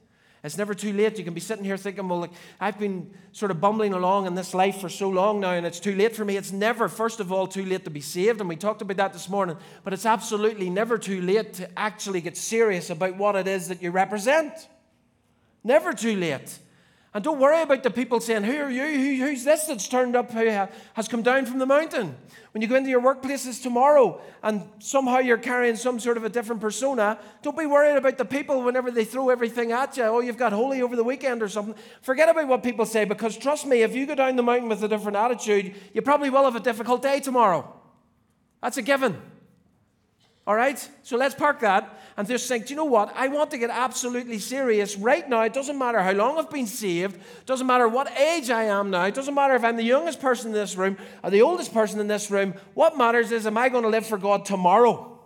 It's 0.46 0.56
never 0.56 0.74
too 0.74 0.92
late. 0.92 1.18
You 1.18 1.24
can 1.24 1.34
be 1.34 1.40
sitting 1.40 1.64
here 1.64 1.76
thinking, 1.76 2.08
well, 2.08 2.20
like, 2.20 2.30
I've 2.60 2.78
been 2.78 3.12
sort 3.32 3.50
of 3.50 3.60
bumbling 3.60 3.94
along 3.94 4.26
in 4.26 4.36
this 4.36 4.54
life 4.54 4.80
for 4.80 4.88
so 4.88 5.08
long 5.08 5.40
now, 5.40 5.50
and 5.50 5.66
it's 5.66 5.80
too 5.80 5.96
late 5.96 6.14
for 6.14 6.24
me. 6.24 6.36
It's 6.36 6.52
never, 6.52 6.88
first 6.88 7.18
of 7.18 7.32
all, 7.32 7.48
too 7.48 7.64
late 7.64 7.82
to 7.82 7.90
be 7.90 8.00
saved, 8.00 8.38
and 8.38 8.48
we 8.48 8.54
talked 8.54 8.80
about 8.80 8.96
that 8.98 9.12
this 9.12 9.28
morning, 9.28 9.56
but 9.82 9.92
it's 9.92 10.06
absolutely 10.06 10.70
never 10.70 10.98
too 10.98 11.20
late 11.20 11.54
to 11.54 11.68
actually 11.76 12.20
get 12.20 12.36
serious 12.36 12.90
about 12.90 13.16
what 13.16 13.34
it 13.34 13.48
is 13.48 13.66
that 13.68 13.82
you 13.82 13.90
represent. 13.90 14.68
Never 15.64 15.92
too 15.92 16.14
late. 16.14 16.60
And 17.16 17.24
don't 17.24 17.40
worry 17.40 17.62
about 17.62 17.82
the 17.82 17.88
people 17.88 18.20
saying, 18.20 18.42
Who 18.42 18.58
are 18.58 18.68
you? 18.68 18.84
Who, 18.84 19.24
who's 19.24 19.42
this 19.42 19.64
that's 19.64 19.88
turned 19.88 20.14
up 20.14 20.32
who 20.32 20.44
has 20.92 21.08
come 21.08 21.22
down 21.22 21.46
from 21.46 21.58
the 21.58 21.64
mountain? 21.64 22.14
When 22.52 22.60
you 22.60 22.68
go 22.68 22.74
into 22.74 22.90
your 22.90 23.00
workplaces 23.00 23.62
tomorrow 23.62 24.20
and 24.42 24.68
somehow 24.80 25.20
you're 25.20 25.38
carrying 25.38 25.76
some 25.76 25.98
sort 25.98 26.18
of 26.18 26.24
a 26.24 26.28
different 26.28 26.60
persona, 26.60 27.18
don't 27.40 27.56
be 27.56 27.64
worried 27.64 27.96
about 27.96 28.18
the 28.18 28.26
people 28.26 28.62
whenever 28.62 28.90
they 28.90 29.06
throw 29.06 29.30
everything 29.30 29.72
at 29.72 29.96
you. 29.96 30.02
Oh, 30.02 30.20
you've 30.20 30.36
got 30.36 30.52
holy 30.52 30.82
over 30.82 30.94
the 30.94 31.02
weekend 31.02 31.42
or 31.42 31.48
something. 31.48 31.74
Forget 32.02 32.28
about 32.28 32.48
what 32.48 32.62
people 32.62 32.84
say 32.84 33.06
because 33.06 33.34
trust 33.38 33.64
me, 33.64 33.80
if 33.80 33.94
you 33.94 34.04
go 34.04 34.14
down 34.14 34.36
the 34.36 34.42
mountain 34.42 34.68
with 34.68 34.84
a 34.84 34.88
different 34.88 35.16
attitude, 35.16 35.74
you 35.94 36.02
probably 36.02 36.28
will 36.28 36.44
have 36.44 36.56
a 36.56 36.60
difficult 36.60 37.00
day 37.00 37.20
tomorrow. 37.20 37.80
That's 38.60 38.76
a 38.76 38.82
given. 38.82 39.22
All 40.46 40.54
right? 40.54 40.88
So 41.02 41.16
let's 41.16 41.34
park 41.34 41.60
that 41.60 41.98
and 42.16 42.26
just 42.26 42.46
think, 42.46 42.66
do 42.66 42.72
you 42.72 42.76
know 42.76 42.84
what? 42.84 43.12
I 43.16 43.28
want 43.28 43.50
to 43.50 43.58
get 43.58 43.68
absolutely 43.68 44.38
serious 44.38 44.96
right 44.96 45.28
now. 45.28 45.42
It 45.42 45.52
doesn't 45.52 45.76
matter 45.76 46.00
how 46.00 46.12
long 46.12 46.38
I've 46.38 46.50
been 46.50 46.68
saved, 46.68 47.16
it 47.16 47.46
doesn't 47.46 47.66
matter 47.66 47.88
what 47.88 48.10
age 48.18 48.50
I 48.50 48.64
am 48.64 48.90
now, 48.90 49.04
it 49.04 49.14
doesn't 49.14 49.34
matter 49.34 49.54
if 49.54 49.64
I'm 49.64 49.76
the 49.76 49.82
youngest 49.82 50.20
person 50.20 50.48
in 50.48 50.54
this 50.54 50.76
room 50.76 50.98
or 51.24 51.30
the 51.30 51.42
oldest 51.42 51.74
person 51.74 51.98
in 51.98 52.06
this 52.06 52.30
room. 52.30 52.54
What 52.74 52.96
matters 52.96 53.32
is, 53.32 53.46
am 53.46 53.58
I 53.58 53.68
going 53.68 53.82
to 53.82 53.88
live 53.88 54.06
for 54.06 54.18
God 54.18 54.44
tomorrow 54.44 55.18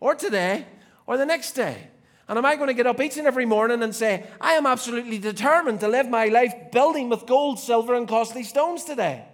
or 0.00 0.14
today 0.14 0.66
or 1.06 1.16
the 1.16 1.26
next 1.26 1.52
day? 1.52 1.88
And 2.28 2.36
am 2.36 2.44
I 2.44 2.56
going 2.56 2.68
to 2.68 2.74
get 2.74 2.86
up 2.86 3.00
each 3.00 3.16
and 3.16 3.26
every 3.26 3.46
morning 3.46 3.82
and 3.82 3.94
say, 3.94 4.26
I 4.38 4.52
am 4.52 4.66
absolutely 4.66 5.18
determined 5.18 5.80
to 5.80 5.88
live 5.88 6.10
my 6.10 6.26
life 6.26 6.52
building 6.70 7.08
with 7.08 7.24
gold, 7.24 7.58
silver, 7.58 7.94
and 7.94 8.06
costly 8.06 8.42
stones 8.42 8.84
today? 8.84 9.24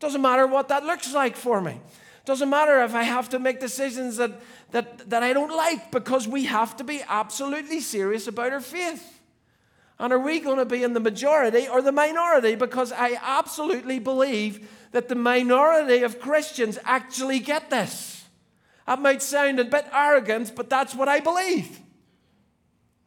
Doesn't 0.00 0.22
matter 0.22 0.46
what 0.46 0.68
that 0.68 0.84
looks 0.84 1.12
like 1.12 1.36
for 1.36 1.60
me. 1.60 1.78
Doesn't 2.26 2.50
matter 2.50 2.82
if 2.82 2.92
I 2.92 3.04
have 3.04 3.28
to 3.30 3.38
make 3.38 3.60
decisions 3.60 4.16
that, 4.16 4.32
that, 4.72 5.08
that 5.10 5.22
I 5.22 5.32
don't 5.32 5.56
like 5.56 5.92
because 5.92 6.26
we 6.26 6.44
have 6.46 6.76
to 6.78 6.84
be 6.84 7.00
absolutely 7.08 7.78
serious 7.78 8.26
about 8.26 8.52
our 8.52 8.60
faith. 8.60 9.20
And 10.00 10.12
are 10.12 10.18
we 10.18 10.40
going 10.40 10.58
to 10.58 10.64
be 10.64 10.82
in 10.82 10.92
the 10.92 11.00
majority 11.00 11.68
or 11.68 11.80
the 11.80 11.92
minority? 11.92 12.56
Because 12.56 12.90
I 12.90 13.18
absolutely 13.22 14.00
believe 14.00 14.68
that 14.90 15.08
the 15.08 15.14
minority 15.14 16.02
of 16.02 16.20
Christians 16.20 16.80
actually 16.84 17.38
get 17.38 17.70
this. 17.70 18.24
That 18.88 19.00
might 19.00 19.22
sound 19.22 19.60
a 19.60 19.64
bit 19.64 19.86
arrogant, 19.92 20.54
but 20.56 20.68
that's 20.68 20.96
what 20.96 21.08
I 21.08 21.20
believe. 21.20 21.78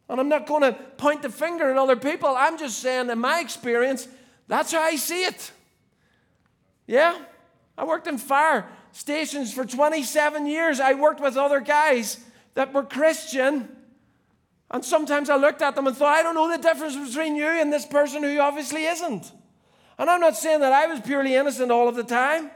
And 0.08 0.18
I'm 0.18 0.30
not 0.30 0.46
going 0.46 0.62
to 0.62 0.72
point 0.72 1.20
the 1.20 1.30
finger 1.30 1.70
at 1.70 1.76
other 1.76 1.94
people. 1.94 2.34
I'm 2.36 2.58
just 2.58 2.78
saying, 2.78 3.10
in 3.10 3.18
my 3.18 3.40
experience, 3.40 4.08
that's 4.48 4.72
how 4.72 4.80
I 4.80 4.96
see 4.96 5.24
it. 5.24 5.52
Yeah? 6.86 7.18
I 7.76 7.84
worked 7.84 8.06
in 8.06 8.16
fire 8.16 8.66
stations 8.92 9.52
for 9.52 9.64
27 9.64 10.46
years. 10.46 10.80
I 10.80 10.94
worked 10.94 11.20
with 11.20 11.36
other 11.36 11.60
guys 11.60 12.18
that 12.54 12.72
were 12.72 12.82
Christian. 12.82 13.68
And 14.70 14.84
sometimes 14.84 15.30
I 15.30 15.36
looked 15.36 15.62
at 15.62 15.74
them 15.74 15.86
and 15.86 15.96
thought, 15.96 16.14
I 16.14 16.22
don't 16.22 16.34
know 16.34 16.50
the 16.50 16.62
difference 16.62 16.96
between 16.96 17.36
you 17.36 17.46
and 17.46 17.72
this 17.72 17.86
person 17.86 18.22
who 18.22 18.38
obviously 18.38 18.84
isn't. 18.84 19.32
And 19.98 20.08
I'm 20.08 20.20
not 20.20 20.36
saying 20.36 20.60
that 20.60 20.72
I 20.72 20.86
was 20.86 21.00
purely 21.00 21.34
innocent 21.34 21.70
all 21.70 21.88
of 21.88 21.96
the 21.96 22.04
time. 22.04 22.50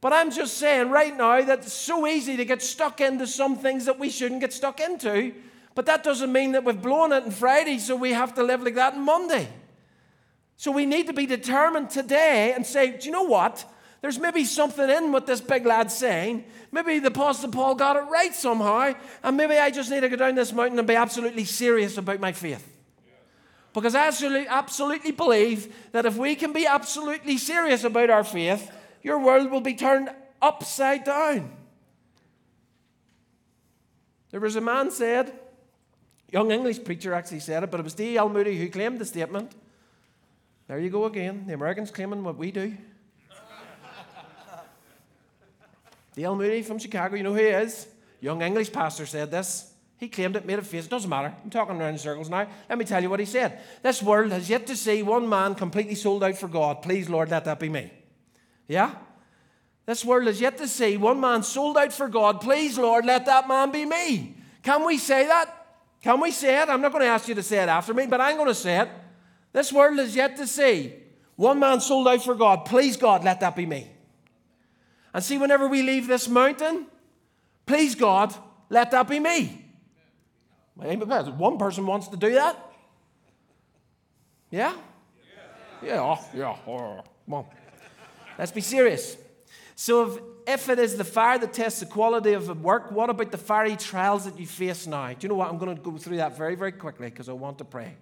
But 0.00 0.12
I'm 0.12 0.30
just 0.30 0.58
saying 0.58 0.90
right 0.90 1.16
now 1.16 1.42
that 1.42 1.60
it's 1.60 1.72
so 1.72 2.06
easy 2.06 2.36
to 2.36 2.44
get 2.44 2.62
stuck 2.62 3.00
into 3.00 3.26
some 3.26 3.56
things 3.56 3.84
that 3.86 3.98
we 3.98 4.10
shouldn't 4.10 4.40
get 4.40 4.52
stuck 4.52 4.80
into. 4.80 5.34
But 5.74 5.86
that 5.86 6.02
doesn't 6.02 6.32
mean 6.32 6.52
that 6.52 6.64
we've 6.64 6.80
blown 6.80 7.12
it 7.12 7.24
on 7.24 7.30
Friday, 7.30 7.78
so 7.78 7.96
we 7.96 8.12
have 8.12 8.34
to 8.34 8.42
live 8.42 8.62
like 8.62 8.76
that 8.76 8.94
on 8.94 9.04
Monday. 9.04 9.48
So 10.56 10.72
we 10.72 10.86
need 10.86 11.06
to 11.06 11.12
be 11.12 11.26
determined 11.26 11.90
today 11.90 12.52
and 12.52 12.66
say, 12.66 12.96
do 12.96 13.06
you 13.06 13.12
know 13.12 13.24
what? 13.24 13.64
There's 14.00 14.18
maybe 14.18 14.44
something 14.44 14.88
in 14.88 15.10
what 15.10 15.26
this 15.26 15.40
big 15.40 15.66
lad's 15.66 15.94
saying. 15.94 16.44
Maybe 16.70 17.00
the 17.00 17.08
Apostle 17.08 17.50
Paul 17.50 17.74
got 17.74 17.96
it 17.96 18.08
right 18.10 18.34
somehow, 18.34 18.94
and 19.22 19.36
maybe 19.36 19.56
I 19.56 19.70
just 19.70 19.90
need 19.90 20.00
to 20.00 20.08
go 20.08 20.16
down 20.16 20.36
this 20.36 20.52
mountain 20.52 20.78
and 20.78 20.86
be 20.86 20.94
absolutely 20.94 21.44
serious 21.44 21.98
about 21.98 22.20
my 22.20 22.32
faith. 22.32 22.76
Because 23.74 23.94
I 23.94 24.06
absolutely, 24.06 25.12
believe 25.12 25.74
that 25.92 26.06
if 26.06 26.16
we 26.16 26.34
can 26.36 26.52
be 26.52 26.66
absolutely 26.66 27.38
serious 27.38 27.84
about 27.84 28.10
our 28.10 28.24
faith, 28.24 28.70
your 29.02 29.18
world 29.18 29.50
will 29.50 29.60
be 29.60 29.74
turned 29.74 30.10
upside 30.40 31.04
down. 31.04 31.50
There 34.30 34.40
was 34.40 34.56
a 34.56 34.60
man 34.60 34.90
said, 34.90 35.32
young 36.30 36.50
English 36.50 36.84
preacher 36.84 37.14
actually 37.14 37.40
said 37.40 37.62
it, 37.62 37.70
but 37.70 37.80
it 37.80 37.84
was 37.84 37.94
D.L. 37.94 38.28
Moody 38.28 38.58
who 38.58 38.68
claimed 38.68 38.98
the 38.98 39.04
statement. 39.04 39.52
There 40.66 40.78
you 40.78 40.90
go 40.90 41.04
again. 41.04 41.44
The 41.46 41.54
Americans 41.54 41.90
claiming 41.90 42.22
what 42.24 42.36
we 42.36 42.50
do. 42.50 42.76
D.L. 46.18 46.34
Moody 46.34 46.62
from 46.62 46.80
Chicago, 46.80 47.14
you 47.14 47.22
know 47.22 47.32
who 47.32 47.38
he 47.38 47.46
is? 47.46 47.86
Young 48.20 48.42
English 48.42 48.72
pastor 48.72 49.06
said 49.06 49.30
this. 49.30 49.72
He 49.98 50.08
claimed 50.08 50.34
it, 50.34 50.44
made 50.44 50.58
a 50.58 50.62
face. 50.62 50.86
It 50.86 50.90
doesn't 50.90 51.08
matter. 51.08 51.32
I'm 51.44 51.48
talking 51.48 51.80
around 51.80 51.90
in 51.90 51.98
circles 51.98 52.28
now. 52.28 52.48
Let 52.68 52.76
me 52.76 52.84
tell 52.84 53.00
you 53.00 53.08
what 53.08 53.20
he 53.20 53.24
said. 53.24 53.60
This 53.84 54.02
world 54.02 54.32
has 54.32 54.50
yet 54.50 54.66
to 54.66 54.74
see 54.74 55.04
one 55.04 55.28
man 55.28 55.54
completely 55.54 55.94
sold 55.94 56.24
out 56.24 56.36
for 56.36 56.48
God. 56.48 56.82
Please, 56.82 57.08
Lord, 57.08 57.30
let 57.30 57.44
that 57.44 57.60
be 57.60 57.68
me. 57.68 57.92
Yeah? 58.66 58.96
This 59.86 60.04
world 60.04 60.26
has 60.26 60.40
yet 60.40 60.58
to 60.58 60.66
see 60.66 60.96
one 60.96 61.20
man 61.20 61.44
sold 61.44 61.78
out 61.78 61.92
for 61.92 62.08
God. 62.08 62.40
Please, 62.40 62.76
Lord, 62.76 63.06
let 63.06 63.24
that 63.26 63.46
man 63.46 63.70
be 63.70 63.84
me. 63.84 64.38
Can 64.64 64.84
we 64.84 64.98
say 64.98 65.24
that? 65.28 65.68
Can 66.02 66.20
we 66.20 66.32
say 66.32 66.60
it? 66.60 66.68
I'm 66.68 66.80
not 66.80 66.90
going 66.90 67.04
to 67.04 67.10
ask 67.10 67.28
you 67.28 67.36
to 67.36 67.44
say 67.44 67.62
it 67.62 67.68
after 67.68 67.94
me, 67.94 68.08
but 68.08 68.20
I'm 68.20 68.34
going 68.34 68.48
to 68.48 68.56
say 68.56 68.80
it. 68.80 68.88
This 69.52 69.72
world 69.72 70.00
has 70.00 70.16
yet 70.16 70.36
to 70.38 70.48
see 70.48 70.94
one 71.36 71.60
man 71.60 71.80
sold 71.80 72.08
out 72.08 72.24
for 72.24 72.34
God. 72.34 72.64
Please, 72.64 72.96
God, 72.96 73.22
let 73.22 73.38
that 73.38 73.54
be 73.54 73.66
me. 73.66 73.92
And 75.14 75.24
see, 75.24 75.38
whenever 75.38 75.66
we 75.66 75.82
leave 75.82 76.06
this 76.06 76.28
mountain, 76.28 76.86
please 77.66 77.94
God, 77.94 78.34
let 78.68 78.90
that 78.90 79.08
be 79.08 79.18
me. 79.18 79.64
One 80.76 81.58
person 81.58 81.86
wants 81.86 82.08
to 82.08 82.16
do 82.16 82.34
that. 82.34 82.56
Yeah? 84.50 84.74
Yeah, 85.82 86.00
oh, 86.00 86.24
yeah. 86.34 86.56
Oh, 86.66 87.02
come 87.24 87.34
on. 87.34 87.46
Let's 88.38 88.52
be 88.52 88.60
serious. 88.60 89.16
So, 89.74 90.12
if, 90.46 90.62
if 90.62 90.68
it 90.68 90.78
is 90.78 90.96
the 90.96 91.04
fire 91.04 91.38
that 91.38 91.52
tests 91.52 91.80
the 91.80 91.86
quality 91.86 92.32
of 92.32 92.46
the 92.46 92.54
work, 92.54 92.90
what 92.90 93.10
about 93.10 93.30
the 93.30 93.38
fiery 93.38 93.76
trials 93.76 94.24
that 94.24 94.38
you 94.38 94.46
face 94.46 94.86
now? 94.86 95.08
Do 95.08 95.16
you 95.20 95.28
know 95.28 95.36
what? 95.36 95.48
I'm 95.48 95.58
going 95.58 95.76
to 95.76 95.82
go 95.82 95.96
through 95.96 96.16
that 96.16 96.36
very, 96.36 96.54
very 96.54 96.72
quickly 96.72 97.10
because 97.10 97.28
I 97.28 97.32
want 97.32 97.58
to 97.58 97.64
pray. 97.64 97.94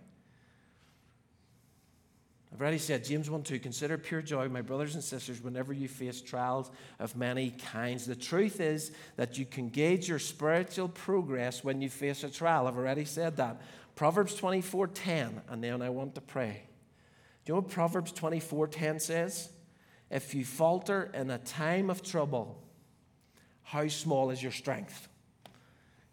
I've 2.52 2.60
already 2.60 2.78
said, 2.78 3.04
James 3.04 3.28
1 3.28 3.42
2, 3.42 3.58
consider 3.58 3.98
pure 3.98 4.22
joy, 4.22 4.48
my 4.48 4.62
brothers 4.62 4.94
and 4.94 5.02
sisters, 5.02 5.42
whenever 5.42 5.72
you 5.72 5.88
face 5.88 6.20
trials 6.20 6.70
of 6.98 7.16
many 7.16 7.50
kinds. 7.50 8.06
The 8.06 8.16
truth 8.16 8.60
is 8.60 8.92
that 9.16 9.36
you 9.36 9.44
can 9.44 9.68
gauge 9.68 10.08
your 10.08 10.18
spiritual 10.18 10.88
progress 10.88 11.64
when 11.64 11.82
you 11.82 11.90
face 11.90 12.24
a 12.24 12.30
trial. 12.30 12.66
I've 12.66 12.78
already 12.78 13.04
said 13.04 13.36
that. 13.36 13.60
Proverbs 13.94 14.34
24 14.34 14.88
10, 14.88 15.42
and 15.48 15.64
then 15.64 15.82
I 15.82 15.90
want 15.90 16.14
to 16.14 16.20
pray. 16.20 16.62
Do 17.44 17.52
you 17.52 17.54
know 17.54 17.60
what 17.60 17.70
Proverbs 17.70 18.12
24 18.12 18.68
10 18.68 19.00
says? 19.00 19.50
If 20.10 20.34
you 20.34 20.44
falter 20.44 21.10
in 21.14 21.30
a 21.30 21.38
time 21.38 21.90
of 21.90 22.02
trouble, 22.02 22.62
how 23.64 23.88
small 23.88 24.30
is 24.30 24.42
your 24.42 24.52
strength? 24.52 25.08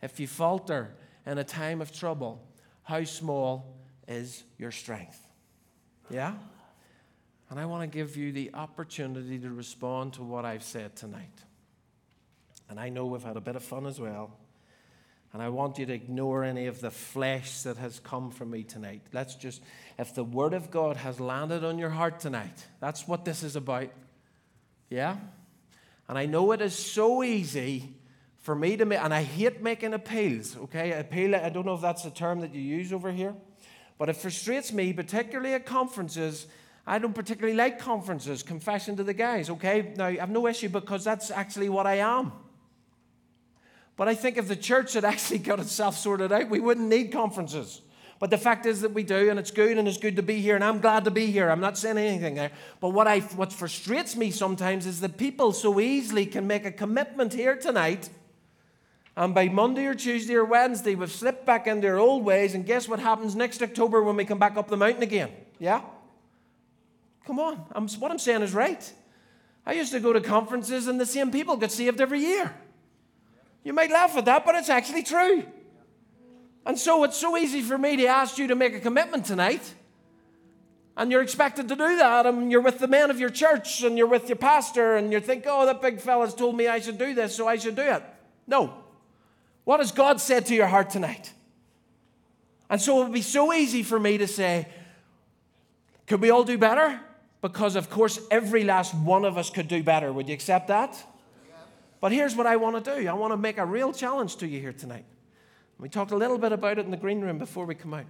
If 0.01 0.19
you 0.19 0.27
falter 0.27 0.95
in 1.25 1.37
a 1.37 1.43
time 1.43 1.79
of 1.79 1.91
trouble, 1.91 2.45
how 2.83 3.03
small 3.03 3.77
is 4.07 4.43
your 4.57 4.71
strength? 4.71 5.22
Yeah? 6.09 6.33
And 7.49 7.59
I 7.59 7.65
want 7.65 7.83
to 7.83 7.87
give 7.87 8.17
you 8.17 8.31
the 8.31 8.51
opportunity 8.53 9.37
to 9.39 9.49
respond 9.49 10.13
to 10.13 10.23
what 10.23 10.45
I've 10.45 10.63
said 10.63 10.95
tonight. 10.95 11.43
And 12.69 12.79
I 12.79 12.89
know 12.89 13.05
we've 13.05 13.23
had 13.23 13.37
a 13.37 13.41
bit 13.41 13.55
of 13.55 13.63
fun 13.63 13.85
as 13.85 13.99
well. 13.99 14.31
And 15.33 15.41
I 15.41 15.49
want 15.49 15.79
you 15.79 15.85
to 15.87 15.93
ignore 15.93 16.43
any 16.43 16.67
of 16.67 16.79
the 16.79 16.91
flesh 16.91 17.63
that 17.63 17.77
has 17.77 17.99
come 17.99 18.29
from 18.29 18.51
me 18.51 18.63
tonight. 18.63 19.01
Let's 19.13 19.35
just, 19.35 19.63
if 19.97 20.13
the 20.13 20.23
Word 20.23 20.53
of 20.53 20.69
God 20.69 20.97
has 20.97 21.19
landed 21.19 21.63
on 21.63 21.79
your 21.79 21.89
heart 21.89 22.19
tonight, 22.19 22.65
that's 22.79 23.07
what 23.07 23.25
this 23.25 23.41
is 23.41 23.55
about. 23.55 23.89
Yeah? 24.89 25.17
And 26.07 26.17
I 26.17 26.27
know 26.27 26.51
it 26.51 26.61
is 26.61 26.75
so 26.75 27.23
easy 27.23 27.95
for 28.37 28.53
me 28.53 28.77
to 28.77 28.85
make, 28.85 28.99
and 28.99 29.13
I 29.13 29.23
hate 29.23 29.61
making 29.63 29.93
appeals, 29.93 30.55
okay? 30.57 30.91
Appeal, 30.99 31.35
I 31.35 31.49
don't 31.49 31.65
know 31.65 31.75
if 31.75 31.81
that's 31.81 32.05
a 32.05 32.11
term 32.11 32.41
that 32.41 32.53
you 32.53 32.61
use 32.61 32.91
over 32.93 33.11
here. 33.11 33.33
But 33.97 34.09
it 34.09 34.15
frustrates 34.15 34.73
me, 34.73 34.93
particularly 34.93 35.53
at 35.53 35.65
conferences. 35.65 36.47
I 36.85 36.99
don't 36.99 37.13
particularly 37.13 37.55
like 37.55 37.79
conferences, 37.79 38.43
confession 38.43 38.97
to 38.97 39.03
the 39.03 39.13
guys, 39.13 39.49
okay? 39.49 39.93
Now, 39.95 40.07
I 40.07 40.15
have 40.15 40.29
no 40.29 40.47
issue 40.47 40.69
because 40.69 41.03
that's 41.03 41.31
actually 41.31 41.69
what 41.69 41.87
I 41.87 41.95
am. 41.95 42.31
But 43.95 44.07
I 44.07 44.15
think 44.15 44.37
if 44.37 44.47
the 44.47 44.55
church 44.55 44.93
had 44.93 45.05
actually 45.13 45.39
got 45.39 45.59
itself 45.59 45.97
sorted 45.97 46.31
out, 46.31 46.49
we 46.49 46.59
wouldn't 46.59 46.89
need 46.89 47.11
conferences. 47.11 47.81
But 48.19 48.29
the 48.29 48.37
fact 48.37 48.65
is 48.65 48.81
that 48.81 48.93
we 48.93 49.03
do, 49.03 49.29
and 49.29 49.37
it's 49.37 49.51
good, 49.51 49.77
and 49.77 49.87
it's 49.87 49.97
good 49.97 50.15
to 50.15 50.23
be 50.23 50.39
here, 50.39 50.55
and 50.55 50.63
I'm 50.63 50.79
glad 50.79 51.03
to 51.05 51.11
be 51.11 51.25
here. 51.27 51.49
I'm 51.49 51.59
not 51.59 51.77
saying 51.77 51.97
anything 51.97 52.35
there. 52.35 52.51
But 52.79 52.89
what, 52.89 53.07
I, 53.07 53.19
what 53.19 53.51
frustrates 53.51 54.15
me 54.15 54.31
sometimes 54.31 54.85
is 54.85 55.01
that 55.01 55.17
people 55.17 55.51
so 55.51 55.79
easily 55.79 56.25
can 56.25 56.47
make 56.47 56.65
a 56.65 56.71
commitment 56.71 57.33
here 57.33 57.55
tonight, 57.55 58.09
and 59.15 59.35
by 59.35 59.47
Monday 59.47 59.85
or 59.85 59.93
Tuesday 59.93 60.35
or 60.35 60.45
Wednesday, 60.45 60.95
we've 60.95 61.11
slipped 61.11 61.45
back 61.45 61.67
into 61.67 61.87
our 61.87 61.99
old 61.99 62.23
ways, 62.23 62.55
and 62.55 62.65
guess 62.65 62.87
what 62.87 62.99
happens 62.99 63.35
next 63.35 63.61
October 63.61 64.01
when 64.01 64.15
we 64.15 64.25
come 64.25 64.39
back 64.39 64.57
up 64.57 64.67
the 64.67 64.77
mountain 64.77 65.03
again? 65.03 65.31
Yeah? 65.59 65.81
Come 67.25 67.39
on, 67.39 67.63
I'm, 67.73 67.87
what 67.87 68.11
I'm 68.11 68.19
saying 68.19 68.41
is 68.41 68.53
right. 68.53 68.91
I 69.65 69.73
used 69.73 69.91
to 69.93 69.99
go 69.99 70.13
to 70.13 70.19
conferences, 70.19 70.87
and 70.87 70.99
the 70.99 71.05
same 71.05 71.31
people 71.31 71.57
get 71.57 71.71
saved 71.71 72.01
every 72.01 72.19
year. 72.19 72.53
You 73.63 73.71
might 73.71 73.91
laugh 73.91 74.17
at 74.17 74.25
that, 74.25 74.45
but 74.45 74.55
it's 74.55 74.69
actually 74.69 75.03
true. 75.03 75.45
And 76.65 76.77
so 76.77 77.03
it's 77.03 77.17
so 77.17 77.37
easy 77.37 77.61
for 77.61 77.77
me 77.77 77.97
to 77.97 78.07
ask 78.07 78.37
you 78.37 78.47
to 78.47 78.55
make 78.55 78.73
a 78.73 78.79
commitment 78.79 79.25
tonight. 79.25 79.73
And 80.97 81.11
you're 81.11 81.21
expected 81.21 81.69
to 81.69 81.75
do 81.75 81.97
that, 81.97 82.25
and 82.25 82.51
you're 82.51 82.61
with 82.61 82.79
the 82.79 82.87
men 82.87 83.09
of 83.09 83.19
your 83.19 83.29
church, 83.29 83.83
and 83.83 83.97
you're 83.97 84.07
with 84.07 84.27
your 84.27 84.35
pastor, 84.35 84.95
and 84.95 85.11
you 85.13 85.19
think, 85.19 85.45
oh, 85.47 85.65
that 85.65 85.81
big 85.81 86.01
fella's 86.01 86.33
told 86.33 86.57
me 86.57 86.67
I 86.67 86.79
should 86.79 86.97
do 86.97 87.13
this, 87.13 87.35
so 87.35 87.47
I 87.47 87.57
should 87.57 87.75
do 87.75 87.83
it. 87.83 88.03
No. 88.47 88.82
What 89.63 89.79
has 89.79 89.91
God 89.91 90.19
said 90.19 90.45
to 90.47 90.55
your 90.55 90.67
heart 90.67 90.89
tonight? 90.89 91.33
And 92.69 92.81
so 92.81 93.01
it 93.01 93.03
would 93.03 93.13
be 93.13 93.21
so 93.21 93.53
easy 93.53 93.83
for 93.83 93.99
me 93.99 94.17
to 94.17 94.27
say, 94.27 94.67
could 96.07 96.21
we 96.21 96.29
all 96.29 96.43
do 96.43 96.57
better? 96.57 96.99
Because, 97.41 97.75
of 97.75 97.89
course, 97.89 98.19
every 98.31 98.63
last 98.63 98.93
one 98.93 99.25
of 99.25 99.37
us 99.37 99.49
could 99.49 99.67
do 99.67 99.83
better. 99.83 100.11
Would 100.11 100.27
you 100.27 100.33
accept 100.33 100.67
that? 100.67 101.01
But 102.01 102.11
here's 102.11 102.35
what 102.35 102.47
I 102.47 102.57
want 102.57 102.83
to 102.83 102.95
do 102.95 103.07
I 103.07 103.13
want 103.13 103.31
to 103.31 103.37
make 103.37 103.57
a 103.57 103.65
real 103.65 103.93
challenge 103.93 104.37
to 104.37 104.47
you 104.47 104.59
here 104.59 104.73
tonight. 104.73 105.05
We 105.79 105.89
talked 105.89 106.11
a 106.11 106.17
little 106.17 106.37
bit 106.37 106.51
about 106.51 106.77
it 106.77 106.85
in 106.85 106.91
the 106.91 106.97
green 106.97 107.21
room 107.21 107.37
before 107.37 107.65
we 107.65 107.75
come 107.75 107.93
out. 107.93 108.05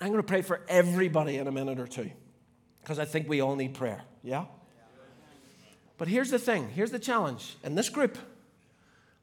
I'm 0.00 0.08
going 0.08 0.20
to 0.20 0.22
pray 0.22 0.42
for 0.42 0.60
everybody 0.68 1.36
in 1.36 1.48
a 1.48 1.52
minute 1.52 1.80
or 1.80 1.86
two 1.86 2.10
because 2.80 2.98
I 2.98 3.04
think 3.04 3.28
we 3.28 3.40
all 3.40 3.56
need 3.56 3.74
prayer. 3.74 4.02
Yeah? 4.22 4.44
But 5.98 6.08
here's 6.08 6.30
the 6.30 6.38
thing 6.38 6.70
here's 6.70 6.90
the 6.90 6.98
challenge. 6.98 7.56
In 7.62 7.74
this 7.74 7.88
group, 7.88 8.16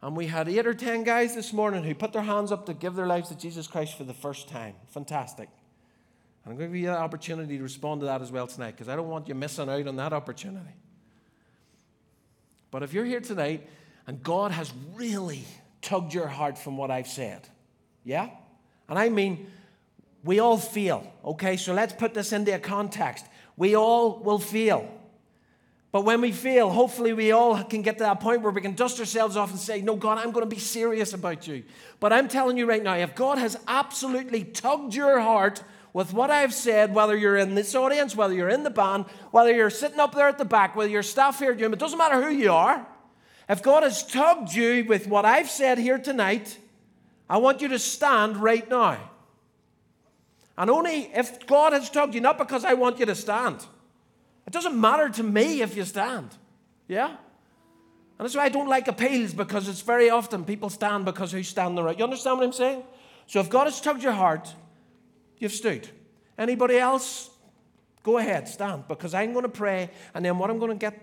and 0.01 0.15
we 0.15 0.27
had 0.27 0.47
eight 0.47 0.67
or 0.67 0.73
ten 0.73 1.03
guys 1.03 1.33
this 1.33 1.51
morning 1.51 1.83
who 1.83 1.95
put 1.95 2.13
their 2.13 2.21
hands 2.21 2.51
up 2.51 2.65
to 2.67 2.73
give 2.73 2.95
their 2.95 3.07
lives 3.07 3.29
to 3.29 3.37
Jesus 3.37 3.65
Christ 3.65 3.97
for 3.97 4.03
the 4.03 4.13
first 4.13 4.47
time. 4.49 4.75
Fantastic. 4.89 5.49
And 6.43 6.51
I'm 6.51 6.57
going 6.59 6.69
to 6.69 6.75
give 6.75 6.83
you 6.83 6.89
the 6.89 6.97
opportunity 6.97 7.57
to 7.57 7.63
respond 7.63 8.01
to 8.01 8.05
that 8.05 8.21
as 8.21 8.31
well 8.31 8.45
tonight 8.45 8.71
because 8.71 8.87
I 8.87 8.95
don't 8.95 9.09
want 9.09 9.27
you 9.27 9.33
missing 9.33 9.67
out 9.67 9.87
on 9.87 9.95
that 9.95 10.13
opportunity. 10.13 10.75
But 12.69 12.83
if 12.83 12.93
you're 12.93 13.05
here 13.05 13.21
tonight 13.21 13.67
and 14.05 14.21
God 14.21 14.51
has 14.51 14.71
really 14.93 15.43
tugged 15.81 16.13
your 16.13 16.27
heart 16.27 16.57
from 16.57 16.77
what 16.77 16.91
I've 16.91 17.07
said. 17.07 17.47
Yeah? 18.03 18.29
And 18.87 18.99
I 18.99 19.09
mean, 19.09 19.47
we 20.23 20.39
all 20.39 20.57
feel, 20.57 21.11
okay? 21.23 21.57
So 21.57 21.73
let's 21.73 21.93
put 21.93 22.13
this 22.13 22.33
into 22.33 22.53
a 22.53 22.59
context. 22.59 23.25
We 23.57 23.75
all 23.75 24.19
will 24.19 24.39
feel. 24.39 24.89
But 25.95 26.03
when 26.03 26.19
we 26.19 26.33
fail, 26.33 26.69
hopefully 26.71 27.13
we 27.13 27.31
all 27.31 27.63
can 27.63 27.81
get 27.81 27.99
to 27.99 28.03
that 28.03 28.19
point 28.19 28.41
where 28.41 28.51
we 28.51 28.59
can 28.59 28.73
dust 28.73 28.99
ourselves 28.99 29.37
off 29.37 29.51
and 29.51 29.57
say, 29.57 29.79
No, 29.79 29.95
God, 29.95 30.17
I'm 30.17 30.31
going 30.31 30.43
to 30.43 30.53
be 30.53 30.59
serious 30.59 31.13
about 31.13 31.47
you. 31.47 31.63
But 32.01 32.11
I'm 32.11 32.27
telling 32.27 32.57
you 32.57 32.65
right 32.65 32.83
now, 32.83 32.95
if 32.95 33.15
God 33.15 33.37
has 33.37 33.57
absolutely 33.65 34.43
tugged 34.43 34.93
your 34.93 35.21
heart 35.21 35.63
with 35.93 36.11
what 36.11 36.29
I've 36.29 36.53
said, 36.53 36.93
whether 36.93 37.15
you're 37.15 37.37
in 37.37 37.55
this 37.55 37.73
audience, 37.75 38.13
whether 38.13 38.33
you're 38.33 38.49
in 38.49 38.63
the 38.63 38.69
band, 38.69 39.05
whether 39.31 39.53
you're 39.55 39.69
sitting 39.69 40.01
up 40.01 40.13
there 40.13 40.27
at 40.27 40.37
the 40.37 40.43
back, 40.43 40.75
whether 40.75 40.89
you're 40.89 41.01
staff 41.01 41.39
here, 41.39 41.53
at 41.53 41.59
Jim, 41.59 41.71
it 41.71 41.79
doesn't 41.79 41.97
matter 41.97 42.21
who 42.21 42.29
you 42.29 42.51
are. 42.51 42.85
If 43.47 43.63
God 43.63 43.83
has 43.83 44.05
tugged 44.05 44.53
you 44.53 44.83
with 44.83 45.07
what 45.07 45.23
I've 45.23 45.49
said 45.49 45.77
here 45.77 45.97
tonight, 45.97 46.57
I 47.29 47.37
want 47.37 47.61
you 47.61 47.69
to 47.69 47.79
stand 47.79 48.35
right 48.35 48.69
now. 48.69 48.99
And 50.57 50.69
only 50.69 51.09
if 51.15 51.47
God 51.47 51.71
has 51.71 51.89
tugged 51.89 52.15
you, 52.15 52.19
not 52.19 52.37
because 52.37 52.65
I 52.65 52.73
want 52.73 52.99
you 52.99 53.05
to 53.05 53.15
stand. 53.15 53.65
It 54.47 54.53
doesn't 54.53 54.79
matter 54.79 55.09
to 55.09 55.23
me 55.23 55.61
if 55.61 55.75
you 55.75 55.85
stand. 55.85 56.29
Yeah? 56.87 57.07
And 58.17 58.25
that's 58.25 58.35
why 58.35 58.43
I 58.43 58.49
don't 58.49 58.69
like 58.69 58.87
appeals 58.87 59.33
because 59.33 59.67
it's 59.67 59.81
very 59.81 60.09
often 60.09 60.45
people 60.45 60.69
stand 60.69 61.05
because 61.05 61.31
who's 61.31 61.47
standing 61.47 61.83
right. 61.83 61.97
You 61.97 62.03
understand 62.03 62.37
what 62.37 62.45
I'm 62.45 62.53
saying? 62.53 62.83
So 63.27 63.39
if 63.39 63.49
God 63.49 63.65
has 63.65 63.81
tugged 63.81 64.03
your 64.03 64.13
heart, 64.13 64.53
you've 65.37 65.51
stood. 65.51 65.89
Anybody 66.37 66.77
else? 66.77 67.29
Go 68.03 68.19
ahead, 68.19 68.47
stand 68.47 68.87
because 68.87 69.13
I'm 69.13 69.33
going 69.33 69.43
to 69.43 69.49
pray 69.49 69.89
and 70.13 70.23
then 70.23 70.37
what 70.37 70.49
I'm 70.49 70.59
going 70.59 70.71
to 70.71 70.77
get 70.77 71.01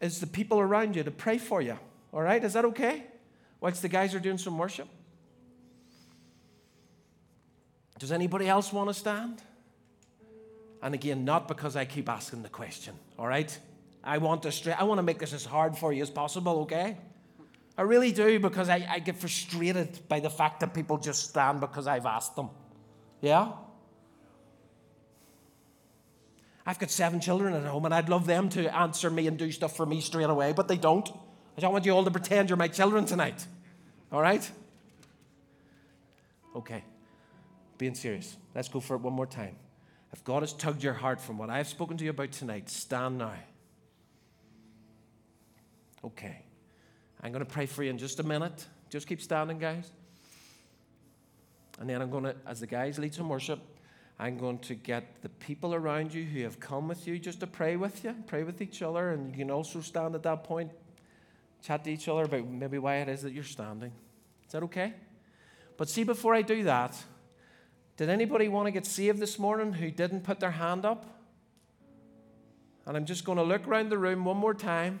is 0.00 0.20
the 0.20 0.26
people 0.26 0.60
around 0.60 0.94
you 0.94 1.02
to 1.02 1.10
pray 1.10 1.38
for 1.38 1.62
you. 1.62 1.78
All 2.12 2.22
right? 2.22 2.42
Is 2.44 2.52
that 2.52 2.66
okay? 2.66 3.04
Whilst 3.60 3.82
the 3.82 3.88
guys 3.88 4.14
are 4.14 4.20
doing 4.20 4.38
some 4.38 4.58
worship? 4.58 4.88
Does 7.98 8.12
anybody 8.12 8.46
else 8.46 8.72
want 8.72 8.90
to 8.90 8.94
stand? 8.94 9.40
And 10.86 10.94
again, 10.94 11.24
not 11.24 11.48
because 11.48 11.74
I 11.74 11.84
keep 11.84 12.08
asking 12.08 12.44
the 12.44 12.48
question, 12.48 12.94
all 13.18 13.26
right? 13.26 13.58
I 14.04 14.18
want 14.18 14.44
to 14.44 14.52
straight, 14.52 14.80
I 14.80 14.84
want 14.84 14.98
to 14.98 15.02
make 15.02 15.18
this 15.18 15.32
as 15.32 15.44
hard 15.44 15.76
for 15.76 15.92
you 15.92 16.00
as 16.00 16.10
possible, 16.10 16.60
okay? 16.60 16.96
I 17.76 17.82
really 17.82 18.12
do 18.12 18.38
because 18.38 18.68
I, 18.68 18.86
I 18.88 19.00
get 19.00 19.16
frustrated 19.16 19.98
by 20.08 20.20
the 20.20 20.30
fact 20.30 20.60
that 20.60 20.74
people 20.74 20.96
just 20.96 21.30
stand 21.30 21.60
because 21.60 21.88
I've 21.88 22.06
asked 22.06 22.36
them. 22.36 22.50
Yeah? 23.20 23.50
I've 26.64 26.78
got 26.78 26.92
seven 26.92 27.18
children 27.18 27.52
at 27.54 27.64
home, 27.64 27.84
and 27.84 27.92
I'd 27.92 28.08
love 28.08 28.28
them 28.28 28.48
to 28.50 28.72
answer 28.72 29.10
me 29.10 29.26
and 29.26 29.36
do 29.36 29.50
stuff 29.50 29.76
for 29.76 29.86
me 29.86 30.00
straight 30.00 30.30
away, 30.30 30.52
but 30.52 30.68
they 30.68 30.76
don't. 30.76 31.08
I 31.58 31.62
don't 31.62 31.72
want 31.72 31.84
you 31.84 31.90
all 31.90 32.04
to 32.04 32.12
pretend 32.12 32.48
you're 32.48 32.56
my 32.56 32.68
children 32.68 33.06
tonight. 33.06 33.44
All 34.12 34.22
right? 34.22 34.48
Okay. 36.54 36.84
Being 37.76 37.96
serious. 37.96 38.36
Let's 38.54 38.68
go 38.68 38.78
for 38.78 38.94
it 38.94 39.00
one 39.00 39.14
more 39.14 39.26
time. 39.26 39.56
If 40.12 40.24
God 40.24 40.42
has 40.42 40.52
tugged 40.52 40.82
your 40.82 40.94
heart 40.94 41.20
from 41.20 41.38
what 41.38 41.50
I've 41.50 41.68
spoken 41.68 41.96
to 41.98 42.04
you 42.04 42.10
about 42.10 42.32
tonight, 42.32 42.68
stand 42.68 43.18
now. 43.18 43.34
Okay. 46.04 46.42
I'm 47.22 47.32
going 47.32 47.44
to 47.44 47.50
pray 47.50 47.66
for 47.66 47.82
you 47.82 47.90
in 47.90 47.98
just 47.98 48.20
a 48.20 48.22
minute. 48.22 48.66
Just 48.90 49.06
keep 49.06 49.20
standing, 49.20 49.58
guys. 49.58 49.90
And 51.80 51.90
then 51.90 52.00
I'm 52.00 52.10
going 52.10 52.24
to, 52.24 52.36
as 52.46 52.60
the 52.60 52.66
guys 52.66 52.98
lead 52.98 53.14
some 53.14 53.28
worship, 53.28 53.60
I'm 54.18 54.38
going 54.38 54.58
to 54.60 54.74
get 54.74 55.22
the 55.22 55.28
people 55.28 55.74
around 55.74 56.14
you 56.14 56.24
who 56.24 56.42
have 56.42 56.58
come 56.58 56.88
with 56.88 57.06
you 57.06 57.18
just 57.18 57.40
to 57.40 57.46
pray 57.46 57.76
with 57.76 58.02
you, 58.04 58.14
pray 58.26 58.44
with 58.44 58.62
each 58.62 58.80
other, 58.80 59.10
and 59.10 59.32
you 59.32 59.38
can 59.38 59.50
also 59.50 59.80
stand 59.80 60.14
at 60.14 60.22
that 60.22 60.44
point, 60.44 60.70
chat 61.62 61.84
to 61.84 61.90
each 61.90 62.08
other 62.08 62.22
about 62.22 62.46
maybe 62.46 62.78
why 62.78 62.96
it 62.96 63.08
is 63.08 63.22
that 63.22 63.32
you're 63.32 63.44
standing. 63.44 63.92
Is 64.46 64.52
that 64.52 64.62
okay? 64.62 64.94
But 65.76 65.90
see, 65.90 66.04
before 66.04 66.34
I 66.34 66.42
do 66.42 66.62
that, 66.64 66.96
did 67.96 68.08
anybody 68.08 68.48
want 68.48 68.66
to 68.66 68.70
get 68.70 68.86
saved 68.86 69.18
this 69.18 69.38
morning 69.38 69.72
who 69.72 69.90
didn't 69.90 70.22
put 70.22 70.40
their 70.40 70.50
hand 70.50 70.84
up? 70.84 71.06
And 72.86 72.96
I'm 72.96 73.06
just 73.06 73.24
going 73.24 73.38
to 73.38 73.44
look 73.44 73.66
around 73.66 73.90
the 73.90 73.98
room 73.98 74.24
one 74.24 74.36
more 74.36 74.54
time. 74.54 75.00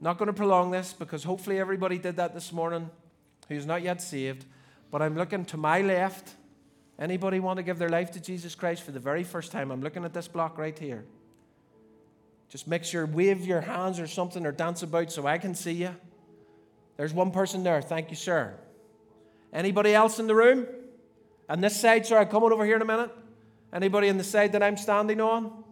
Not 0.00 0.18
going 0.18 0.26
to 0.26 0.32
prolong 0.32 0.70
this 0.70 0.92
because 0.92 1.24
hopefully 1.24 1.58
everybody 1.58 1.98
did 1.98 2.16
that 2.16 2.34
this 2.34 2.52
morning 2.52 2.90
who's 3.48 3.66
not 3.66 3.82
yet 3.82 4.02
saved. 4.02 4.44
But 4.90 5.02
I'm 5.02 5.16
looking 5.16 5.44
to 5.46 5.56
my 5.56 5.80
left 5.80 6.34
Anybody 7.02 7.40
want 7.40 7.56
to 7.56 7.62
give 7.62 7.78
their 7.78 7.88
life 7.88 8.12
to 8.12 8.20
Jesus 8.20 8.54
Christ 8.54 8.82
for 8.82 8.92
the 8.92 9.00
very 9.00 9.24
first 9.24 9.50
time? 9.50 9.70
I'm 9.72 9.80
looking 9.82 10.04
at 10.04 10.12
this 10.12 10.28
block 10.28 10.58
right 10.58 10.78
here. 10.78 11.04
Just 12.48 12.68
make 12.68 12.84
sure, 12.84 13.06
wave 13.06 13.46
your 13.46 13.62
hands 13.62 13.98
or 13.98 14.06
something 14.06 14.44
or 14.44 14.52
dance 14.52 14.84
about 14.84 15.10
so 15.10 15.26
I 15.26 15.38
can 15.38 15.54
see 15.54 15.72
you. 15.72 15.96
There's 16.96 17.14
one 17.14 17.30
person 17.30 17.64
there. 17.64 17.80
Thank 17.80 18.10
you, 18.10 18.16
sir. 18.16 18.54
Anybody 19.52 19.94
else 19.94 20.18
in 20.18 20.26
the 20.26 20.34
room? 20.34 20.66
On 21.52 21.60
this 21.60 21.78
side, 21.78 22.06
sorry, 22.06 22.24
coming 22.24 22.50
over 22.50 22.64
here 22.64 22.76
in 22.76 22.82
a 22.82 22.86
minute. 22.86 23.10
Anybody 23.74 24.08
on 24.08 24.16
the 24.16 24.24
side 24.24 24.52
that 24.52 24.62
I'm 24.62 24.78
standing 24.78 25.20
on? 25.20 25.64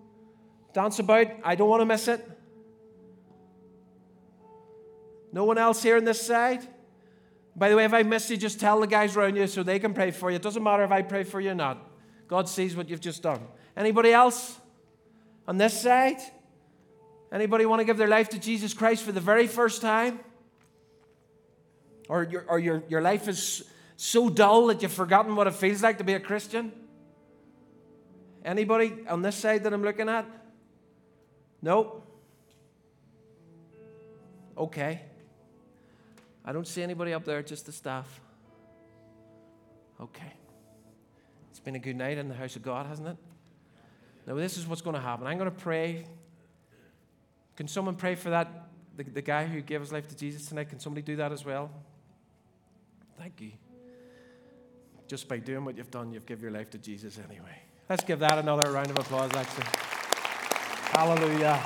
Dance 0.74 0.98
about. 0.98 1.28
I 1.42 1.54
don't 1.54 1.70
want 1.70 1.80
to 1.80 1.86
miss 1.86 2.06
it. 2.06 2.22
No 5.32 5.44
one 5.44 5.56
else 5.56 5.82
here 5.82 5.96
on 5.96 6.04
this 6.04 6.20
side? 6.20 6.68
By 7.56 7.70
the 7.70 7.76
way, 7.76 7.86
if 7.86 7.94
I 7.94 8.02
miss 8.02 8.28
you, 8.28 8.36
just 8.36 8.60
tell 8.60 8.78
the 8.78 8.86
guys 8.86 9.16
around 9.16 9.36
you 9.36 9.46
so 9.46 9.62
they 9.62 9.78
can 9.78 9.94
pray 9.94 10.10
for 10.10 10.28
you. 10.28 10.36
It 10.36 10.42
doesn't 10.42 10.62
matter 10.62 10.84
if 10.84 10.90
I 10.90 11.00
pray 11.00 11.24
for 11.24 11.40
you 11.40 11.52
or 11.52 11.54
not. 11.54 11.90
God 12.28 12.46
sees 12.46 12.76
what 12.76 12.90
you've 12.90 13.00
just 13.00 13.22
done. 13.22 13.40
Anybody 13.74 14.12
else 14.12 14.60
on 15.48 15.56
this 15.56 15.80
side? 15.80 16.18
Anybody 17.32 17.64
want 17.64 17.80
to 17.80 17.86
give 17.86 17.96
their 17.96 18.06
life 18.06 18.28
to 18.30 18.38
Jesus 18.38 18.74
Christ 18.74 19.02
for 19.02 19.12
the 19.12 19.20
very 19.20 19.46
first 19.46 19.80
time? 19.80 20.20
Or, 22.06 22.24
your, 22.24 22.44
or 22.46 22.58
your, 22.58 22.82
your 22.90 23.00
life 23.00 23.28
is 23.28 23.64
so 24.03 24.30
dull 24.30 24.68
that 24.68 24.80
you've 24.80 24.90
forgotten 24.90 25.36
what 25.36 25.46
it 25.46 25.53
feels 25.53 25.82
like 25.82 25.98
to 25.98 26.05
be 26.05 26.14
a 26.14 26.20
Christian? 26.20 26.72
Anybody 28.42 28.94
on 29.07 29.20
this 29.20 29.36
side 29.36 29.62
that 29.64 29.74
I'm 29.74 29.82
looking 29.82 30.09
at? 30.09 30.24
No? 31.61 32.03
Okay. 34.57 35.03
I 36.46 36.53
don't 36.53 36.66
see 36.66 36.82
anybody 36.82 37.12
up 37.12 37.26
there, 37.26 37.42
just 37.42 37.66
the 37.66 37.72
staff. 37.72 38.22
Okay. 40.01 40.32
It's 41.51 41.61
been 41.61 41.74
a 41.74 41.78
good 41.78 41.96
night 41.96 42.16
in 42.16 42.26
the 42.26 42.34
house 42.34 42.57
of 42.57 42.62
God, 42.62 42.86
hasn't 42.86 43.07
it? 43.07 43.18
Now, 44.26 44.34
this 44.34 44.57
is 44.57 44.66
what's 44.66 44.80
going 44.80 44.96
to 44.96 45.03
happen. 45.03 45.26
I'm 45.26 45.36
going 45.36 45.51
to 45.51 45.55
pray. 45.55 46.07
Can 47.55 47.68
someone 47.68 47.96
pray 47.96 48.14
for 48.14 48.30
that, 48.30 48.70
the, 48.96 49.05
the 49.05 49.20
guy 49.20 49.44
who 49.44 49.61
gave 49.61 49.82
his 49.82 49.92
life 49.92 50.09
to 50.09 50.16
Jesus 50.16 50.46
tonight? 50.46 50.70
Can 50.70 50.80
somebody 50.80 51.03
do 51.03 51.16
that 51.16 51.32
as 51.32 51.44
well? 51.44 51.70
Thank 53.18 53.42
you. 53.42 53.53
Just 55.11 55.26
by 55.26 55.38
doing 55.38 55.64
what 55.64 55.76
you've 55.76 55.90
done, 55.90 56.12
you've 56.12 56.24
given 56.24 56.44
your 56.44 56.52
life 56.52 56.70
to 56.70 56.78
Jesus 56.78 57.18
anyway. 57.18 57.58
Let's 57.88 58.04
give 58.04 58.20
that 58.20 58.38
another 58.38 58.70
round 58.70 58.90
of 58.90 58.96
applause, 58.96 59.32
actually. 59.34 59.66
Hallelujah. 60.92 61.61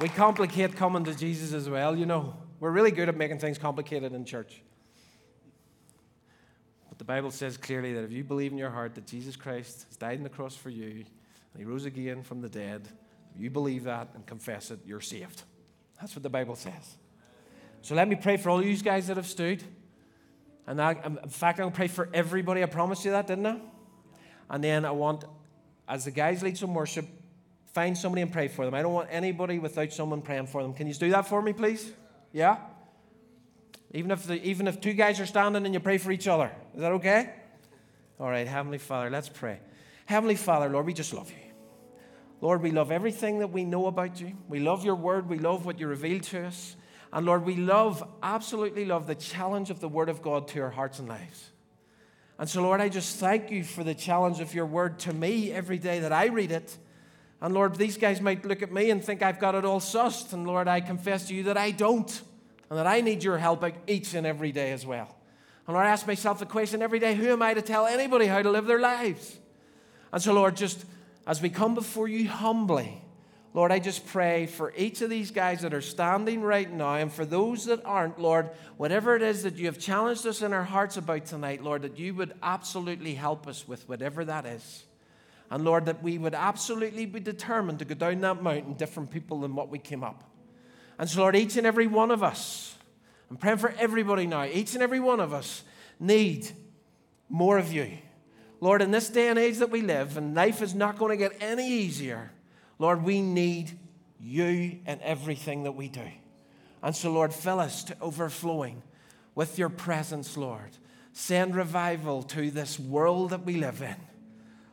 We 0.00 0.08
complicate 0.08 0.76
coming 0.76 1.02
to 1.02 1.16
Jesus 1.16 1.52
as 1.52 1.68
well, 1.68 1.96
you 1.96 2.06
know. 2.06 2.36
We're 2.60 2.70
really 2.70 2.92
good 2.92 3.08
at 3.08 3.16
making 3.16 3.40
things 3.40 3.58
complicated 3.58 4.12
in 4.12 4.24
church. 4.24 4.62
But 6.88 6.98
the 6.98 7.04
Bible 7.04 7.32
says 7.32 7.56
clearly 7.56 7.92
that 7.94 8.04
if 8.04 8.12
you 8.12 8.22
believe 8.22 8.52
in 8.52 8.58
your 8.58 8.70
heart 8.70 8.94
that 8.94 9.08
Jesus 9.08 9.34
Christ 9.34 9.86
has 9.88 9.96
died 9.96 10.18
on 10.18 10.22
the 10.22 10.28
cross 10.28 10.54
for 10.54 10.70
you 10.70 10.90
and 10.90 11.58
he 11.58 11.64
rose 11.64 11.86
again 11.86 12.22
from 12.22 12.40
the 12.40 12.48
dead, 12.48 12.86
if 13.34 13.42
you 13.42 13.50
believe 13.50 13.82
that 13.82 14.10
and 14.14 14.24
confess 14.24 14.70
it, 14.70 14.78
you're 14.86 15.00
saved. 15.00 15.42
That's 16.00 16.14
what 16.14 16.22
the 16.22 16.30
Bible 16.30 16.54
says. 16.54 16.98
So 17.82 17.96
let 17.96 18.06
me 18.06 18.14
pray 18.14 18.36
for 18.36 18.50
all 18.50 18.64
you 18.64 18.76
guys 18.76 19.08
that 19.08 19.16
have 19.16 19.26
stood. 19.26 19.64
And 20.66 20.80
I, 20.80 20.94
um, 21.04 21.18
in 21.22 21.28
fact, 21.28 21.58
I'm 21.58 21.64
going 21.64 21.72
to 21.72 21.76
pray 21.76 21.88
for 21.88 22.08
everybody. 22.14 22.62
I 22.62 22.66
promised 22.66 23.04
you 23.04 23.10
that, 23.10 23.26
didn't 23.26 23.46
I? 23.46 23.60
And 24.50 24.62
then 24.62 24.84
I 24.84 24.90
want, 24.90 25.24
as 25.88 26.04
the 26.04 26.10
guys 26.10 26.42
lead 26.42 26.56
some 26.56 26.74
worship, 26.74 27.06
find 27.72 27.96
somebody 27.96 28.22
and 28.22 28.32
pray 28.32 28.48
for 28.48 28.64
them. 28.64 28.74
I 28.74 28.82
don't 28.82 28.92
want 28.92 29.08
anybody 29.10 29.58
without 29.58 29.92
someone 29.92 30.22
praying 30.22 30.46
for 30.46 30.62
them. 30.62 30.72
Can 30.72 30.86
you 30.86 30.94
do 30.94 31.10
that 31.10 31.26
for 31.26 31.42
me, 31.42 31.52
please? 31.52 31.92
Yeah? 32.32 32.58
Even 33.92 34.10
if, 34.10 34.24
the, 34.26 34.42
even 34.42 34.66
if 34.66 34.80
two 34.80 34.92
guys 34.92 35.20
are 35.20 35.26
standing 35.26 35.64
and 35.64 35.74
you 35.74 35.80
pray 35.80 35.98
for 35.98 36.12
each 36.12 36.28
other. 36.28 36.50
Is 36.74 36.80
that 36.80 36.92
okay? 36.92 37.30
All 38.18 38.28
right, 38.28 38.46
Heavenly 38.46 38.78
Father, 38.78 39.10
let's 39.10 39.28
pray. 39.28 39.60
Heavenly 40.06 40.36
Father, 40.36 40.68
Lord, 40.68 40.86
we 40.86 40.92
just 40.92 41.12
love 41.12 41.30
you. 41.30 41.36
Lord, 42.40 42.62
we 42.62 42.70
love 42.70 42.90
everything 42.90 43.38
that 43.38 43.48
we 43.48 43.64
know 43.64 43.86
about 43.86 44.20
you. 44.20 44.36
We 44.48 44.60
love 44.60 44.84
your 44.84 44.96
word. 44.96 45.28
We 45.28 45.38
love 45.38 45.64
what 45.64 45.80
you 45.80 45.86
reveal 45.86 46.20
to 46.20 46.46
us. 46.46 46.76
And 47.14 47.24
Lord, 47.24 47.46
we 47.46 47.54
love, 47.54 48.02
absolutely 48.24 48.84
love 48.84 49.06
the 49.06 49.14
challenge 49.14 49.70
of 49.70 49.78
the 49.78 49.88
word 49.88 50.08
of 50.08 50.20
God 50.20 50.48
to 50.48 50.60
our 50.62 50.70
hearts 50.70 50.98
and 50.98 51.08
lives. 51.08 51.50
And 52.40 52.50
so, 52.50 52.60
Lord, 52.60 52.80
I 52.80 52.88
just 52.88 53.20
thank 53.20 53.52
you 53.52 53.62
for 53.62 53.84
the 53.84 53.94
challenge 53.94 54.40
of 54.40 54.52
your 54.52 54.66
word 54.66 54.98
to 55.00 55.12
me 55.12 55.52
every 55.52 55.78
day 55.78 56.00
that 56.00 56.12
I 56.12 56.26
read 56.26 56.50
it. 56.50 56.76
And 57.40 57.54
Lord, 57.54 57.76
these 57.76 57.96
guys 57.96 58.20
might 58.20 58.44
look 58.44 58.62
at 58.62 58.72
me 58.72 58.90
and 58.90 59.02
think 59.02 59.22
I've 59.22 59.38
got 59.38 59.54
it 59.54 59.64
all 59.64 59.78
sussed. 59.78 60.32
And 60.32 60.44
Lord, 60.44 60.66
I 60.66 60.80
confess 60.80 61.28
to 61.28 61.34
you 61.34 61.44
that 61.44 61.56
I 61.56 61.70
don't 61.70 62.20
and 62.68 62.76
that 62.76 62.88
I 62.88 63.00
need 63.00 63.22
your 63.22 63.38
help 63.38 63.64
each 63.86 64.14
and 64.14 64.26
every 64.26 64.50
day 64.50 64.72
as 64.72 64.84
well. 64.84 65.14
And 65.68 65.74
Lord, 65.74 65.86
I 65.86 65.90
ask 65.90 66.08
myself 66.08 66.40
the 66.40 66.46
question 66.46 66.82
every 66.82 66.98
day 66.98 67.14
who 67.14 67.28
am 67.28 67.42
I 67.42 67.54
to 67.54 67.62
tell 67.62 67.86
anybody 67.86 68.26
how 68.26 68.42
to 68.42 68.50
live 68.50 68.66
their 68.66 68.80
lives? 68.80 69.38
And 70.12 70.20
so, 70.20 70.32
Lord, 70.32 70.56
just 70.56 70.84
as 71.28 71.40
we 71.40 71.48
come 71.48 71.76
before 71.76 72.08
you 72.08 72.28
humbly, 72.28 73.03
Lord, 73.54 73.70
I 73.70 73.78
just 73.78 74.04
pray 74.06 74.46
for 74.46 74.74
each 74.76 75.00
of 75.00 75.10
these 75.10 75.30
guys 75.30 75.60
that 75.60 75.72
are 75.72 75.80
standing 75.80 76.42
right 76.42 76.70
now 76.70 76.96
and 76.96 77.12
for 77.12 77.24
those 77.24 77.66
that 77.66 77.84
aren't, 77.84 78.18
Lord, 78.18 78.50
whatever 78.76 79.14
it 79.14 79.22
is 79.22 79.44
that 79.44 79.54
you 79.54 79.66
have 79.66 79.78
challenged 79.78 80.26
us 80.26 80.42
in 80.42 80.52
our 80.52 80.64
hearts 80.64 80.96
about 80.96 81.24
tonight, 81.26 81.62
Lord, 81.62 81.82
that 81.82 81.96
you 81.96 82.14
would 82.14 82.34
absolutely 82.42 83.14
help 83.14 83.46
us 83.46 83.68
with 83.68 83.88
whatever 83.88 84.24
that 84.24 84.44
is. 84.44 84.84
And 85.52 85.64
Lord, 85.64 85.86
that 85.86 86.02
we 86.02 86.18
would 86.18 86.34
absolutely 86.34 87.06
be 87.06 87.20
determined 87.20 87.78
to 87.78 87.84
go 87.84 87.94
down 87.94 88.22
that 88.22 88.42
mountain 88.42 88.74
different 88.74 89.12
people 89.12 89.42
than 89.42 89.54
what 89.54 89.68
we 89.68 89.78
came 89.78 90.02
up. 90.02 90.24
And 90.98 91.08
so, 91.08 91.20
Lord, 91.20 91.36
each 91.36 91.56
and 91.56 91.64
every 91.64 91.86
one 91.86 92.10
of 92.10 92.24
us, 92.24 92.74
I'm 93.30 93.36
praying 93.36 93.58
for 93.58 93.72
everybody 93.78 94.26
now, 94.26 94.44
each 94.44 94.74
and 94.74 94.82
every 94.82 95.00
one 95.00 95.20
of 95.20 95.32
us 95.32 95.62
need 96.00 96.50
more 97.28 97.56
of 97.56 97.72
you. 97.72 97.98
Lord, 98.60 98.82
in 98.82 98.90
this 98.90 99.08
day 99.10 99.28
and 99.28 99.38
age 99.38 99.58
that 99.58 99.70
we 99.70 99.80
live, 99.80 100.16
and 100.16 100.34
life 100.34 100.60
is 100.60 100.74
not 100.74 100.98
going 100.98 101.10
to 101.10 101.16
get 101.16 101.40
any 101.40 101.68
easier, 101.68 102.32
Lord, 102.78 103.02
we 103.02 103.20
need 103.20 103.78
you 104.18 104.80
in 104.86 105.00
everything 105.02 105.64
that 105.64 105.72
we 105.72 105.88
do. 105.88 106.06
And 106.82 106.94
so, 106.94 107.10
Lord, 107.12 107.32
fill 107.32 107.60
us 107.60 107.84
to 107.84 107.96
overflowing 108.00 108.82
with 109.34 109.58
your 109.58 109.68
presence, 109.68 110.36
Lord. 110.36 110.76
Send 111.12 111.54
revival 111.54 112.22
to 112.24 112.50
this 112.50 112.78
world 112.78 113.30
that 113.30 113.44
we 113.44 113.56
live 113.56 113.82
in. 113.82 113.96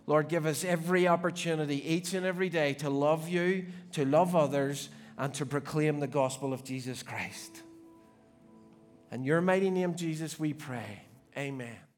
Lord, 0.07 0.27
give 0.27 0.45
us 0.45 0.65
every 0.65 1.07
opportunity 1.07 1.87
each 1.87 2.13
and 2.13 2.25
every 2.25 2.49
day 2.49 2.73
to 2.75 2.89
love 2.89 3.29
you, 3.29 3.67
to 3.93 4.03
love 4.03 4.35
others, 4.35 4.89
and 5.17 5.33
to 5.35 5.45
proclaim 5.45 5.99
the 5.99 6.07
gospel 6.07 6.51
of 6.51 6.63
Jesus 6.63 7.03
Christ. 7.03 7.61
In 9.11 9.23
your 9.23 9.41
mighty 9.41 9.69
name, 9.69 9.95
Jesus, 9.95 10.39
we 10.39 10.53
pray. 10.53 11.03
Amen. 11.37 11.90